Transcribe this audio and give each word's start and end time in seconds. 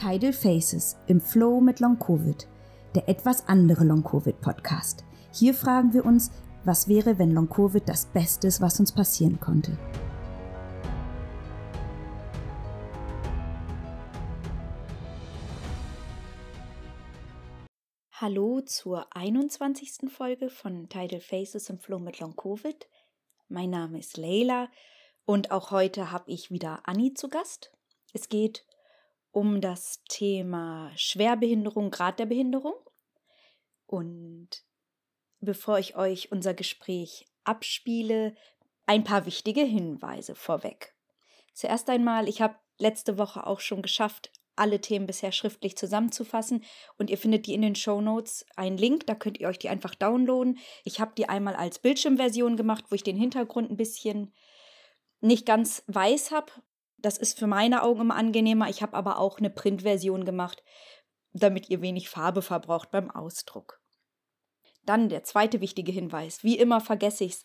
Tidal 0.00 0.32
Faces 0.32 0.96
im 1.08 1.20
Flow 1.20 1.60
mit 1.60 1.78
Long 1.78 1.98
Covid, 1.98 2.48
der 2.94 3.06
etwas 3.06 3.46
andere 3.48 3.84
Long 3.84 4.02
Covid 4.02 4.40
Podcast. 4.40 5.04
Hier 5.30 5.52
fragen 5.52 5.92
wir 5.92 6.06
uns, 6.06 6.30
was 6.64 6.88
wäre, 6.88 7.18
wenn 7.18 7.32
Long 7.32 7.50
Covid 7.50 7.86
das 7.86 8.06
Beste 8.06 8.46
ist, 8.46 8.62
was 8.62 8.80
uns 8.80 8.92
passieren 8.92 9.38
konnte. 9.40 9.76
Hallo 18.12 18.62
zur 18.62 19.14
21. 19.14 20.10
Folge 20.10 20.48
von 20.48 20.88
Tidal 20.88 21.20
Faces 21.20 21.68
im 21.68 21.78
Flow 21.78 21.98
mit 21.98 22.20
Long 22.20 22.34
Covid. 22.36 22.88
Mein 23.48 23.68
Name 23.68 23.98
ist 23.98 24.16
Leila 24.16 24.70
und 25.26 25.50
auch 25.50 25.70
heute 25.70 26.10
habe 26.10 26.30
ich 26.30 26.50
wieder 26.50 26.80
Anni 26.84 27.12
zu 27.12 27.28
Gast. 27.28 27.70
Es 28.14 28.30
geht 28.30 28.64
um 29.32 29.60
das 29.60 30.02
Thema 30.08 30.90
Schwerbehinderung, 30.96 31.90
Grad 31.90 32.18
der 32.18 32.26
Behinderung. 32.26 32.74
Und 33.86 34.64
bevor 35.40 35.78
ich 35.78 35.96
euch 35.96 36.32
unser 36.32 36.54
Gespräch 36.54 37.26
abspiele, 37.44 38.34
ein 38.86 39.04
paar 39.04 39.26
wichtige 39.26 39.62
Hinweise 39.62 40.34
vorweg. 40.34 40.94
Zuerst 41.52 41.88
einmal, 41.90 42.28
ich 42.28 42.42
habe 42.42 42.56
letzte 42.78 43.18
Woche 43.18 43.46
auch 43.46 43.60
schon 43.60 43.82
geschafft, 43.82 44.32
alle 44.56 44.80
Themen 44.80 45.06
bisher 45.06 45.32
schriftlich 45.32 45.76
zusammenzufassen 45.76 46.64
und 46.98 47.08
ihr 47.08 47.16
findet 47.16 47.46
die 47.46 47.54
in 47.54 47.62
den 47.62 47.74
Show 47.74 48.00
Notes 48.00 48.44
einen 48.56 48.76
Link, 48.76 49.06
da 49.06 49.14
könnt 49.14 49.38
ihr 49.38 49.48
euch 49.48 49.58
die 49.58 49.68
einfach 49.68 49.94
downloaden. 49.94 50.58
Ich 50.84 51.00
habe 51.00 51.12
die 51.16 51.28
einmal 51.28 51.54
als 51.54 51.78
Bildschirmversion 51.78 52.56
gemacht, 52.56 52.84
wo 52.90 52.94
ich 52.94 53.02
den 53.02 53.16
Hintergrund 53.16 53.70
ein 53.70 53.76
bisschen 53.76 54.34
nicht 55.20 55.46
ganz 55.46 55.82
weiß 55.86 56.30
habe, 56.30 56.52
das 57.02 57.18
ist 57.18 57.38
für 57.38 57.46
meine 57.46 57.82
Augen 57.82 58.02
immer 58.02 58.16
angenehmer. 58.16 58.68
Ich 58.68 58.82
habe 58.82 58.94
aber 58.94 59.18
auch 59.18 59.38
eine 59.38 59.50
Printversion 59.50 60.24
gemacht, 60.24 60.62
damit 61.32 61.70
ihr 61.70 61.80
wenig 61.80 62.08
Farbe 62.08 62.42
verbraucht 62.42 62.90
beim 62.90 63.10
Ausdruck. 63.10 63.80
Dann 64.84 65.08
der 65.08 65.24
zweite 65.24 65.60
wichtige 65.60 65.92
Hinweis. 65.92 66.42
Wie 66.42 66.58
immer 66.58 66.80
vergesse 66.80 67.24
ich 67.24 67.32
es. 67.32 67.44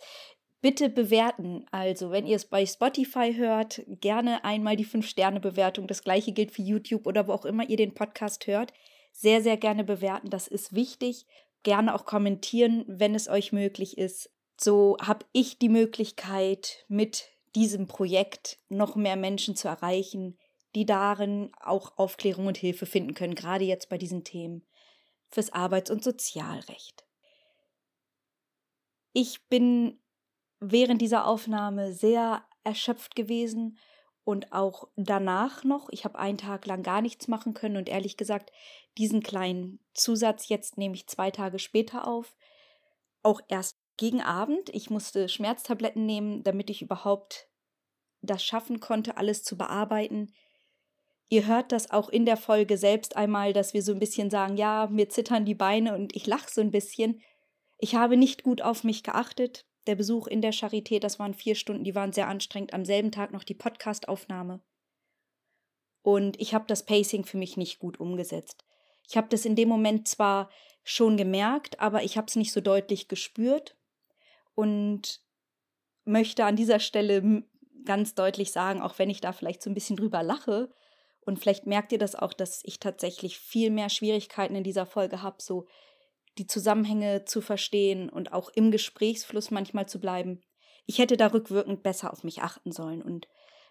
Bitte 0.62 0.90
bewerten. 0.90 1.66
Also, 1.72 2.10
wenn 2.10 2.26
ihr 2.26 2.38
es 2.38 2.46
bei 2.46 2.66
Spotify 2.66 3.36
hört, 3.36 3.84
gerne 3.88 4.44
einmal 4.44 4.76
die 4.76 4.86
5-Sterne-Bewertung. 4.86 5.86
Das 5.86 6.04
gleiche 6.04 6.32
gilt 6.32 6.52
für 6.52 6.64
YouTube 6.64 7.06
oder 7.06 7.28
wo 7.28 7.34
auch 7.34 7.46
immer 7.46 7.70
ihr 7.70 7.78
den 7.78 7.94
Podcast 7.94 8.48
hört. 8.48 8.74
Sehr, 9.12 9.42
sehr 9.42 9.58
gerne 9.58 9.84
bewerten. 9.84 10.30
Das 10.30 10.48
ist 10.48 10.74
wichtig. 10.74 11.28
Gerne 11.62 11.94
auch 11.94 12.06
kommentieren, 12.06 12.84
wenn 12.88 13.14
es 13.14 13.28
euch 13.28 13.52
möglich 13.52 13.98
ist. 13.98 14.32
So 14.60 14.98
habe 15.02 15.26
ich 15.34 15.60
die 15.60 15.70
Möglichkeit, 15.70 16.86
mit 16.88 17.35
diesem 17.56 17.88
Projekt 17.88 18.60
noch 18.70 18.96
mehr 18.96 19.16
Menschen 19.16 19.56
zu 19.56 19.68
erreichen, 19.68 20.38
die 20.76 20.86
darin 20.86 21.52
auch 21.62 21.98
Aufklärung 21.98 22.48
und 22.48 22.58
Hilfe 22.58 22.86
finden 22.86 23.14
können, 23.14 23.36
gerade 23.36 23.64
jetzt 23.64 23.90
bei 23.90 23.98
diesen 23.98 24.24
Themen 24.24 24.66
fürs 25.30 25.52
Arbeits- 25.54 25.90
und 25.90 26.04
Sozialrecht. 26.04 27.06
Ich 29.14 29.48
bin 29.48 30.02
während 30.60 31.02
dieser 31.02 31.26
Aufnahme 31.26 31.94
sehr 31.94 32.46
erschöpft 32.64 33.16
gewesen 33.16 33.78
und 34.26 34.52
auch 34.52 34.90
danach 34.98 35.64
noch. 35.64 35.90
Ich 35.90 36.04
habe 36.04 36.20
einen 36.20 36.38
Tag 36.38 36.66
lang 36.66 36.84
gar 36.84 37.02
nichts 37.02 37.28
machen 37.28 37.54
können 37.54 37.78
und 37.78 37.88
ehrlich 37.88 38.18
gesagt, 38.18 38.52
diesen 38.98 39.22
kleinen 39.22 39.80
Zusatz 39.94 40.50
jetzt 40.50 40.78
nehme 40.78 40.96
ich 40.96 41.08
zwei 41.08 41.32
Tage 41.32 41.60
später 41.60 42.08
auf. 42.08 42.36
Auch 43.24 43.40
erst 43.48 43.78
gegen 43.98 44.22
Abend. 44.22 44.70
Ich 44.74 44.90
musste 44.90 45.30
Schmerztabletten 45.30 46.06
nehmen, 46.06 46.44
damit 46.44 46.70
ich 46.70 46.82
überhaupt 46.82 47.48
das 48.22 48.44
schaffen 48.44 48.80
konnte, 48.80 49.18
alles 49.18 49.44
zu 49.44 49.58
bearbeiten. 49.58 50.34
Ihr 51.30 51.48
hört 51.48 51.72
das 51.72 51.92
auch 51.92 52.10
in 52.10 52.26
der 52.26 52.38
Folge 52.38 52.78
selbst 52.78 53.16
einmal, 53.16 53.54
dass 53.54 53.74
wir 53.74 53.82
so 53.82 53.92
ein 53.92 54.00
bisschen 54.00 54.30
sagen, 54.30 54.58
ja, 54.58 54.88
mir 54.92 55.10
zittern 55.10 55.46
die 55.46 55.56
Beine 55.56 55.96
und 55.96 56.16
ich 56.16 56.28
lache 56.28 56.50
so 56.52 56.62
ein 56.62 56.72
bisschen. 56.72 57.22
Ich 57.78 57.96
habe 57.96 58.18
nicht 58.18 58.44
gut 58.44 58.62
auf 58.62 58.84
mich 58.84 59.04
geachtet. 59.04 59.66
Der 59.88 59.96
Besuch 59.96 60.28
in 60.28 60.42
der 60.42 60.54
Charité, 60.54 61.00
das 61.00 61.20
waren 61.20 61.34
vier 61.34 61.56
Stunden, 61.56 61.84
die 61.84 61.96
waren 61.96 62.14
sehr 62.14 62.28
anstrengend. 62.28 62.74
Am 62.74 62.86
selben 62.86 63.12
Tag 63.12 63.32
noch 63.32 63.44
die 63.44 63.54
Podcastaufnahme. 63.54 64.62
Und 66.02 66.40
ich 66.40 66.54
habe 66.54 66.66
das 66.68 66.86
Pacing 66.86 67.26
für 67.26 67.38
mich 67.38 67.58
nicht 67.58 67.80
gut 67.80 68.00
umgesetzt. 68.00 68.64
Ich 69.08 69.18
habe 69.18 69.28
das 69.30 69.46
in 69.46 69.56
dem 69.56 69.70
Moment 69.70 70.08
zwar 70.08 70.50
schon 70.84 71.18
gemerkt, 71.18 71.80
aber 71.80 72.04
ich 72.04 72.18
habe 72.18 72.28
es 72.28 72.36
nicht 72.36 72.52
so 72.52 72.62
deutlich 72.62 73.08
gespürt 73.08 73.76
und 74.56 75.22
möchte 76.06 76.46
an 76.46 76.56
dieser 76.56 76.80
Stelle 76.80 77.44
ganz 77.84 78.16
deutlich 78.16 78.52
sagen, 78.52 78.82
auch 78.82 78.98
wenn 78.98 79.10
ich 79.10 79.22
da 79.22 79.32
vielleicht 79.32 79.62
so 79.62 79.70
ein 79.70 79.74
bisschen 79.74 79.96
drüber 79.96 80.24
lache. 80.24 80.74
Und 81.22 81.40
vielleicht 81.40 81.66
merkt 81.66 81.92
ihr 81.92 81.98
das 81.98 82.16
auch, 82.16 82.34
dass 82.34 82.62
ich 82.64 82.80
tatsächlich 82.80 83.40
viel 83.40 83.70
mehr 83.70 83.90
Schwierigkeiten 83.90 84.56
in 84.56 84.64
dieser 84.64 84.86
Folge 84.86 85.22
habe, 85.22 85.38
so 85.40 85.68
die 86.38 86.48
Zusammenhänge 86.48 87.26
zu 87.26 87.42
verstehen 87.42 88.10
und 88.10 88.34
auch 88.34 88.50
im 88.50 88.72
Gesprächsfluss 88.72 89.52
manchmal 89.52 89.88
zu 89.88 90.00
bleiben. 90.00 90.42
Ich 90.86 91.00
hätte 91.00 91.18
da 91.18 91.28
rückwirkend 91.28 91.82
besser 91.82 92.12
auf 92.12 92.24
mich 92.24 92.42
achten 92.42 92.72
sollen 92.72 93.02
und 93.02 93.28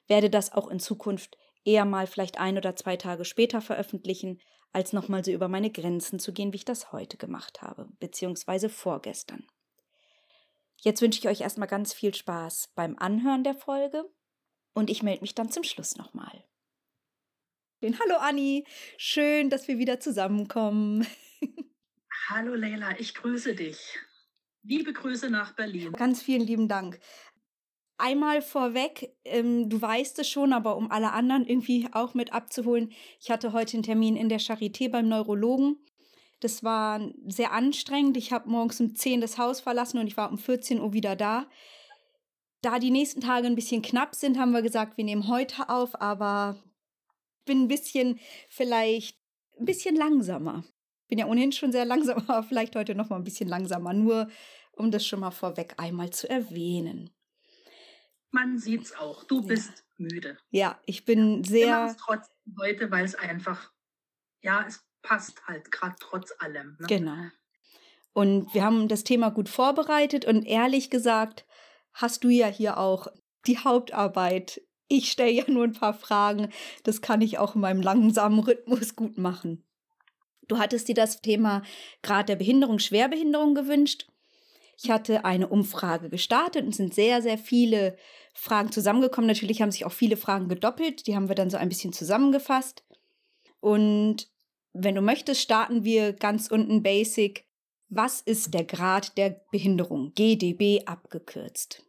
werde 0.09 0.31
das 0.31 0.53
auch 0.53 0.69
in 0.69 0.81
Zukunft 0.81 1.37
eher 1.65 1.85
mal 1.85 2.07
vielleicht 2.07 2.39
ein 2.39 2.57
oder 2.57 2.75
zwei 2.77 2.97
Tage 2.97 3.25
später 3.25 3.61
veröffentlichen, 3.61 4.41
als 4.73 4.93
nochmal 4.93 5.25
so 5.25 5.31
über 5.31 5.49
meine 5.49 5.71
Grenzen 5.71 6.19
zu 6.19 6.33
gehen, 6.33 6.53
wie 6.53 6.57
ich 6.57 6.65
das 6.65 6.91
heute 6.91 7.17
gemacht 7.17 7.63
habe, 7.63 7.89
beziehungsweise 8.01 8.69
vorgestern. 8.69 9.47
Jetzt 10.85 11.01
wünsche 11.01 11.19
ich 11.19 11.29
euch 11.29 11.41
erstmal 11.41 11.67
ganz 11.67 11.95
viel 11.95 12.15
Spaß 12.15 12.73
beim 12.75 12.99
Anhören 12.99 13.43
der 13.43 13.55
Folge 13.55 14.05
und 14.75 14.91
ich 14.91 15.03
melde 15.03 15.23
mich 15.23 15.35
dann 15.35 15.51
zum 15.51 15.65
Schluss 15.65 15.97
nochmal. 15.97 16.45
Hallo 17.83 18.17
Anni, 18.19 18.67
schön, 18.99 19.49
dass 19.49 19.67
wir 19.67 19.79
wieder 19.79 19.99
zusammenkommen. 19.99 21.07
Hallo 22.29 22.55
Leila, 22.55 22.99
ich 22.99 23.15
grüße 23.15 23.55
dich. 23.55 23.99
Liebe 24.63 24.93
Grüße 24.93 25.31
nach 25.31 25.55
Berlin. 25.55 25.93
Ganz 25.93 26.23
vielen 26.23 26.43
lieben 26.43 26.69
Dank. 26.69 27.01
Einmal 27.97 28.43
vorweg, 28.43 29.17
ähm, 29.25 29.71
du 29.71 29.81
weißt 29.81 30.19
es 30.19 30.29
schon, 30.29 30.53
aber 30.53 30.77
um 30.77 30.91
alle 30.91 31.13
anderen 31.13 31.47
irgendwie 31.47 31.89
auch 31.93 32.13
mit 32.13 32.35
abzuholen, 32.35 32.93
ich 33.21 33.31
hatte 33.31 33.55
heute 33.55 33.75
einen 33.75 33.85
Termin 33.85 34.17
in 34.17 34.29
der 34.29 34.41
Charité 34.41 34.91
beim 34.91 35.09
Neurologen 35.09 35.79
das 36.45 36.63
war 36.63 37.01
sehr 37.27 37.53
anstrengend. 37.53 38.19
Ich 38.19 38.31
habe 38.31 38.51
morgens 38.51 38.79
um 38.79 38.95
10 38.95 39.23
das 39.23 39.39
Haus 39.39 39.61
verlassen 39.61 39.99
und 39.99 40.07
ich 40.07 40.19
war 40.19 40.31
um 40.31 40.37
14 40.37 40.79
Uhr 40.79 40.93
wieder 40.93 41.17
da. 41.17 41.49
Da 42.61 42.79
die 42.79 42.91
nächsten 42.91 43.23
Tage 43.23 43.47
ein 43.47 43.55
bisschen 43.55 43.81
knapp 43.81 44.15
sind, 44.15 44.39
haben 44.39 44.53
wir 44.53 44.61
gesagt, 44.61 44.99
wir 44.99 45.05
nehmen 45.05 45.29
heute 45.29 45.71
auf, 45.71 46.01
aber 46.03 46.63
bin 47.47 47.63
ein 47.63 47.69
bisschen 47.69 48.21
vielleicht 48.51 49.19
ein 49.59 49.65
bisschen 49.65 49.97
langsamer. 49.97 50.65
Bin 51.09 51.19
ja 51.19 51.27
ohnehin 51.27 51.51
schon 51.51 51.73
sehr 51.73 51.87
langsam, 51.87 52.19
aber 52.29 52.43
vielleicht 52.43 52.77
heute 52.77 52.95
noch 52.95 53.09
mal 53.09 53.17
ein 53.17 53.25
bisschen 53.25 53.49
langsamer, 53.49 53.95
nur 53.95 54.29
um 54.73 54.91
das 54.91 55.07
schon 55.07 55.21
mal 55.21 55.31
vorweg 55.31 55.75
einmal 55.79 56.11
zu 56.11 56.29
erwähnen. 56.29 57.11
Man 58.31 58.59
sieht's 58.59 58.95
auch. 58.95 59.25
Du 59.25 59.41
bist 59.47 59.71
ja. 59.71 59.85
müde. 59.97 60.37
Ja, 60.51 60.79
ich 60.85 61.07
bin 61.07 61.43
sehr. 61.43 61.85
Wir 61.85 61.87
es 61.87 61.97
trotzdem 61.97 62.57
heute, 62.59 62.91
weil 62.91 63.05
es 63.07 63.15
einfach, 63.15 63.73
ja, 64.43 64.67
es 64.67 64.85
passt 65.05 65.47
halt 65.47 65.71
gerade 65.71 65.95
trotz 66.01 66.35
allem. 66.41 66.77
Ne? 66.81 66.87
Genau. 66.89 67.17
Und 68.13 68.53
wir 68.55 68.65
haben 68.65 68.89
das 68.89 69.05
Thema 69.05 69.31
gut 69.31 69.49
vorbereitet 69.49 70.25
und 70.25 70.45
ehrlich 70.45 70.91
gesagt 70.91 71.47
hast 71.93 72.25
du 72.25 72.29
ja 72.29 72.49
hier 72.49 72.79
auch 72.79 73.07
die 73.47 73.59
Hauptarbeit. 73.59 74.61
Ich 74.89 75.11
stelle 75.11 75.31
ja 75.31 75.45
nur 75.49 75.65
ein 75.65 75.73
paar 75.73 75.95
Fragen. 75.95 76.49
Das 76.83 77.01
kann 77.01 77.21
ich 77.21 77.39
auch 77.39 77.55
in 77.55 77.61
meinem 77.61 77.83
langsamen 77.83 78.41
Rhythmus 78.41 78.97
gut 78.97 79.19
machen. 79.19 79.65
Du 80.49 80.59
hattest 80.59 80.89
dir 80.89 80.95
das 80.95 81.23
Thema 81.23 81.63
Grad 82.03 82.29
der 82.29 82.37
Behinderung, 82.37 82.79
Schwerbehinderung 82.79 83.55
gewünscht. 83.55 84.07
Ich 84.77 84.91
hatte 84.91 85.25
eine 85.25 85.49
Umfrage 85.49 86.11
gestartet 86.11 86.65
und 86.65 86.75
sind 86.75 86.95
sehr, 86.95 87.23
sehr 87.23 87.39
viele 87.39 87.97
Fragen 88.35 88.73
zusammengekommen. 88.73 89.29
Natürlich 89.29 89.63
haben 89.63 89.71
sich 89.71 89.85
auch 89.85 89.93
viele 89.93 90.17
Fragen 90.17 90.49
gedoppelt. 90.49 91.07
Die 91.07 91.15
haben 91.15 91.29
wir 91.29 91.37
dann 91.37 91.51
so 91.51 91.57
ein 91.57 91.69
bisschen 91.69 91.93
zusammengefasst. 91.93 92.85
Und 93.61 94.29
wenn 94.75 94.97
du 94.97 95.01
möchtest, 95.01 95.41
starten 95.41 95.85
wir 95.85 96.13
ganz 96.13 96.49
unten 96.49 96.83
basic. 96.83 97.47
Was 97.89 98.21
ist 98.21 98.53
der 98.53 98.65
Grad 98.65 99.17
der 99.17 99.41
Behinderung? 99.51 100.13
GDB 100.15 100.85
abgekürzt. 100.85 101.85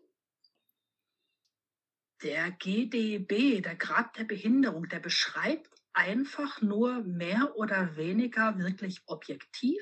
Der 2.21 2.51
GDB, 2.51 3.61
der 3.61 3.75
Grad 3.75 4.17
der 4.17 4.23
Behinderung, 4.23 4.87
der 4.87 4.99
beschreibt 4.99 5.69
einfach 5.93 6.61
nur 6.61 7.03
mehr 7.03 7.55
oder 7.57 7.95
weniger 7.95 8.57
wirklich 8.59 9.01
objektiv, 9.07 9.81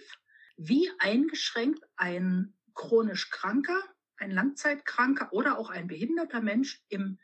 wie 0.58 0.90
eingeschränkt 1.00 1.84
ein 1.98 2.54
chronisch 2.74 3.30
kranker, 3.30 3.80
ein 4.18 4.32
Langzeitkranker 4.32 5.34
oder 5.34 5.58
auch 5.58 5.70
ein 5.70 5.88
behinderter 5.88 6.42
Mensch 6.42 6.82
im 6.88 7.20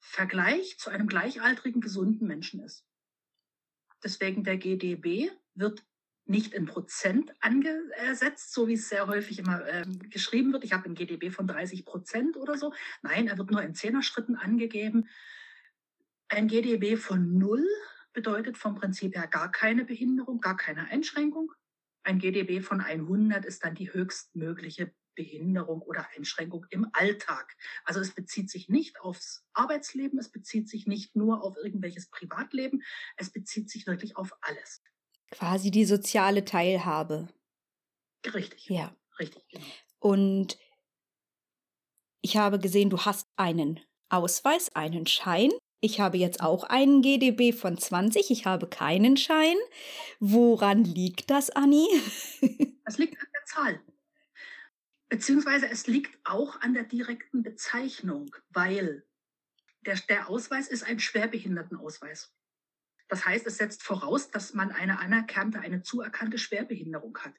Vergleich 0.00 0.78
zu 0.78 0.90
einem 0.90 1.06
gleichaltrigen 1.06 1.80
gesunden 1.80 2.26
Menschen 2.26 2.60
ist. 2.60 2.84
Deswegen 4.02 4.44
der 4.44 4.56
GDB 4.56 5.30
wird 5.54 5.84
nicht 6.24 6.54
in 6.54 6.66
Prozent 6.66 7.32
angesetzt, 7.40 8.52
so 8.52 8.68
wie 8.68 8.74
es 8.74 8.88
sehr 8.88 9.08
häufig 9.08 9.38
immer 9.38 9.66
ähm, 9.66 9.98
geschrieben 10.10 10.52
wird. 10.52 10.64
Ich 10.64 10.72
habe 10.72 10.88
ein 10.88 10.94
GDB 10.94 11.30
von 11.30 11.46
30 11.46 11.84
Prozent 11.84 12.36
oder 12.36 12.56
so. 12.56 12.72
Nein, 13.02 13.26
er 13.26 13.36
wird 13.36 13.50
nur 13.50 13.62
in 13.62 13.74
Zehnerschritten 13.74 14.36
angegeben. 14.36 15.08
Ein 16.28 16.46
GDB 16.46 16.96
von 16.96 17.36
null 17.36 17.66
bedeutet 18.12 18.56
vom 18.56 18.76
Prinzip 18.76 19.16
her 19.16 19.26
gar 19.26 19.50
keine 19.50 19.84
Behinderung, 19.84 20.40
gar 20.40 20.56
keine 20.56 20.86
Einschränkung. 20.86 21.52
Ein 22.04 22.18
GDB 22.18 22.60
von 22.60 22.80
100 22.80 23.44
ist 23.44 23.64
dann 23.64 23.74
die 23.74 23.92
höchstmögliche 23.92 24.92
Behinderung 25.14 25.82
oder 25.82 26.06
Einschränkung 26.16 26.66
im 26.70 26.88
Alltag. 26.92 27.56
Also 27.84 28.00
es 28.00 28.14
bezieht 28.14 28.50
sich 28.50 28.68
nicht 28.68 29.00
aufs 29.00 29.44
Arbeitsleben, 29.52 30.18
es 30.18 30.30
bezieht 30.30 30.68
sich 30.68 30.86
nicht 30.86 31.16
nur 31.16 31.42
auf 31.42 31.56
irgendwelches 31.56 32.08
Privatleben, 32.10 32.82
es 33.16 33.30
bezieht 33.30 33.70
sich 33.70 33.86
wirklich 33.86 34.16
auf 34.16 34.32
alles. 34.40 34.82
Quasi 35.30 35.70
die 35.70 35.84
soziale 35.84 36.44
Teilhabe. 36.44 37.28
Richtig. 38.26 38.68
Ja. 38.68 38.94
Richtig. 39.20 39.46
Genau. 39.48 39.64
Und 40.00 40.58
ich 42.22 42.36
habe 42.36 42.58
gesehen, 42.58 42.90
du 42.90 42.98
hast 42.98 43.28
einen 43.36 43.80
Ausweis, 44.08 44.74
einen 44.74 45.06
Schein. 45.06 45.50
Ich 45.80 46.00
habe 46.00 46.18
jetzt 46.18 46.42
auch 46.42 46.64
einen 46.64 47.00
GDB 47.02 47.52
von 47.52 47.78
20. 47.78 48.30
Ich 48.30 48.44
habe 48.46 48.66
keinen 48.66 49.16
Schein. 49.16 49.56
Woran 50.18 50.84
liegt 50.84 51.30
das, 51.30 51.50
Anni? 51.50 51.86
Das 52.84 52.98
liegt 52.98 53.20
an 53.20 53.28
der 53.32 53.44
Zahl. 53.44 53.80
Beziehungsweise 55.10 55.68
es 55.68 55.88
liegt 55.88 56.16
auch 56.24 56.60
an 56.60 56.72
der 56.72 56.84
direkten 56.84 57.42
Bezeichnung, 57.42 58.34
weil 58.48 59.04
der, 59.84 59.96
der 60.08 60.30
Ausweis 60.30 60.68
ist 60.68 60.84
ein 60.84 61.00
Schwerbehindertenausweis. 61.00 62.32
Das 63.08 63.26
heißt, 63.26 63.44
es 63.46 63.56
setzt 63.56 63.82
voraus, 63.82 64.30
dass 64.30 64.54
man 64.54 64.70
eine 64.70 65.00
anerkannte, 65.00 65.58
eine 65.58 65.82
zuerkannte 65.82 66.38
Schwerbehinderung 66.38 67.18
hat. 67.18 67.34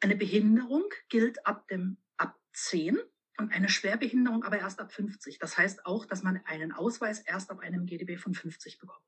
Eine 0.00 0.16
Behinderung 0.16 0.84
gilt 1.08 1.46
ab 1.46 1.66
dem 1.68 1.96
ab 2.18 2.38
10 2.52 2.98
und 3.38 3.52
eine 3.52 3.70
Schwerbehinderung 3.70 4.44
aber 4.44 4.58
erst 4.58 4.80
ab 4.80 4.92
50. 4.92 5.38
Das 5.38 5.56
heißt 5.56 5.86
auch, 5.86 6.04
dass 6.04 6.22
man 6.22 6.44
einen 6.44 6.72
Ausweis 6.72 7.20
erst 7.20 7.50
ab 7.50 7.60
einem 7.60 7.86
GDB 7.86 8.18
von 8.18 8.34
50 8.34 8.78
bekommt. 8.78 9.04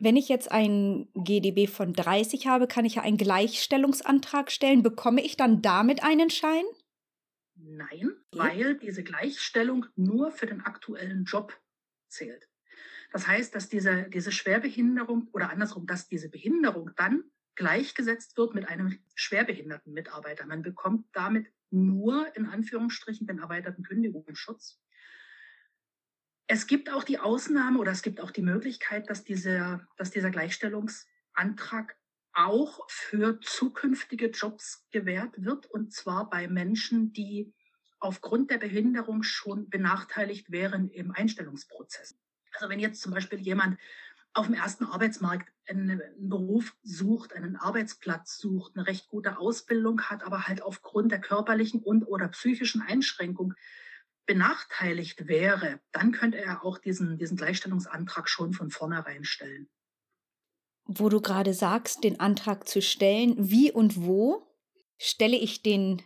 Wenn 0.00 0.16
ich 0.16 0.28
jetzt 0.30 0.50
einen 0.50 1.08
GDB 1.14 1.66
von 1.66 1.92
30 1.92 2.46
habe, 2.46 2.66
kann 2.66 2.86
ich 2.86 2.96
ja 2.96 3.02
einen 3.02 3.18
Gleichstellungsantrag 3.18 4.50
stellen. 4.50 4.82
Bekomme 4.82 5.22
ich 5.22 5.36
dann 5.36 5.60
damit 5.60 6.02
einen 6.02 6.30
Schein? 6.30 6.64
Nein, 7.54 8.16
weil 8.32 8.76
diese 8.78 9.04
Gleichstellung 9.04 9.84
nur 9.96 10.32
für 10.32 10.46
den 10.46 10.62
aktuellen 10.62 11.24
Job 11.24 11.54
zählt. 12.08 12.48
Das 13.12 13.26
heißt, 13.26 13.54
dass 13.54 13.68
diese, 13.68 14.04
diese 14.04 14.32
Schwerbehinderung 14.32 15.28
oder 15.32 15.50
andersrum, 15.50 15.86
dass 15.86 16.08
diese 16.08 16.30
Behinderung 16.30 16.92
dann 16.96 17.24
gleichgesetzt 17.54 18.38
wird 18.38 18.54
mit 18.54 18.66
einem 18.68 18.98
schwerbehinderten 19.14 19.92
Mitarbeiter. 19.92 20.46
Man 20.46 20.62
bekommt 20.62 21.06
damit 21.12 21.52
nur 21.70 22.34
in 22.36 22.46
Anführungsstrichen 22.46 23.26
den 23.26 23.38
erweiterten 23.38 23.82
Kündigungsschutz. 23.82 24.80
Es 26.52 26.66
gibt 26.66 26.90
auch 26.90 27.04
die 27.04 27.20
Ausnahme 27.20 27.78
oder 27.78 27.92
es 27.92 28.02
gibt 28.02 28.20
auch 28.20 28.32
die 28.32 28.42
Möglichkeit, 28.42 29.08
dass 29.08 29.22
dieser, 29.22 29.86
dass 29.96 30.10
dieser 30.10 30.30
Gleichstellungsantrag 30.30 31.96
auch 32.32 32.80
für 32.88 33.38
zukünftige 33.38 34.30
Jobs 34.30 34.84
gewährt 34.90 35.44
wird, 35.44 35.66
und 35.66 35.92
zwar 35.92 36.28
bei 36.28 36.48
Menschen, 36.48 37.12
die 37.12 37.54
aufgrund 38.00 38.50
der 38.50 38.58
Behinderung 38.58 39.22
schon 39.22 39.70
benachteiligt 39.70 40.50
wären 40.50 40.90
im 40.90 41.12
Einstellungsprozess. 41.12 42.18
Also 42.54 42.68
wenn 42.68 42.80
jetzt 42.80 43.00
zum 43.00 43.12
Beispiel 43.12 43.38
jemand 43.38 43.78
auf 44.32 44.46
dem 44.46 44.56
ersten 44.56 44.86
Arbeitsmarkt 44.86 45.52
einen, 45.68 46.02
Beruf 46.18 46.76
sucht, 46.82 47.32
einen 47.32 47.54
Arbeitsplatz 47.54 48.38
sucht, 48.38 48.72
eine 48.74 48.88
recht 48.88 49.08
gute 49.08 49.38
Ausbildung 49.38 50.02
hat, 50.02 50.24
aber 50.24 50.48
halt 50.48 50.62
aufgrund 50.62 51.12
der 51.12 51.20
körperlichen 51.20 51.78
und 51.78 52.02
oder 52.02 52.26
psychischen 52.26 52.82
Einschränkung 52.82 53.54
benachteiligt 54.30 55.26
wäre, 55.26 55.80
dann 55.90 56.12
könnte 56.12 56.38
er 56.38 56.64
auch 56.64 56.78
diesen, 56.78 57.18
diesen 57.18 57.36
Gleichstellungsantrag 57.36 58.28
schon 58.28 58.52
von 58.52 58.70
vornherein 58.70 59.24
stellen. 59.24 59.68
Wo 60.84 61.08
du 61.08 61.20
gerade 61.20 61.52
sagst, 61.52 62.04
den 62.04 62.20
Antrag 62.20 62.68
zu 62.68 62.80
stellen, 62.80 63.34
wie 63.38 63.72
und 63.72 64.04
wo 64.04 64.46
stelle 64.98 65.36
ich 65.36 65.62
den 65.62 66.00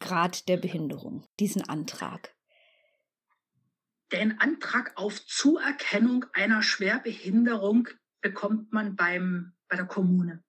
Grad 0.00 0.48
der 0.48 0.56
Behinderung, 0.56 1.28
diesen 1.38 1.68
Antrag? 1.68 2.34
Den 4.10 4.40
Antrag 4.40 4.92
auf 4.96 5.26
Zuerkennung 5.26 6.24
einer 6.32 6.62
Schwerbehinderung 6.62 7.88
bekommt 8.22 8.72
man 8.72 8.96
beim, 8.96 9.52
bei 9.68 9.76
der 9.76 9.86
Kommune, 9.86 10.42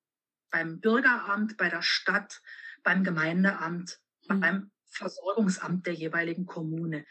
beim 0.50 0.80
Bürgeramt, 0.80 1.58
bei 1.58 1.68
der 1.68 1.82
Stadt, 1.82 2.42
beim 2.84 3.04
Gemeindeamt, 3.04 4.00
hm. 4.30 4.40
beim 4.40 4.72
Versorgungsamt 4.98 5.86
der 5.86 5.94
jeweiligen 5.94 6.46
Kommune. 6.46 7.06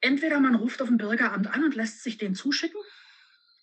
Entweder 0.00 0.40
man 0.40 0.54
ruft 0.54 0.82
auf 0.82 0.88
ein 0.88 0.98
Bürgeramt 0.98 1.46
an 1.46 1.64
und 1.64 1.74
lässt 1.74 2.02
sich 2.02 2.18
den 2.18 2.34
zuschicken, 2.34 2.80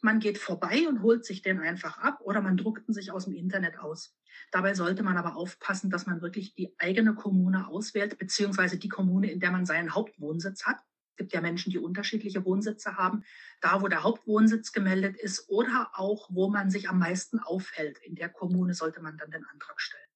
man 0.01 0.19
geht 0.19 0.39
vorbei 0.39 0.87
und 0.87 1.03
holt 1.03 1.25
sich 1.25 1.43
den 1.43 1.59
einfach 1.59 1.99
ab 1.99 2.21
oder 2.21 2.41
man 2.41 2.57
druckt 2.57 2.89
ihn 2.89 2.93
sich 2.93 3.11
aus 3.11 3.25
dem 3.25 3.35
Internet 3.35 3.77
aus. 3.77 4.15
Dabei 4.51 4.73
sollte 4.73 5.03
man 5.03 5.15
aber 5.15 5.35
aufpassen, 5.35 5.91
dass 5.91 6.07
man 6.07 6.21
wirklich 6.21 6.55
die 6.55 6.73
eigene 6.79 7.13
Kommune 7.13 7.67
auswählt, 7.67 8.17
beziehungsweise 8.17 8.79
die 8.79 8.89
Kommune, 8.89 9.31
in 9.31 9.39
der 9.39 9.51
man 9.51 9.67
seinen 9.67 9.93
Hauptwohnsitz 9.93 10.65
hat. 10.65 10.77
Es 11.11 11.17
gibt 11.17 11.33
ja 11.33 11.41
Menschen, 11.41 11.69
die 11.69 11.77
unterschiedliche 11.77 12.43
Wohnsitze 12.43 12.97
haben. 12.97 13.23
Da, 13.59 13.83
wo 13.83 13.87
der 13.87 14.01
Hauptwohnsitz 14.01 14.71
gemeldet 14.71 15.17
ist 15.17 15.47
oder 15.49 15.91
auch, 15.93 16.27
wo 16.31 16.49
man 16.49 16.71
sich 16.71 16.89
am 16.89 16.97
meisten 16.97 17.37
aufhält. 17.37 17.99
In 17.99 18.15
der 18.15 18.29
Kommune 18.29 18.73
sollte 18.73 19.01
man 19.01 19.17
dann 19.17 19.29
den 19.29 19.45
Antrag 19.45 19.79
stellen. 19.79 20.10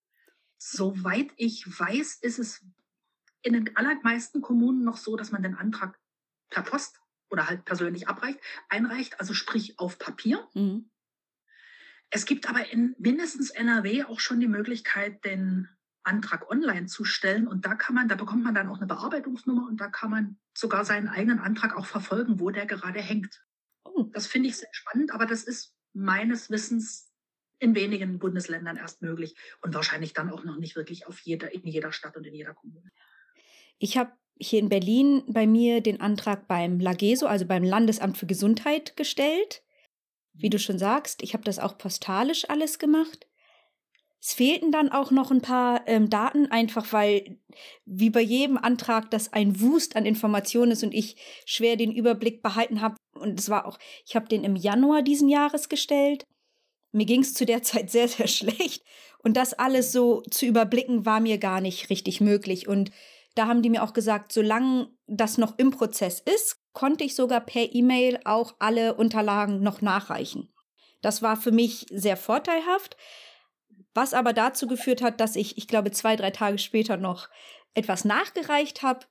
Soweit 0.57 1.31
ich 1.37 1.67
weiß, 1.67 2.15
ist 2.21 2.39
es 2.39 2.65
in 3.41 3.53
den 3.53 3.75
allermeisten 3.75 4.41
Kommunen 4.41 4.83
noch 4.83 4.97
so, 4.97 5.15
dass 5.15 5.31
man 5.31 5.43
den 5.43 5.55
Antrag 5.55 5.99
per 6.49 6.63
Post 6.63 7.01
oder 7.29 7.47
halt 7.47 7.65
persönlich 7.65 8.07
abreicht, 8.07 8.39
einreicht, 8.69 9.19
also 9.19 9.33
sprich 9.33 9.79
auf 9.79 9.99
Papier. 9.99 10.47
Mhm. 10.53 10.89
Es 12.09 12.25
gibt 12.25 12.47
aber 12.47 12.71
in 12.71 12.95
mindestens 12.97 13.49
NRW 13.49 14.05
auch 14.05 14.19
schon 14.19 14.39
die 14.39 14.47
Möglichkeit, 14.47 15.25
den 15.25 15.69
Antrag 16.03 16.49
online 16.49 16.85
zu 16.85 17.03
stellen. 17.03 17.47
Und 17.47 17.65
da 17.65 17.75
kann 17.75 17.95
man, 17.95 18.07
da 18.07 18.15
bekommt 18.15 18.43
man 18.43 18.55
dann 18.55 18.69
auch 18.69 18.77
eine 18.77 18.87
Bearbeitungsnummer 18.87 19.67
und 19.67 19.81
da 19.81 19.87
kann 19.87 20.11
man 20.11 20.37
sogar 20.53 20.85
seinen 20.85 21.09
eigenen 21.09 21.39
Antrag 21.39 21.75
auch 21.75 21.85
verfolgen, 21.85 22.39
wo 22.39 22.51
der 22.51 22.65
gerade 22.65 23.01
hängt. 23.01 23.43
Oh. 23.83 24.03
Das 24.13 24.27
finde 24.27 24.49
ich 24.49 24.57
sehr 24.57 24.69
spannend, 24.71 25.11
aber 25.11 25.25
das 25.25 25.43
ist 25.43 25.75
meines 25.93 26.49
Wissens 26.49 27.11
in 27.65 27.75
wenigen 27.75 28.19
Bundesländern 28.19 28.77
erst 28.77 29.01
möglich 29.01 29.35
und 29.61 29.73
wahrscheinlich 29.73 30.13
dann 30.13 30.31
auch 30.31 30.43
noch 30.45 30.57
nicht 30.57 30.75
wirklich 30.75 31.07
auf 31.07 31.19
jeder, 31.19 31.53
in 31.53 31.65
jeder 31.65 31.91
Stadt 31.91 32.15
und 32.15 32.25
in 32.25 32.33
jeder 32.33 32.53
Kommune. 32.53 32.91
Ich 33.77 33.97
habe 33.97 34.11
hier 34.37 34.59
in 34.59 34.69
Berlin 34.69 35.23
bei 35.27 35.47
mir 35.47 35.81
den 35.81 36.01
Antrag 36.01 36.47
beim 36.47 36.79
LAGESO, 36.79 37.25
also 37.25 37.45
beim 37.45 37.63
Landesamt 37.63 38.17
für 38.17 38.25
Gesundheit, 38.25 38.95
gestellt. 38.95 39.63
Wie 40.33 40.49
du 40.49 40.59
schon 40.59 40.77
sagst, 40.77 41.23
ich 41.23 41.33
habe 41.33 41.43
das 41.43 41.59
auch 41.59 41.77
postalisch 41.77 42.49
alles 42.49 42.79
gemacht. 42.79 43.27
Es 44.21 44.33
fehlten 44.33 44.71
dann 44.71 44.89
auch 44.89 45.11
noch 45.11 45.31
ein 45.31 45.41
paar 45.41 45.87
ähm, 45.87 46.09
Daten, 46.09 46.47
einfach 46.47 46.91
weil, 46.91 47.37
wie 47.85 48.09
bei 48.09 48.21
jedem 48.21 48.57
Antrag, 48.57 49.11
das 49.11 49.31
ein 49.31 49.61
Wust 49.61 49.95
an 49.95 50.05
Informationen 50.05 50.71
ist 50.71 50.83
und 50.83 50.93
ich 50.93 51.15
schwer 51.45 51.75
den 51.75 51.91
Überblick 51.91 52.41
behalten 52.41 52.81
habe. 52.81 52.95
Und 53.13 53.39
es 53.39 53.49
war 53.49 53.65
auch, 53.65 53.77
ich 54.05 54.15
habe 54.15 54.27
den 54.27 54.43
im 54.43 54.55
Januar 54.55 55.03
diesen 55.03 55.29
Jahres 55.29 55.69
gestellt. 55.69 56.25
Mir 56.95 57.05
ging 57.05 57.21
es 57.21 57.33
zu 57.33 57.45
der 57.45 57.61
Zeit 57.63 57.91
sehr, 57.91 58.07
sehr 58.07 58.27
schlecht. 58.27 58.83
Und 59.19 59.37
das 59.37 59.53
alles 59.53 59.91
so 59.91 60.21
zu 60.29 60.45
überblicken, 60.45 61.05
war 61.05 61.19
mir 61.19 61.37
gar 61.37 61.59
nicht 61.59 61.89
richtig 61.89 62.21
möglich. 62.21 62.67
Und 62.67 62.91
da 63.33 63.47
haben 63.47 63.61
die 63.61 63.69
mir 63.69 63.83
auch 63.83 63.93
gesagt, 63.93 64.31
solange 64.31 64.89
das 65.07 65.37
noch 65.37 65.57
im 65.57 65.71
Prozess 65.71 66.19
ist, 66.21 66.61
konnte 66.73 67.03
ich 67.03 67.15
sogar 67.15 67.41
per 67.41 67.73
E-Mail 67.73 68.19
auch 68.23 68.55
alle 68.59 68.95
Unterlagen 68.95 69.61
noch 69.61 69.81
nachreichen. 69.81 70.53
Das 71.01 71.21
war 71.21 71.35
für 71.37 71.51
mich 71.51 71.85
sehr 71.89 72.17
vorteilhaft, 72.17 72.97
was 73.93 74.13
aber 74.13 74.33
dazu 74.33 74.67
geführt 74.67 75.01
hat, 75.01 75.19
dass 75.19 75.35
ich, 75.35 75.57
ich 75.57 75.67
glaube, 75.67 75.91
zwei, 75.91 76.15
drei 76.15 76.31
Tage 76.31 76.57
später 76.57 76.97
noch 76.97 77.29
etwas 77.73 78.05
nachgereicht 78.05 78.83
habe, 78.83 79.05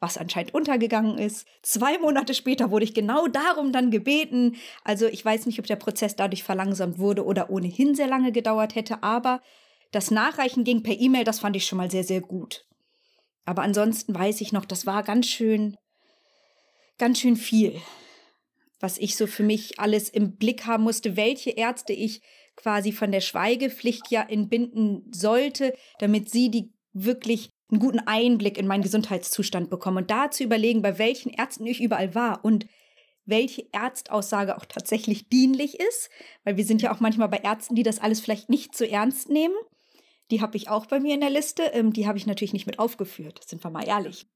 was 0.00 0.18
anscheinend 0.18 0.54
untergegangen 0.54 1.18
ist. 1.18 1.46
Zwei 1.62 1.98
Monate 1.98 2.34
später 2.34 2.70
wurde 2.70 2.84
ich 2.84 2.94
genau 2.94 3.26
darum 3.26 3.72
dann 3.72 3.90
gebeten. 3.90 4.56
Also 4.82 5.06
ich 5.06 5.24
weiß 5.24 5.46
nicht, 5.46 5.58
ob 5.58 5.66
der 5.66 5.76
Prozess 5.76 6.16
dadurch 6.16 6.42
verlangsamt 6.42 6.98
wurde 6.98 7.24
oder 7.24 7.50
ohnehin 7.50 7.94
sehr 7.94 8.06
lange 8.06 8.32
gedauert 8.32 8.74
hätte, 8.74 9.02
aber 9.02 9.40
das 9.92 10.10
Nachreichen 10.10 10.64
ging 10.64 10.82
per 10.82 10.98
E-Mail, 10.98 11.24
das 11.24 11.40
fand 11.40 11.56
ich 11.56 11.66
schon 11.66 11.78
mal 11.78 11.90
sehr, 11.90 12.04
sehr 12.04 12.20
gut. 12.20 12.66
Aber 13.44 13.62
ansonsten 13.62 14.14
weiß 14.14 14.40
ich 14.40 14.52
noch, 14.52 14.64
das 14.64 14.86
war 14.86 15.02
ganz 15.02 15.26
schön, 15.26 15.76
ganz 16.98 17.20
schön 17.20 17.36
viel, 17.36 17.80
was 18.80 18.98
ich 18.98 19.16
so 19.16 19.26
für 19.26 19.42
mich 19.42 19.78
alles 19.78 20.08
im 20.08 20.36
Blick 20.36 20.66
haben 20.66 20.84
musste, 20.84 21.16
welche 21.16 21.50
Ärzte 21.50 21.92
ich 21.92 22.22
quasi 22.56 22.92
von 22.92 23.12
der 23.12 23.20
Schweigepflicht 23.20 24.10
ja 24.10 24.22
entbinden 24.22 25.10
sollte, 25.12 25.74
damit 25.98 26.30
sie 26.30 26.50
die 26.50 26.72
wirklich 26.92 27.50
einen 27.74 27.80
guten 27.80 28.00
Einblick 28.00 28.58
in 28.58 28.66
meinen 28.66 28.82
Gesundheitszustand 28.82 29.70
bekommen 29.70 29.98
und 29.98 30.10
da 30.10 30.30
zu 30.30 30.44
überlegen, 30.44 30.82
bei 30.82 30.98
welchen 30.98 31.30
Ärzten 31.30 31.66
ich 31.66 31.82
überall 31.82 32.14
war 32.14 32.44
und 32.44 32.66
welche 33.26 33.66
Ärztaussage 33.72 34.56
auch 34.56 34.64
tatsächlich 34.66 35.28
dienlich 35.28 35.80
ist, 35.80 36.10
weil 36.44 36.56
wir 36.56 36.64
sind 36.64 36.82
ja 36.82 36.92
auch 36.92 37.00
manchmal 37.00 37.28
bei 37.28 37.38
Ärzten, 37.38 37.74
die 37.74 37.82
das 37.82 37.98
alles 37.98 38.20
vielleicht 38.20 38.48
nicht 38.48 38.74
zu 38.74 38.88
ernst 38.88 39.28
nehmen. 39.28 39.54
Die 40.30 40.40
habe 40.40 40.56
ich 40.56 40.68
auch 40.68 40.86
bei 40.86 41.00
mir 41.00 41.14
in 41.14 41.20
der 41.20 41.30
Liste. 41.30 41.62
Ähm, 41.72 41.92
die 41.92 42.06
habe 42.06 42.18
ich 42.18 42.26
natürlich 42.26 42.52
nicht 42.52 42.66
mit 42.66 42.78
aufgeführt, 42.78 43.42
sind 43.46 43.64
wir 43.64 43.70
mal 43.70 43.86
ehrlich. 43.86 44.26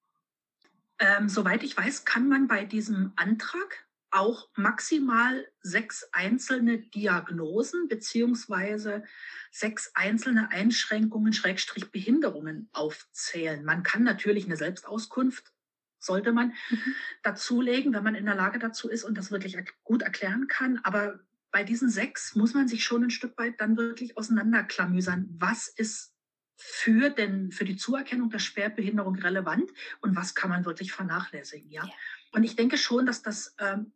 Ähm, 0.99 1.29
soweit 1.29 1.63
ich 1.63 1.77
weiß, 1.77 2.05
kann 2.05 2.29
man 2.29 2.49
bei 2.49 2.65
diesem 2.65 3.13
Antrag 3.17 3.88
auch 4.11 4.49
maximal 4.55 5.47
sechs 5.61 6.09
einzelne 6.13 6.79
Diagnosen 6.79 7.89
beziehungsweise 7.89 9.05
sechs 9.51 9.91
einzelne 9.95 10.51
Einschränkungen, 10.51 11.33
Schrägstrich 11.33 11.91
Behinderungen 11.91 12.69
aufzählen. 12.73 13.65
Man 13.65 13.83
kann 13.83 14.03
natürlich 14.03 14.47
eine 14.47 14.57
Selbstauskunft, 14.57 15.53
sollte 15.99 16.33
man 16.33 16.55
mhm. 16.71 16.95
dazulegen, 17.23 17.93
wenn 17.93 18.05
man 18.05 18.15
in 18.15 18.27
der 18.27 18.35
Lage 18.35 18.59
dazu 18.59 18.89
ist 18.89 19.05
und 19.05 19.19
das 19.19 19.31
wirklich 19.31 19.57
gut 19.85 20.03
erklären 20.03 20.47
kann. 20.47 20.79
Aber 20.85 21.21
bei 21.51 21.65
diesen 21.65 21.91
sechs 21.91 22.35
muss 22.35 22.55
man 22.55 22.69
sich 22.69 22.85
schon 22.85 23.05
ein 23.05 23.11
Stück 23.11 23.37
weit 23.39 23.61
dann 23.61 23.77
wirklich 23.77 24.17
auseinanderklamüsern. 24.17 25.29
Was 25.39 25.69
ist 25.69 26.15
für, 26.57 27.11
den, 27.11 27.53
für 27.53 27.65
die 27.65 27.77
Zuerkennung 27.77 28.31
der 28.31 28.41
Schwerbehinderung 28.41 29.17
relevant 29.17 29.71
und 30.01 30.17
was 30.17 30.35
kann 30.35 30.51
man 30.51 30.65
wirklich 30.65 30.93
vernachlässigen? 30.93 31.71
Ja. 31.71 31.85
ja. 31.85 31.93
Und 32.33 32.45
ich 32.45 32.57
denke 32.57 32.77
schon, 32.77 33.07
dass 33.07 33.23
das 33.23 33.55
ähm, 33.59 33.93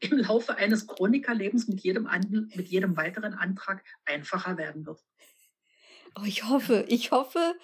im 0.00 0.18
Laufe 0.18 0.56
eines 0.56 0.86
Chronikerlebens 0.86 1.68
mit 1.68 1.80
jedem, 1.80 2.08
mit 2.54 2.68
jedem 2.68 2.96
weiteren 2.96 3.34
Antrag 3.34 3.82
einfacher 4.04 4.56
werden 4.56 4.86
wird. 4.86 5.02
Oh, 6.18 6.24
ich 6.24 6.44
hoffe, 6.44 6.84
ich 6.88 7.10
hoffe, 7.10 7.54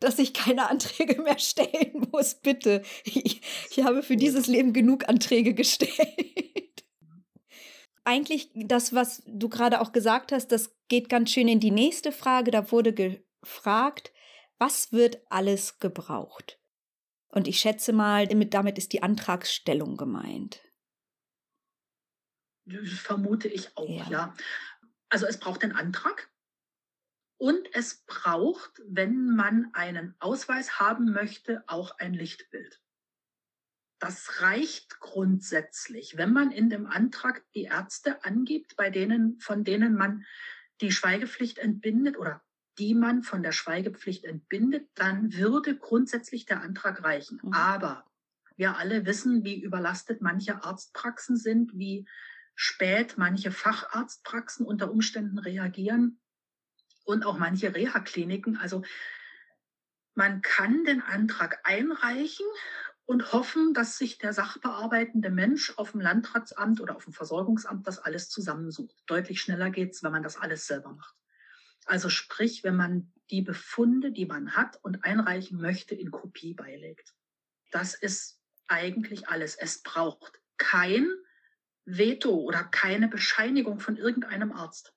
dass 0.00 0.18
ich 0.18 0.32
keine 0.32 0.68
Anträge 0.70 1.20
mehr 1.22 1.38
stellen 1.38 2.08
muss, 2.12 2.34
bitte. 2.34 2.82
Ich, 3.04 3.42
ich 3.70 3.84
habe 3.84 4.02
für 4.02 4.16
dieses 4.16 4.46
Leben 4.46 4.72
genug 4.72 5.08
Anträge 5.08 5.54
gestellt. 5.54 6.84
Eigentlich 8.04 8.50
das, 8.54 8.94
was 8.94 9.22
du 9.26 9.48
gerade 9.48 9.80
auch 9.80 9.92
gesagt 9.92 10.32
hast, 10.32 10.52
das 10.52 10.74
geht 10.88 11.08
ganz 11.08 11.30
schön 11.30 11.48
in 11.48 11.60
die 11.60 11.70
nächste 11.70 12.12
Frage. 12.12 12.50
Da 12.50 12.70
wurde 12.72 12.94
gefragt, 12.94 14.12
was 14.58 14.92
wird 14.92 15.20
alles 15.28 15.78
gebraucht? 15.78 16.58
Und 17.30 17.46
ich 17.46 17.60
schätze 17.60 17.92
mal, 17.92 18.26
damit 18.26 18.78
ist 18.78 18.92
die 18.92 19.02
Antragsstellung 19.02 19.96
gemeint. 19.96 20.60
Das 22.68 22.98
vermute 22.98 23.48
ich 23.48 23.76
auch, 23.76 23.88
ja. 23.88 24.10
ja. 24.10 24.34
Also 25.08 25.26
es 25.26 25.38
braucht 25.38 25.62
den 25.62 25.72
Antrag 25.72 26.30
und 27.38 27.74
es 27.74 28.04
braucht, 28.06 28.82
wenn 28.86 29.34
man 29.34 29.70
einen 29.72 30.14
Ausweis 30.18 30.80
haben 30.80 31.12
möchte, 31.12 31.64
auch 31.66 31.98
ein 31.98 32.12
Lichtbild. 32.12 32.80
Das 34.00 34.42
reicht 34.42 35.00
grundsätzlich, 35.00 36.16
wenn 36.16 36.32
man 36.32 36.52
in 36.52 36.70
dem 36.70 36.86
Antrag 36.86 37.44
die 37.54 37.64
Ärzte 37.64 38.24
angibt, 38.24 38.76
bei 38.76 38.90
denen, 38.90 39.40
von 39.40 39.64
denen 39.64 39.94
man 39.94 40.24
die 40.80 40.92
Schweigepflicht 40.92 41.58
entbindet 41.58 42.16
oder 42.16 42.44
die 42.78 42.94
man 42.94 43.22
von 43.22 43.42
der 43.42 43.50
Schweigepflicht 43.50 44.24
entbindet, 44.24 44.88
dann 44.94 45.32
würde 45.34 45.76
grundsätzlich 45.76 46.46
der 46.46 46.60
Antrag 46.60 47.02
reichen. 47.02 47.40
Mhm. 47.42 47.52
Aber 47.52 48.04
wir 48.56 48.76
alle 48.76 49.04
wissen, 49.04 49.44
wie 49.44 49.60
überlastet 49.60 50.20
manche 50.22 50.62
Arztpraxen 50.62 51.36
sind, 51.36 51.76
wie 51.76 52.06
spät 52.60 53.16
manche 53.18 53.52
Facharztpraxen 53.52 54.66
unter 54.66 54.90
Umständen 54.90 55.38
reagieren 55.38 56.20
und 57.04 57.24
auch 57.24 57.38
manche 57.38 57.72
Reha-Kliniken. 57.72 58.56
Also 58.56 58.82
man 60.16 60.42
kann 60.42 60.82
den 60.82 61.00
Antrag 61.00 61.60
einreichen 61.62 62.44
und 63.04 63.32
hoffen, 63.32 63.74
dass 63.74 63.96
sich 63.96 64.18
der 64.18 64.32
sachbearbeitende 64.32 65.30
Mensch 65.30 65.72
auf 65.78 65.92
dem 65.92 66.00
Landratsamt 66.00 66.80
oder 66.80 66.96
auf 66.96 67.04
dem 67.04 67.12
Versorgungsamt 67.12 67.86
das 67.86 68.00
alles 68.00 68.28
zusammensucht. 68.28 68.96
Deutlich 69.06 69.40
schneller 69.40 69.70
geht's, 69.70 70.02
wenn 70.02 70.10
man 70.10 70.24
das 70.24 70.36
alles 70.36 70.66
selber 70.66 70.90
macht. 70.94 71.14
Also 71.86 72.08
sprich, 72.08 72.64
wenn 72.64 72.74
man 72.74 73.12
die 73.30 73.42
Befunde, 73.42 74.10
die 74.10 74.26
man 74.26 74.56
hat 74.56 74.82
und 74.82 75.04
einreichen 75.04 75.60
möchte, 75.60 75.94
in 75.94 76.10
Kopie 76.10 76.54
beilegt. 76.54 77.14
Das 77.70 77.94
ist 77.94 78.40
eigentlich 78.66 79.28
alles. 79.28 79.54
Es 79.54 79.80
braucht 79.80 80.40
kein 80.56 81.08
Veto 81.88 82.34
oder 82.34 82.64
keine 82.64 83.08
Bescheinigung 83.08 83.80
von 83.80 83.96
irgendeinem 83.96 84.52
Arzt. 84.52 84.94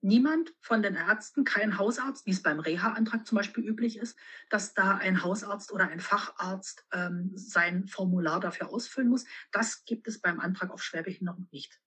Niemand 0.00 0.54
von 0.60 0.82
den 0.82 0.94
Ärzten, 0.94 1.44
kein 1.44 1.76
Hausarzt, 1.76 2.24
wie 2.26 2.30
es 2.30 2.42
beim 2.42 2.60
Reha-Antrag 2.60 3.26
zum 3.26 3.36
Beispiel 3.36 3.64
üblich 3.64 3.98
ist, 3.98 4.16
dass 4.48 4.74
da 4.74 4.96
ein 4.96 5.24
Hausarzt 5.24 5.72
oder 5.72 5.88
ein 5.88 5.98
Facharzt 5.98 6.84
ähm, 6.92 7.32
sein 7.34 7.86
Formular 7.88 8.38
dafür 8.38 8.72
ausfüllen 8.72 9.08
muss. 9.08 9.24
Das 9.50 9.84
gibt 9.84 10.06
es 10.06 10.20
beim 10.20 10.38
Antrag 10.38 10.70
auf 10.70 10.82
Schwerbehinderung 10.82 11.48
nicht. 11.50 11.80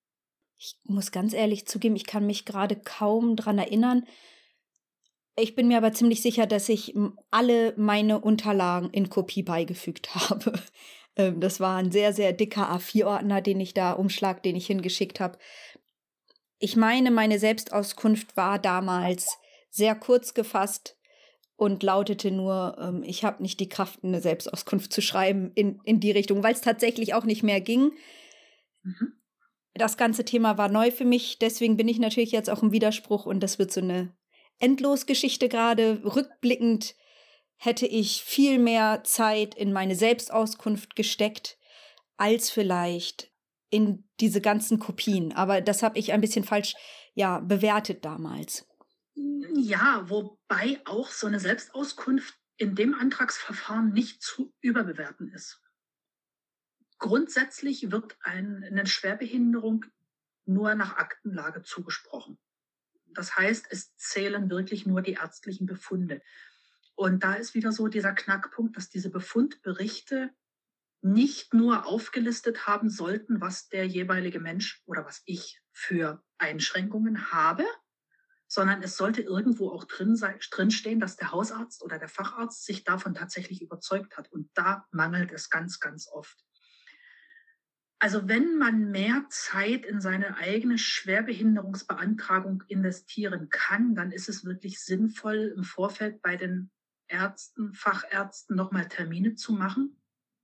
Ich 0.58 0.78
muss 0.84 1.12
ganz 1.12 1.34
ehrlich 1.34 1.68
zugeben, 1.68 1.96
ich 1.96 2.06
kann 2.06 2.28
mich 2.28 2.46
gerade 2.46 2.76
kaum 2.76 3.36
daran 3.36 3.58
erinnern. 3.58 4.06
Ich 5.38 5.56
bin 5.56 5.70
mir 5.70 5.78
aber 5.78 5.94
ziemlich 5.94 6.22
sicher, 6.22 6.46
dass 6.46 6.68
ich 6.68 6.94
alle 7.32 7.74
meine 7.78 8.20
Unterlagen 8.20 8.90
in 8.92 9.10
Kopie 9.10 9.44
beigefügt 9.44 10.14
habe. 10.30 10.54
Ähm, 11.22 11.40
das 11.40 11.60
war 11.60 11.78
ein 11.78 11.92
sehr, 11.92 12.14
sehr 12.14 12.34
dicker 12.34 12.72
A4-Ordner, 12.72 13.42
den 13.42 13.60
ich 13.60 13.74
da, 13.74 13.94
Umschlag, 13.94 14.44
den 14.44 14.56
ich 14.56 14.68
hingeschickt 14.68 15.20
habe. 15.20 15.38
Ich 16.60 16.76
meine, 16.76 17.12
meine 17.12 17.40
Selbstauskunft 17.40 18.38
war 18.38 18.60
damals 18.60 19.38
sehr 19.70 19.96
kurz 19.96 20.34
gefasst 20.34 20.98
und 21.56 21.84
lautete 21.84 22.32
nur, 22.32 22.78
ähm, 22.80 23.04
ich 23.04 23.24
habe 23.24 23.42
nicht 23.42 23.60
die 23.60 23.70
Kraft, 23.70 24.04
eine 24.04 24.22
Selbstauskunft 24.22 24.92
zu 24.94 25.02
schreiben 25.02 25.52
in, 25.56 25.80
in 25.84 26.00
die 26.00 26.12
Richtung, 26.12 26.44
weil 26.44 26.54
es 26.54 26.62
tatsächlich 26.62 27.14
auch 27.14 27.24
nicht 27.24 27.44
mehr 27.44 27.62
ging. 27.62 27.92
Mhm. 28.84 29.14
Das 29.74 29.96
ganze 29.96 30.26
Thema 30.26 30.58
war 30.58 30.70
neu 30.70 30.92
für 30.92 31.06
mich, 31.06 31.40
deswegen 31.40 31.78
bin 31.78 31.88
ich 31.88 31.98
natürlich 31.98 32.32
jetzt 32.32 32.50
auch 32.50 32.62
im 32.62 32.74
Widerspruch 32.74 33.26
und 33.26 33.40
das 33.42 33.58
wird 33.58 33.72
so 33.72 33.80
eine 33.80 34.14
Endlosgeschichte 34.60 35.50
gerade. 35.50 36.02
Rückblickend 36.04 36.96
hätte 37.64 37.86
ich 37.86 38.24
viel 38.24 38.58
mehr 38.58 39.04
Zeit 39.04 39.54
in 39.54 39.72
meine 39.72 39.96
Selbstauskunft 39.96 40.96
gesteckt, 40.96 41.60
als 42.18 42.50
vielleicht 42.50 43.32
in 43.70 44.10
diese 44.20 44.42
ganzen 44.42 44.80
Kopien. 44.80 45.32
Aber 45.32 45.62
das 45.62 45.84
habe 45.84 46.00
ich 46.00 46.12
ein 46.12 46.22
bisschen 46.22 46.44
falsch 46.44 46.74
ja, 47.14 47.40
bewertet 47.40 48.04
damals. 48.04 48.68
Ja, 49.14 50.10
wobei 50.10 50.82
auch 50.86 51.12
so 51.12 51.28
eine 51.28 51.40
Selbstauskunft 51.40 52.34
in 52.58 52.74
dem 52.74 52.96
Antragsverfahren 52.96 53.94
nicht 53.94 54.24
zu 54.24 54.52
überbewerten 54.62 55.32
ist. 55.32 55.62
Grundsätzlich 56.98 57.92
wird 57.92 58.18
eine 58.22 58.88
Schwerbehinderung 58.88 59.86
nur 60.46 60.74
nach 60.74 60.98
Aktenlage 60.98 61.62
zugesprochen. 61.62 62.40
Das 63.14 63.36
heißt, 63.36 63.68
es 63.70 63.96
zählen 63.98 64.50
wirklich 64.50 64.88
nur 64.88 65.04
die 65.04 65.14
ärztlichen 65.14 65.68
Befunde. 65.68 66.24
Und 67.02 67.24
da 67.24 67.34
ist 67.34 67.56
wieder 67.56 67.72
so 67.72 67.88
dieser 67.88 68.14
Knackpunkt, 68.14 68.78
dass 68.78 68.92
diese 68.92 69.10
Befundberichte 69.10 70.30
nicht 71.02 71.52
nur 71.52 71.88
aufgelistet 71.88 72.68
haben 72.68 72.92
sollten, 72.92 73.42
was 73.42 73.70
der 73.70 73.88
jeweilige 73.88 74.40
Mensch 74.40 74.84
oder 74.86 75.04
was 75.04 75.24
ich 75.26 75.64
für 75.72 76.24
Einschränkungen 76.38 77.32
habe, 77.32 77.66
sondern 78.48 78.84
es 78.84 78.98
sollte 78.98 79.24
irgendwo 79.24 79.72
auch 79.72 79.86
drin, 79.86 80.16
sein, 80.16 80.38
drin 80.52 80.70
stehen, 80.70 81.00
dass 81.00 81.16
der 81.16 81.32
Hausarzt 81.32 81.82
oder 81.82 81.98
der 81.98 82.08
Facharzt 82.08 82.66
sich 82.66 82.84
davon 82.84 83.16
tatsächlich 83.16 83.64
überzeugt 83.64 84.16
hat. 84.16 84.32
Und 84.32 84.52
da 84.54 84.86
mangelt 84.92 85.32
es 85.32 85.50
ganz, 85.50 85.80
ganz 85.80 86.08
oft. 86.08 86.38
Also 87.98 88.28
wenn 88.28 88.60
man 88.60 88.92
mehr 88.92 89.26
Zeit 89.30 89.88
in 89.88 90.02
seine 90.02 90.38
eigene 90.38 90.78
Schwerbehinderungsbeantragung 90.78 92.62
investieren 92.68 93.50
kann, 93.50 93.96
dann 93.96 94.12
ist 94.12 94.30
es 94.30 94.46
wirklich 94.46 94.80
sinnvoll, 94.84 95.52
im 95.58 95.64
Vorfeld 95.64 96.22
bei 96.22 96.38
den 96.38 96.70
Ärzten, 97.12 97.74
Fachärzten 97.74 98.56
nochmal 98.56 98.88
Termine 98.88 99.36
zu 99.36 99.54
machen 99.54 100.02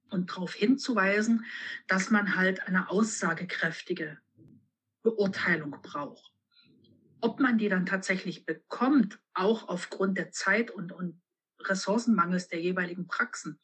und 0.09 0.31
darauf 0.31 0.53
hinzuweisen, 0.53 1.45
dass 1.88 2.12
man 2.12 2.36
halt 2.36 2.67
eine 2.67 2.89
aussagekräftige 2.89 4.19
Beurteilung 5.03 5.71
braucht. 5.81 6.33
Ob 7.21 7.39
man 7.39 7.57
die 7.57 7.69
dann 7.69 7.86
tatsächlich 7.86 8.45
bekommt, 8.45 9.19
auch 9.33 9.67
aufgrund 9.69 10.17
der 10.17 10.31
Zeit 10.31 10.69
und, 10.69 10.91
und 10.91 11.21
Ressourcenmangels 11.62 12.47
der 12.47 12.62
jeweiligen 12.62 13.07
Praxen, 13.07 13.59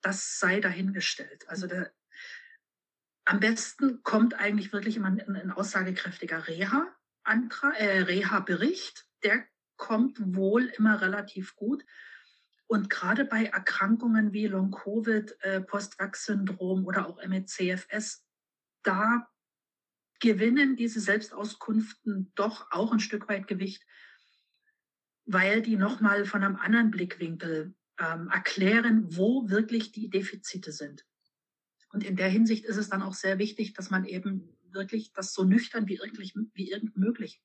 das 0.00 0.38
sei 0.38 0.60
dahingestellt. 0.60 1.48
Also 1.48 1.66
der, 1.66 1.92
am 3.24 3.40
besten 3.40 4.02
kommt 4.02 4.34
eigentlich 4.34 4.72
wirklich 4.72 4.96
immer 4.96 5.08
ein, 5.08 5.36
ein 5.36 5.50
aussagekräftiger 5.50 6.46
Reha-Antrag, 6.46 7.80
äh, 7.80 8.02
Reha-Bericht. 8.02 9.06
Der 9.22 9.44
kommt 9.76 10.18
wohl 10.34 10.66
immer 10.76 11.00
relativ 11.00 11.56
gut. 11.56 11.84
Und 12.66 12.90
gerade 12.90 13.24
bei 13.24 13.44
Erkrankungen 13.44 14.32
wie 14.32 14.46
Long-Covid, 14.46 15.36
äh, 15.40 15.60
Post-Vax-Syndrom 15.60 16.86
oder 16.86 17.06
auch 17.06 17.22
MECFS, 17.24 18.24
da 18.82 19.28
gewinnen 20.20 20.76
diese 20.76 21.00
Selbstauskünften 21.00 22.32
doch 22.34 22.70
auch 22.70 22.92
ein 22.92 23.00
Stück 23.00 23.28
weit 23.28 23.46
Gewicht, 23.46 23.84
weil 25.26 25.62
die 25.62 25.76
nochmal 25.76 26.24
von 26.24 26.42
einem 26.42 26.56
anderen 26.56 26.90
Blickwinkel 26.90 27.74
ähm, 27.98 28.28
erklären, 28.28 29.16
wo 29.16 29.48
wirklich 29.48 29.92
die 29.92 30.10
Defizite 30.10 30.72
sind. 30.72 31.04
Und 31.92 32.04
in 32.04 32.16
der 32.16 32.28
Hinsicht 32.28 32.64
ist 32.64 32.76
es 32.76 32.88
dann 32.88 33.02
auch 33.02 33.14
sehr 33.14 33.38
wichtig, 33.38 33.74
dass 33.74 33.90
man 33.90 34.04
eben 34.04 34.56
wirklich 34.70 35.12
das 35.12 35.32
so 35.32 35.44
nüchtern 35.44 35.86
wie 35.86 35.96
irgendwie, 35.96 36.32
wie 36.54 36.70
irgend 36.70 36.96
möglich 36.96 37.40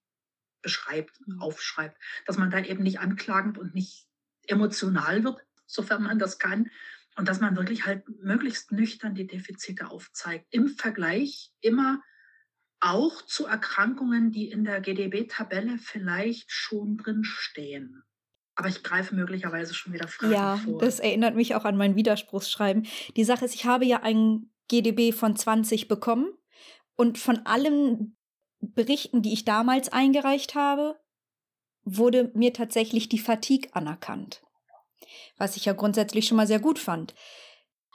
beschreibt, 0.62 1.22
mhm. 1.28 1.42
aufschreibt, 1.42 1.98
dass 2.26 2.38
man 2.38 2.50
dann 2.50 2.66
eben 2.66 2.84
nicht 2.84 3.00
anklagend 3.00 3.58
und 3.58 3.76
nicht 3.76 4.09
emotional 4.50 5.24
wird, 5.24 5.40
sofern 5.66 6.04
man 6.04 6.20
das 6.20 6.40
kann, 6.40 6.70
Und 7.16 7.28
dass 7.28 7.40
man 7.40 7.56
wirklich 7.58 7.86
halt 7.86 8.04
möglichst 8.22 8.72
nüchtern 8.72 9.14
die 9.14 9.28
Defizite 9.28 9.90
aufzeigt. 9.90 10.48
Im 10.52 10.70
Vergleich 10.70 11.52
immer 11.60 12.02
auch 12.80 13.22
zu 13.24 13.46
Erkrankungen, 13.46 14.32
die 14.32 14.50
in 14.50 14.64
der 14.64 14.80
GDB-Tabelle 14.80 15.78
vielleicht 15.80 16.52
schon 16.52 16.98
drin 16.98 17.24
stehen. 17.24 18.04
Aber 18.56 18.70
ich 18.70 18.84
greife 18.84 19.16
möglicherweise 19.16 19.74
schon 19.74 19.94
wieder 19.94 20.08
Fragen 20.08 20.34
ja, 20.34 20.58
vor. 20.58 20.74
Ja, 20.74 20.86
das 20.86 21.00
erinnert 21.00 21.36
mich 21.36 21.56
auch 21.56 21.66
an 21.66 21.78
mein 21.78 21.96
Widerspruchsschreiben. 21.96 22.88
Die 23.16 23.24
Sache 23.24 23.46
ist, 23.46 23.56
ich 23.56 23.66
habe 23.66 23.86
ja 23.86 24.02
ein 24.04 24.50
GDB 24.68 25.12
von 25.12 25.36
20 25.36 25.88
bekommen 25.88 26.34
und 26.96 27.18
von 27.18 27.46
allen 27.46 28.18
Berichten, 28.60 29.22
die 29.22 29.34
ich 29.34 29.46
damals 29.46 29.92
eingereicht 29.92 30.56
habe, 30.56 31.00
wurde 31.98 32.32
mir 32.34 32.54
tatsächlich 32.54 33.10
die 33.10 33.20
Fatigue 33.20 33.70
anerkannt. 33.74 34.42
Was 35.38 35.58
ich 35.58 35.66
ja 35.66 35.74
grundsätzlich 35.74 36.28
schon 36.28 36.38
mal 36.38 36.48
sehr 36.48 36.60
gut 36.60 36.80
fand. 36.80 37.16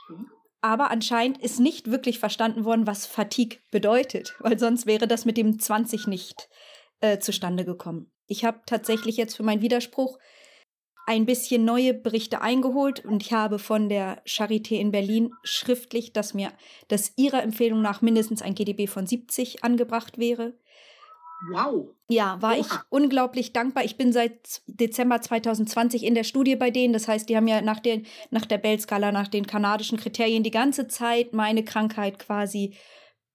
Mhm 0.08 0.30
aber 0.64 0.90
anscheinend 0.90 1.42
ist 1.42 1.60
nicht 1.60 1.90
wirklich 1.90 2.18
verstanden 2.18 2.64
worden, 2.64 2.86
was 2.86 3.04
Fatigue 3.04 3.58
bedeutet, 3.70 4.34
weil 4.38 4.58
sonst 4.58 4.86
wäre 4.86 5.06
das 5.06 5.26
mit 5.26 5.36
dem 5.36 5.58
20 5.58 6.06
nicht 6.06 6.48
äh, 7.00 7.18
zustande 7.18 7.66
gekommen. 7.66 8.10
Ich 8.28 8.46
habe 8.46 8.62
tatsächlich 8.64 9.18
jetzt 9.18 9.36
für 9.36 9.42
meinen 9.42 9.60
Widerspruch 9.60 10.18
ein 11.06 11.26
bisschen 11.26 11.66
neue 11.66 11.92
Berichte 11.92 12.40
eingeholt 12.40 13.04
und 13.04 13.22
ich 13.22 13.34
habe 13.34 13.58
von 13.58 13.90
der 13.90 14.24
Charité 14.24 14.76
in 14.76 14.90
Berlin 14.90 15.32
schriftlich, 15.42 16.14
dass 16.14 16.32
mir, 16.32 16.50
dass 16.88 17.12
ihrer 17.16 17.42
Empfehlung 17.42 17.82
nach 17.82 18.00
mindestens 18.00 18.40
ein 18.40 18.54
GDB 18.54 18.86
von 18.86 19.06
70 19.06 19.64
angebracht 19.64 20.16
wäre. 20.16 20.54
Wow. 21.50 21.90
Ja, 22.08 22.40
war 22.40 22.52
Oha. 22.52 22.60
ich 22.60 22.66
unglaublich 22.90 23.52
dankbar. 23.52 23.84
Ich 23.84 23.96
bin 23.96 24.12
seit 24.12 24.62
Dezember 24.66 25.20
2020 25.20 26.04
in 26.04 26.14
der 26.14 26.24
Studie 26.24 26.56
bei 26.56 26.70
denen. 26.70 26.92
Das 26.92 27.08
heißt, 27.08 27.28
die 27.28 27.36
haben 27.36 27.48
ja 27.48 27.60
nach, 27.60 27.80
den, 27.80 28.06
nach 28.30 28.46
der 28.46 28.58
Bell-Skala, 28.58 29.12
nach 29.12 29.28
den 29.28 29.46
kanadischen 29.46 29.98
Kriterien 29.98 30.42
die 30.42 30.50
ganze 30.50 30.88
Zeit 30.88 31.32
meine 31.32 31.64
Krankheit 31.64 32.18
quasi 32.18 32.74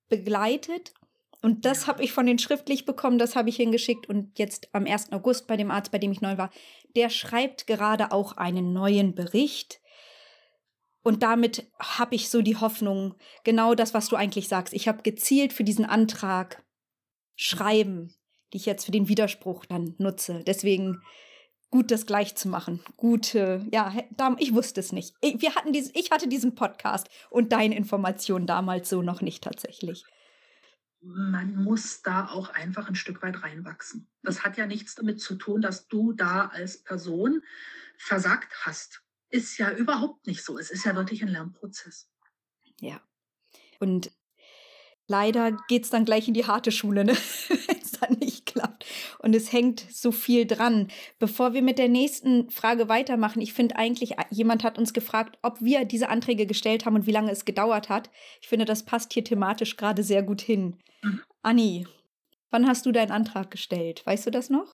begleitet. 0.07 0.93
Und 1.41 1.65
das 1.65 1.87
habe 1.87 2.03
ich 2.03 2.11
von 2.11 2.25
denen 2.25 2.39
schriftlich 2.39 2.85
bekommen, 2.85 3.17
das 3.17 3.35
habe 3.35 3.49
ich 3.49 3.55
hingeschickt. 3.55 4.09
Und 4.09 4.37
jetzt 4.37 4.69
am 4.73 4.85
1. 4.85 5.11
August 5.13 5.47
bei 5.47 5.55
dem 5.55 5.71
Arzt, 5.71 5.91
bei 5.91 5.99
dem 5.99 6.11
ich 6.11 6.21
neu 6.21 6.37
war, 6.37 6.49
der 6.95 7.09
schreibt 7.09 7.67
gerade 7.67 8.11
auch 8.11 8.37
einen 8.37 8.73
neuen 8.73 9.15
Bericht. 9.15 9.79
Und 11.01 11.23
damit 11.23 11.71
habe 11.79 12.15
ich 12.15 12.29
so 12.29 12.41
die 12.41 12.57
Hoffnung, 12.57 13.15
genau 13.43 13.73
das, 13.73 13.93
was 13.93 14.09
du 14.09 14.15
eigentlich 14.15 14.47
sagst. 14.47 14.73
Ich 14.73 14.87
habe 14.87 15.01
gezielt 15.01 15.53
für 15.53 15.63
diesen 15.63 15.85
Antrag 15.85 16.61
schreiben, 17.39 18.13
die 18.51 18.57
ich 18.57 18.65
jetzt 18.65 18.85
für 18.85 18.91
den 18.91 19.07
Widerspruch 19.07 19.65
dann 19.65 19.95
nutze. 19.97 20.43
Deswegen 20.45 21.01
gut, 21.71 21.89
das 21.89 22.05
gleich 22.05 22.35
zu 22.35 22.49
machen. 22.49 22.81
Gut, 22.97 23.33
äh, 23.33 23.59
ja, 23.71 23.93
ich 24.39 24.53
wusste 24.53 24.81
es 24.81 24.91
nicht. 24.91 25.15
Ich, 25.21 25.41
wir 25.41 25.55
hatten 25.55 25.71
diese, 25.71 25.91
ich 25.93 26.11
hatte 26.11 26.27
diesen 26.27 26.53
Podcast 26.53 27.07
und 27.29 27.53
deine 27.53 27.77
Informationen 27.77 28.45
damals 28.45 28.89
so 28.89 29.01
noch 29.01 29.21
nicht 29.21 29.41
tatsächlich. 29.43 30.03
Man 31.01 31.55
muss 31.63 32.01
da 32.01 32.27
auch 32.27 32.49
einfach 32.49 32.89
ein 32.89 32.95
Stück 32.95 33.21
weit 33.23 33.41
reinwachsen. 33.41 34.09
Das 34.21 34.43
hat 34.43 34.57
ja 34.57 34.65
nichts 34.65 34.95
damit 34.95 35.21
zu 35.21 35.35
tun, 35.35 35.61
dass 35.61 35.87
du 35.87 36.11
da 36.11 36.47
als 36.47 36.83
Person 36.83 37.41
versagt 37.97 38.53
hast. 38.65 39.01
Ist 39.29 39.57
ja 39.57 39.71
überhaupt 39.71 40.27
nicht 40.27 40.43
so. 40.43 40.59
Es 40.59 40.71
ist 40.71 40.83
ja 40.83 40.93
wirklich 40.93 41.21
ein 41.21 41.29
Lernprozess. 41.29 42.09
Ja. 42.81 42.99
Und 43.79 44.11
leider 45.09 45.57
geht 45.67 45.83
es 45.83 45.89
dann 45.89 46.05
gleich 46.05 46.27
in 46.27 46.33
die 46.33 46.45
harte 46.45 46.71
Schule, 46.71 47.03
ne? 47.03 47.13
wenn 47.49 47.81
es 47.81 47.91
dann 47.91 48.13
nicht 48.19 48.45
klappt. 48.45 48.85
Und 49.17 49.35
es 49.35 49.51
hängt 49.51 49.85
so 49.91 50.11
viel 50.11 50.45
dran. 50.45 50.87
Bevor 51.17 51.53
wir 51.53 51.61
mit 51.61 51.77
der 51.77 51.89
nächsten 51.89 52.49
Frage 52.49 52.87
weitermachen, 52.87 53.41
ich 53.41 53.53
finde 53.53 53.75
eigentlich, 53.75 54.15
jemand 54.29 54.63
hat 54.63 54.77
uns 54.77 54.93
gefragt, 54.93 55.37
ob 55.41 55.59
wir 55.61 55.83
diese 55.83 56.09
Anträge 56.09 56.45
gestellt 56.45 56.85
haben 56.85 56.95
und 56.95 57.07
wie 57.07 57.11
lange 57.11 57.31
es 57.31 57.43
gedauert 57.43 57.89
hat. 57.89 58.09
Ich 58.41 58.47
finde, 58.47 58.65
das 58.65 58.85
passt 58.85 59.11
hier 59.11 59.23
thematisch 59.23 59.75
gerade 59.75 60.03
sehr 60.03 60.23
gut 60.23 60.41
hin. 60.41 60.77
Anni, 61.41 61.87
wann 62.51 62.67
hast 62.67 62.85
du 62.85 62.91
deinen 62.91 63.11
Antrag 63.11 63.51
gestellt? 63.51 64.05
Weißt 64.05 64.27
du 64.27 64.31
das 64.31 64.49
noch? 64.49 64.71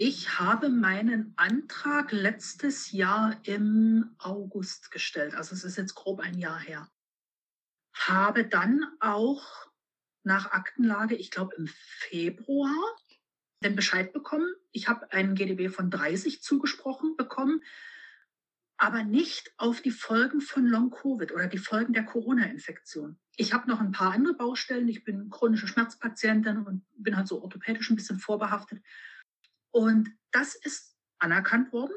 Ich 0.00 0.38
habe 0.38 0.68
meinen 0.68 1.34
Antrag 1.36 2.12
letztes 2.12 2.92
Jahr 2.92 3.36
im 3.42 4.14
August 4.18 4.92
gestellt. 4.92 5.34
Also 5.34 5.54
es 5.54 5.64
ist 5.64 5.76
jetzt 5.76 5.94
grob 5.94 6.20
ein 6.20 6.38
Jahr 6.38 6.60
her 6.60 6.88
habe 8.06 8.44
dann 8.44 8.84
auch 9.00 9.44
nach 10.22 10.52
Aktenlage, 10.52 11.16
ich 11.16 11.30
glaube 11.30 11.54
im 11.56 11.66
Februar, 11.66 12.74
den 13.64 13.74
Bescheid 13.74 14.12
bekommen. 14.12 14.52
Ich 14.70 14.88
habe 14.88 15.10
einen 15.12 15.34
GDB 15.34 15.68
von 15.68 15.90
30 15.90 16.42
zugesprochen 16.42 17.16
bekommen, 17.16 17.62
aber 18.76 19.02
nicht 19.02 19.52
auf 19.56 19.80
die 19.80 19.90
Folgen 19.90 20.40
von 20.40 20.66
Long-Covid 20.66 21.32
oder 21.32 21.48
die 21.48 21.58
Folgen 21.58 21.92
der 21.92 22.04
Corona-Infektion. 22.04 23.18
Ich 23.36 23.52
habe 23.52 23.68
noch 23.68 23.80
ein 23.80 23.90
paar 23.90 24.12
andere 24.12 24.34
Baustellen. 24.34 24.88
Ich 24.88 25.02
bin 25.02 25.30
chronische 25.30 25.66
Schmerzpatientin 25.66 26.58
und 26.58 26.86
bin 26.96 27.16
halt 27.16 27.26
so 27.26 27.42
orthopädisch 27.42 27.90
ein 27.90 27.96
bisschen 27.96 28.20
vorbehaftet. 28.20 28.80
Und 29.70 30.10
das 30.30 30.54
ist 30.54 30.96
anerkannt 31.18 31.72
worden. 31.72 31.94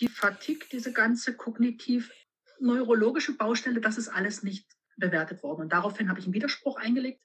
Die 0.00 0.08
Fatigue, 0.08 0.66
diese 0.72 0.92
ganze 0.92 1.36
kognitiv-neurologische 1.36 3.36
Baustelle, 3.36 3.80
das 3.80 3.98
ist 3.98 4.08
alles 4.08 4.42
nicht 4.42 4.66
bewertet 4.98 5.42
worden. 5.42 5.62
Und 5.62 5.72
daraufhin 5.72 6.08
habe 6.08 6.20
ich 6.20 6.26
einen 6.26 6.34
Widerspruch 6.34 6.76
eingelegt. 6.76 7.22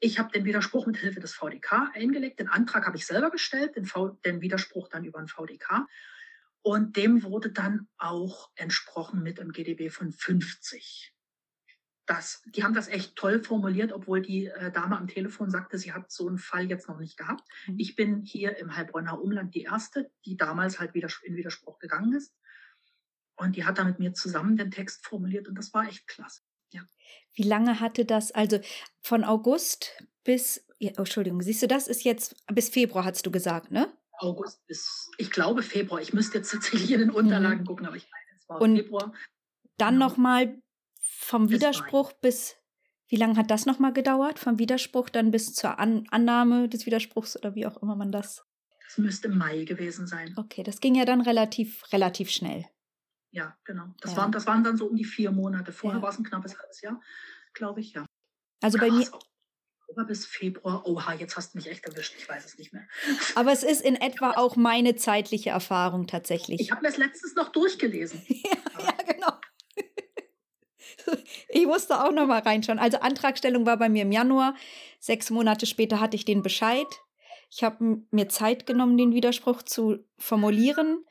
Ich 0.00 0.18
habe 0.18 0.30
den 0.32 0.44
Widerspruch 0.44 0.86
mit 0.86 0.96
Hilfe 0.96 1.20
des 1.20 1.34
VDK 1.34 1.90
eingelegt. 1.94 2.40
Den 2.40 2.48
Antrag 2.48 2.86
habe 2.86 2.96
ich 2.96 3.06
selber 3.06 3.30
gestellt, 3.30 3.76
den, 3.76 3.86
v 3.86 4.18
den 4.24 4.40
Widerspruch 4.40 4.88
dann 4.88 5.04
über 5.04 5.18
den 5.18 5.28
VDK. 5.28 5.86
Und 6.62 6.96
dem 6.96 7.22
wurde 7.22 7.50
dann 7.50 7.88
auch 7.98 8.50
entsprochen 8.54 9.22
mit 9.22 9.38
einem 9.38 9.52
GDB 9.52 9.90
von 9.90 10.12
50. 10.12 11.14
Das, 12.06 12.42
die 12.46 12.64
haben 12.64 12.74
das 12.74 12.88
echt 12.88 13.16
toll 13.16 13.42
formuliert, 13.42 13.92
obwohl 13.92 14.20
die 14.20 14.46
äh, 14.46 14.70
Dame 14.70 14.98
am 14.98 15.08
Telefon 15.08 15.50
sagte, 15.50 15.78
sie 15.78 15.92
hat 15.92 16.10
so 16.10 16.28
einen 16.28 16.38
Fall 16.38 16.68
jetzt 16.68 16.88
noch 16.88 16.98
nicht 16.98 17.16
gehabt. 17.16 17.42
Mhm. 17.66 17.78
Ich 17.78 17.96
bin 17.96 18.22
hier 18.22 18.58
im 18.58 18.76
Heilbronner 18.76 19.20
Umland 19.22 19.54
die 19.54 19.62
erste, 19.62 20.10
die 20.26 20.36
damals 20.36 20.80
halt 20.80 20.92
wieder 20.92 21.08
in 21.22 21.36
Widerspruch 21.36 21.78
gegangen 21.78 22.12
ist. 22.12 22.34
Und 23.36 23.56
die 23.56 23.64
hat 23.64 23.78
dann 23.78 23.86
mit 23.86 23.98
mir 23.98 24.12
zusammen 24.12 24.56
den 24.56 24.70
Text 24.70 25.06
formuliert 25.06 25.48
und 25.48 25.56
das 25.56 25.72
war 25.72 25.88
echt 25.88 26.06
klasse. 26.06 26.42
Ja. 26.74 26.82
Wie 27.34 27.42
lange 27.42 27.80
hatte 27.80 28.04
das, 28.04 28.32
also 28.32 28.60
von 29.00 29.24
August 29.24 30.04
bis, 30.24 30.66
ja, 30.78 30.92
oh, 30.96 31.00
Entschuldigung, 31.00 31.42
siehst 31.42 31.62
du, 31.62 31.66
das 31.66 31.88
ist 31.88 32.04
jetzt 32.04 32.36
bis 32.52 32.68
Februar, 32.68 33.04
hast 33.04 33.24
du 33.26 33.30
gesagt, 33.30 33.70
ne? 33.70 33.92
August 34.18 34.64
bis, 34.66 35.10
ich 35.18 35.30
glaube 35.30 35.62
Februar. 35.62 36.00
Ich 36.00 36.12
müsste 36.12 36.38
jetzt 36.38 36.50
tatsächlich 36.52 36.92
in 36.92 37.00
den 37.00 37.08
mhm. 37.08 37.16
Unterlagen 37.16 37.60
mhm. 37.60 37.66
gucken, 37.66 37.86
aber 37.86 37.96
ich 37.96 38.08
meine, 38.10 38.38
es 38.38 38.48
war 38.48 38.60
Und 38.60 38.76
Februar. 38.76 39.12
Dann 39.76 39.94
genau. 39.94 40.06
nochmal 40.06 40.62
vom 41.00 41.50
Widerspruch 41.50 42.12
bis, 42.12 42.56
wie 43.08 43.16
lange 43.16 43.36
hat 43.36 43.50
das 43.50 43.66
nochmal 43.66 43.92
gedauert? 43.92 44.38
Vom 44.38 44.58
Widerspruch 44.58 45.10
dann 45.10 45.30
bis 45.30 45.54
zur 45.54 45.78
An 45.78 46.06
Annahme 46.10 46.68
des 46.68 46.86
Widerspruchs 46.86 47.36
oder 47.36 47.54
wie 47.54 47.66
auch 47.66 47.82
immer 47.82 47.96
man 47.96 48.12
das. 48.12 48.44
Das 48.86 48.98
müsste 48.98 49.28
Mai 49.28 49.64
gewesen 49.64 50.06
sein. 50.06 50.34
Okay, 50.36 50.62
das 50.62 50.80
ging 50.80 50.94
ja 50.94 51.04
dann 51.04 51.20
relativ, 51.20 51.92
relativ 51.92 52.30
schnell. 52.30 52.66
Ja, 53.34 53.56
genau. 53.64 53.86
Das, 54.00 54.12
ja. 54.12 54.18
Waren, 54.18 54.32
das 54.32 54.46
waren 54.46 54.62
dann 54.62 54.76
so 54.76 54.86
um 54.86 54.94
die 54.94 55.04
vier 55.04 55.32
Monate. 55.32 55.72
Vorher 55.72 55.98
ja. 55.98 56.02
war 56.02 56.10
es 56.10 56.18
ein 56.18 56.24
knappes 56.24 56.56
halbes 56.56 56.80
Jahr, 56.80 57.00
glaube 57.52 57.80
ich, 57.80 57.92
ja. 57.92 58.06
Also 58.62 58.78
bei 58.78 58.90
mir. 58.90 59.06
Bis 60.06 60.26
Februar. 60.26 60.86
Oha, 60.86 61.14
jetzt 61.14 61.36
hast 61.36 61.54
du 61.54 61.58
mich 61.58 61.68
echt 61.68 61.84
erwischt. 61.84 62.14
Ich 62.18 62.28
weiß 62.28 62.44
es 62.44 62.58
nicht 62.58 62.72
mehr. 62.72 62.86
Aber 63.34 63.52
es 63.52 63.62
ist 63.62 63.80
in 63.80 63.96
etwa 63.96 64.30
auch 64.32 64.56
meine 64.56 64.96
zeitliche 64.96 65.50
Erfahrung 65.50 66.06
tatsächlich. 66.06 66.60
Ich 66.60 66.70
habe 66.72 66.82
mir 66.82 66.88
es 66.88 66.96
letztens 66.96 67.34
noch 67.34 67.50
durchgelesen. 67.50 68.22
ja, 68.28 68.50
ja, 68.78 69.12
genau. 69.12 69.32
Ich 71.48 71.66
musste 71.66 72.02
auch 72.02 72.12
noch 72.12 72.26
mal 72.26 72.40
reinschauen. 72.40 72.78
Also 72.78 72.98
Antragstellung 72.98 73.66
war 73.66 73.76
bei 73.76 73.90
mir 73.90 74.02
im 74.02 74.10
Januar. 74.10 74.56
Sechs 74.98 75.28
Monate 75.28 75.66
später 75.66 76.00
hatte 76.00 76.16
ich 76.16 76.24
den 76.24 76.42
Bescheid. 76.42 76.86
Ich 77.50 77.62
habe 77.62 78.02
mir 78.10 78.28
Zeit 78.30 78.66
genommen, 78.66 78.96
den 78.96 79.12
Widerspruch 79.12 79.62
zu 79.62 79.98
formulieren. 80.18 81.04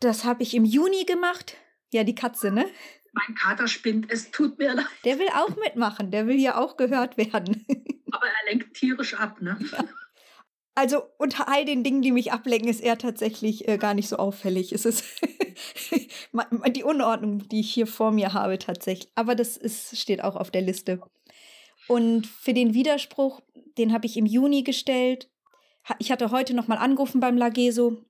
Das 0.00 0.24
habe 0.24 0.42
ich 0.42 0.54
im 0.54 0.64
Juni 0.64 1.04
gemacht. 1.04 1.56
Ja, 1.92 2.04
die 2.04 2.14
Katze, 2.14 2.50
ne? 2.50 2.66
Mein 3.12 3.34
Kater 3.34 3.66
spinnt, 3.66 4.10
es 4.10 4.30
tut 4.30 4.58
mir 4.58 4.74
leid. 4.74 4.86
Der 5.04 5.18
will 5.18 5.28
auch 5.34 5.56
mitmachen, 5.56 6.10
der 6.10 6.26
will 6.26 6.38
ja 6.38 6.56
auch 6.58 6.76
gehört 6.76 7.16
werden. 7.16 7.66
Aber 8.12 8.26
er 8.26 8.50
lenkt 8.50 8.74
tierisch 8.74 9.14
ab, 9.14 9.40
ne? 9.40 9.58
Ja. 9.72 9.84
Also 10.74 11.02
unter 11.18 11.48
all 11.48 11.64
den 11.64 11.82
Dingen, 11.82 12.02
die 12.02 12.12
mich 12.12 12.30
ablenken, 12.30 12.70
ist 12.70 12.80
er 12.80 12.98
tatsächlich 12.98 13.66
äh, 13.66 13.78
gar 13.78 13.94
nicht 13.94 14.08
so 14.08 14.16
auffällig. 14.16 14.72
Es 14.72 14.84
ist 14.84 15.04
die 16.68 16.84
Unordnung, 16.84 17.48
die 17.48 17.60
ich 17.60 17.74
hier 17.74 17.88
vor 17.88 18.12
mir 18.12 18.32
habe, 18.32 18.58
tatsächlich. 18.58 19.10
Aber 19.16 19.34
das 19.34 19.56
ist, 19.56 19.98
steht 19.98 20.22
auch 20.22 20.36
auf 20.36 20.52
der 20.52 20.62
Liste. 20.62 21.00
Und 21.88 22.28
für 22.28 22.54
den 22.54 22.74
Widerspruch, 22.74 23.40
den 23.76 23.92
habe 23.92 24.06
ich 24.06 24.16
im 24.16 24.26
Juni 24.26 24.62
gestellt. 24.62 25.28
Ich 25.98 26.12
hatte 26.12 26.30
heute 26.30 26.54
nochmal 26.54 26.78
angerufen 26.78 27.18
beim 27.18 27.36
Lageso 27.36 28.04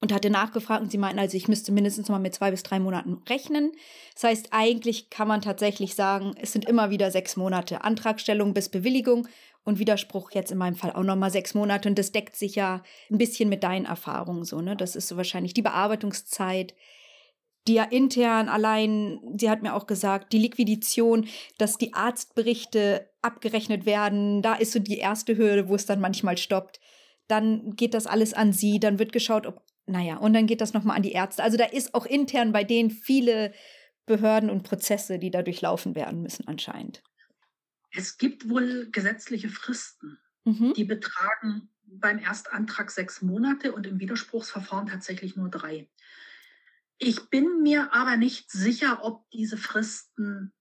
und 0.00 0.12
hatte 0.12 0.30
nachgefragt 0.30 0.82
und 0.82 0.90
sie 0.90 0.98
meinten, 0.98 1.18
also 1.18 1.36
ich 1.36 1.48
müsste 1.48 1.72
mindestens 1.72 2.08
mal 2.08 2.18
mit 2.18 2.34
zwei 2.34 2.50
bis 2.50 2.62
drei 2.62 2.78
Monaten 2.78 3.22
rechnen. 3.28 3.72
Das 4.14 4.24
heißt, 4.24 4.48
eigentlich 4.50 5.10
kann 5.10 5.28
man 5.28 5.40
tatsächlich 5.40 5.94
sagen, 5.94 6.34
es 6.40 6.52
sind 6.52 6.66
immer 6.66 6.90
wieder 6.90 7.10
sechs 7.10 7.36
Monate 7.36 7.82
Antragstellung 7.82 8.52
bis 8.54 8.68
Bewilligung 8.68 9.26
und 9.64 9.78
Widerspruch 9.78 10.30
jetzt 10.32 10.52
in 10.52 10.58
meinem 10.58 10.76
Fall 10.76 10.92
auch 10.92 11.02
nochmal 11.02 11.30
sechs 11.30 11.54
Monate 11.54 11.88
und 11.88 11.98
das 11.98 12.12
deckt 12.12 12.36
sich 12.36 12.54
ja 12.54 12.82
ein 13.10 13.18
bisschen 13.18 13.48
mit 13.48 13.64
deinen 13.64 13.86
Erfahrungen 13.86 14.44
so, 14.44 14.60
ne? 14.60 14.76
Das 14.76 14.96
ist 14.96 15.08
so 15.08 15.16
wahrscheinlich 15.16 15.54
die 15.54 15.62
Bearbeitungszeit, 15.62 16.74
die 17.66 17.74
ja 17.74 17.84
intern 17.84 18.48
allein, 18.48 19.18
sie 19.36 19.50
hat 19.50 19.62
mir 19.62 19.74
auch 19.74 19.86
gesagt, 19.86 20.32
die 20.32 20.38
Liquidation, 20.38 21.26
dass 21.58 21.78
die 21.78 21.94
Arztberichte 21.94 23.10
abgerechnet 23.22 23.86
werden, 23.86 24.40
da 24.40 24.54
ist 24.54 24.72
so 24.72 24.78
die 24.78 24.98
erste 24.98 25.36
Hürde, 25.36 25.68
wo 25.68 25.74
es 25.74 25.86
dann 25.86 26.00
manchmal 26.00 26.38
stoppt. 26.38 26.80
Dann 27.26 27.74
geht 27.74 27.94
das 27.94 28.06
alles 28.06 28.34
an 28.34 28.52
sie, 28.52 28.78
dann 28.78 29.00
wird 29.00 29.12
geschaut, 29.12 29.46
ob, 29.46 29.62
naja, 29.86 30.16
und 30.16 30.32
dann 30.32 30.46
geht 30.46 30.60
das 30.60 30.74
nochmal 30.74 30.96
an 30.96 31.02
die 31.02 31.12
Ärzte. 31.12 31.42
Also 31.42 31.56
da 31.56 31.64
ist 31.64 31.94
auch 31.94 32.06
intern 32.06 32.52
bei 32.52 32.64
denen 32.64 32.90
viele 32.90 33.54
Behörden 34.04 34.50
und 34.50 34.62
Prozesse, 34.62 35.18
die 35.18 35.30
da 35.30 35.42
durchlaufen 35.42 35.94
werden 35.94 36.22
müssen 36.22 36.46
anscheinend. 36.48 37.02
Es 37.92 38.18
gibt 38.18 38.48
wohl 38.48 38.88
gesetzliche 38.90 39.48
Fristen, 39.48 40.18
mhm. 40.44 40.74
die 40.74 40.84
betragen 40.84 41.70
beim 41.84 42.18
Erstantrag 42.18 42.90
sechs 42.90 43.22
Monate 43.22 43.72
und 43.72 43.86
im 43.86 44.00
Widerspruchsverfahren 44.00 44.88
tatsächlich 44.88 45.36
nur 45.36 45.48
drei. 45.48 45.88
Ich 46.98 47.30
bin 47.30 47.62
mir 47.62 47.92
aber 47.92 48.16
nicht 48.16 48.50
sicher, 48.50 49.04
ob 49.04 49.28
diese 49.30 49.56
Fristen 49.56 50.52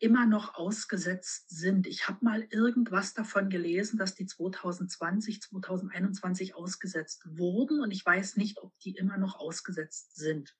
immer 0.00 0.26
noch 0.26 0.54
ausgesetzt 0.54 1.50
sind. 1.50 1.86
Ich 1.86 2.08
habe 2.08 2.24
mal 2.24 2.46
irgendwas 2.50 3.14
davon 3.14 3.50
gelesen, 3.50 3.98
dass 3.98 4.14
die 4.14 4.26
2020, 4.26 5.42
2021 5.42 6.54
ausgesetzt 6.54 7.22
wurden 7.26 7.80
und 7.80 7.90
ich 7.90 8.04
weiß 8.04 8.36
nicht, 8.36 8.58
ob 8.58 8.78
die 8.80 8.92
immer 8.96 9.18
noch 9.18 9.36
ausgesetzt 9.36 10.16
sind. 10.16 10.56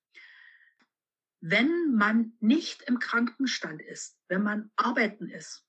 Wenn 1.41 1.95
man 1.95 2.33
nicht 2.41 2.83
im 2.83 2.99
Krankenstand 2.99 3.81
ist, 3.81 4.19
wenn 4.27 4.43
man 4.43 4.73
arbeiten 4.75 5.29
ist, 5.29 5.65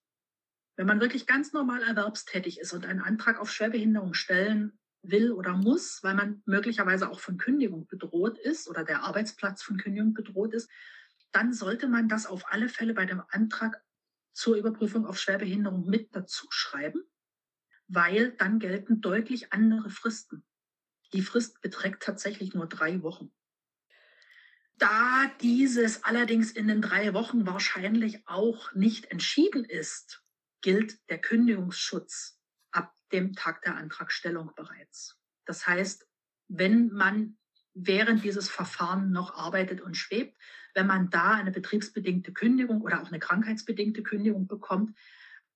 wenn 0.75 0.87
man 0.87 1.01
wirklich 1.01 1.27
ganz 1.27 1.53
normal 1.53 1.83
erwerbstätig 1.83 2.59
ist 2.59 2.73
und 2.73 2.85
einen 2.85 3.01
Antrag 3.01 3.39
auf 3.39 3.51
Schwerbehinderung 3.51 4.13
stellen 4.13 4.79
will 5.01 5.31
oder 5.31 5.53
muss, 5.53 6.01
weil 6.03 6.15
man 6.15 6.41
möglicherweise 6.45 7.09
auch 7.09 7.19
von 7.19 7.37
Kündigung 7.37 7.85
bedroht 7.87 8.37
ist 8.37 8.67
oder 8.67 8.83
der 8.83 9.03
Arbeitsplatz 9.03 9.61
von 9.61 9.77
Kündigung 9.77 10.13
bedroht 10.13 10.53
ist, 10.53 10.69
dann 11.31 11.53
sollte 11.53 11.87
man 11.87 12.07
das 12.07 12.25
auf 12.25 12.51
alle 12.51 12.69
Fälle 12.69 12.93
bei 12.93 13.05
dem 13.05 13.21
Antrag 13.29 13.83
zur 14.33 14.55
Überprüfung 14.55 15.05
auf 15.05 15.19
Schwerbehinderung 15.19 15.85
mit 15.85 16.15
dazu 16.15 16.47
schreiben, 16.49 17.03
weil 17.87 18.31
dann 18.33 18.59
gelten 18.59 19.01
deutlich 19.01 19.53
andere 19.53 19.89
Fristen. 19.89 20.45
Die 21.13 21.21
Frist 21.21 21.61
beträgt 21.61 22.03
tatsächlich 22.03 22.53
nur 22.53 22.67
drei 22.67 23.01
Wochen. 23.01 23.33
Da 24.77 25.29
dieses 25.41 26.03
allerdings 26.03 26.51
in 26.51 26.67
den 26.67 26.81
drei 26.81 27.13
Wochen 27.13 27.45
wahrscheinlich 27.45 28.27
auch 28.27 28.73
nicht 28.73 29.05
entschieden 29.11 29.65
ist, 29.65 30.23
gilt 30.61 30.99
der 31.09 31.19
Kündigungsschutz 31.19 32.39
dem 33.11 33.35
Tag 33.35 33.61
der 33.63 33.75
Antragstellung 33.75 34.53
bereits. 34.55 35.17
Das 35.45 35.67
heißt, 35.67 36.07
wenn 36.47 36.89
man 36.89 37.37
während 37.73 38.23
dieses 38.23 38.49
Verfahren 38.49 39.11
noch 39.11 39.35
arbeitet 39.35 39.81
und 39.81 39.95
schwebt, 39.95 40.37
wenn 40.73 40.87
man 40.87 41.09
da 41.09 41.31
eine 41.31 41.51
betriebsbedingte 41.51 42.33
Kündigung 42.33 42.81
oder 42.81 43.01
auch 43.01 43.07
eine 43.07 43.19
krankheitsbedingte 43.19 44.03
Kündigung 44.03 44.47
bekommt, 44.47 44.97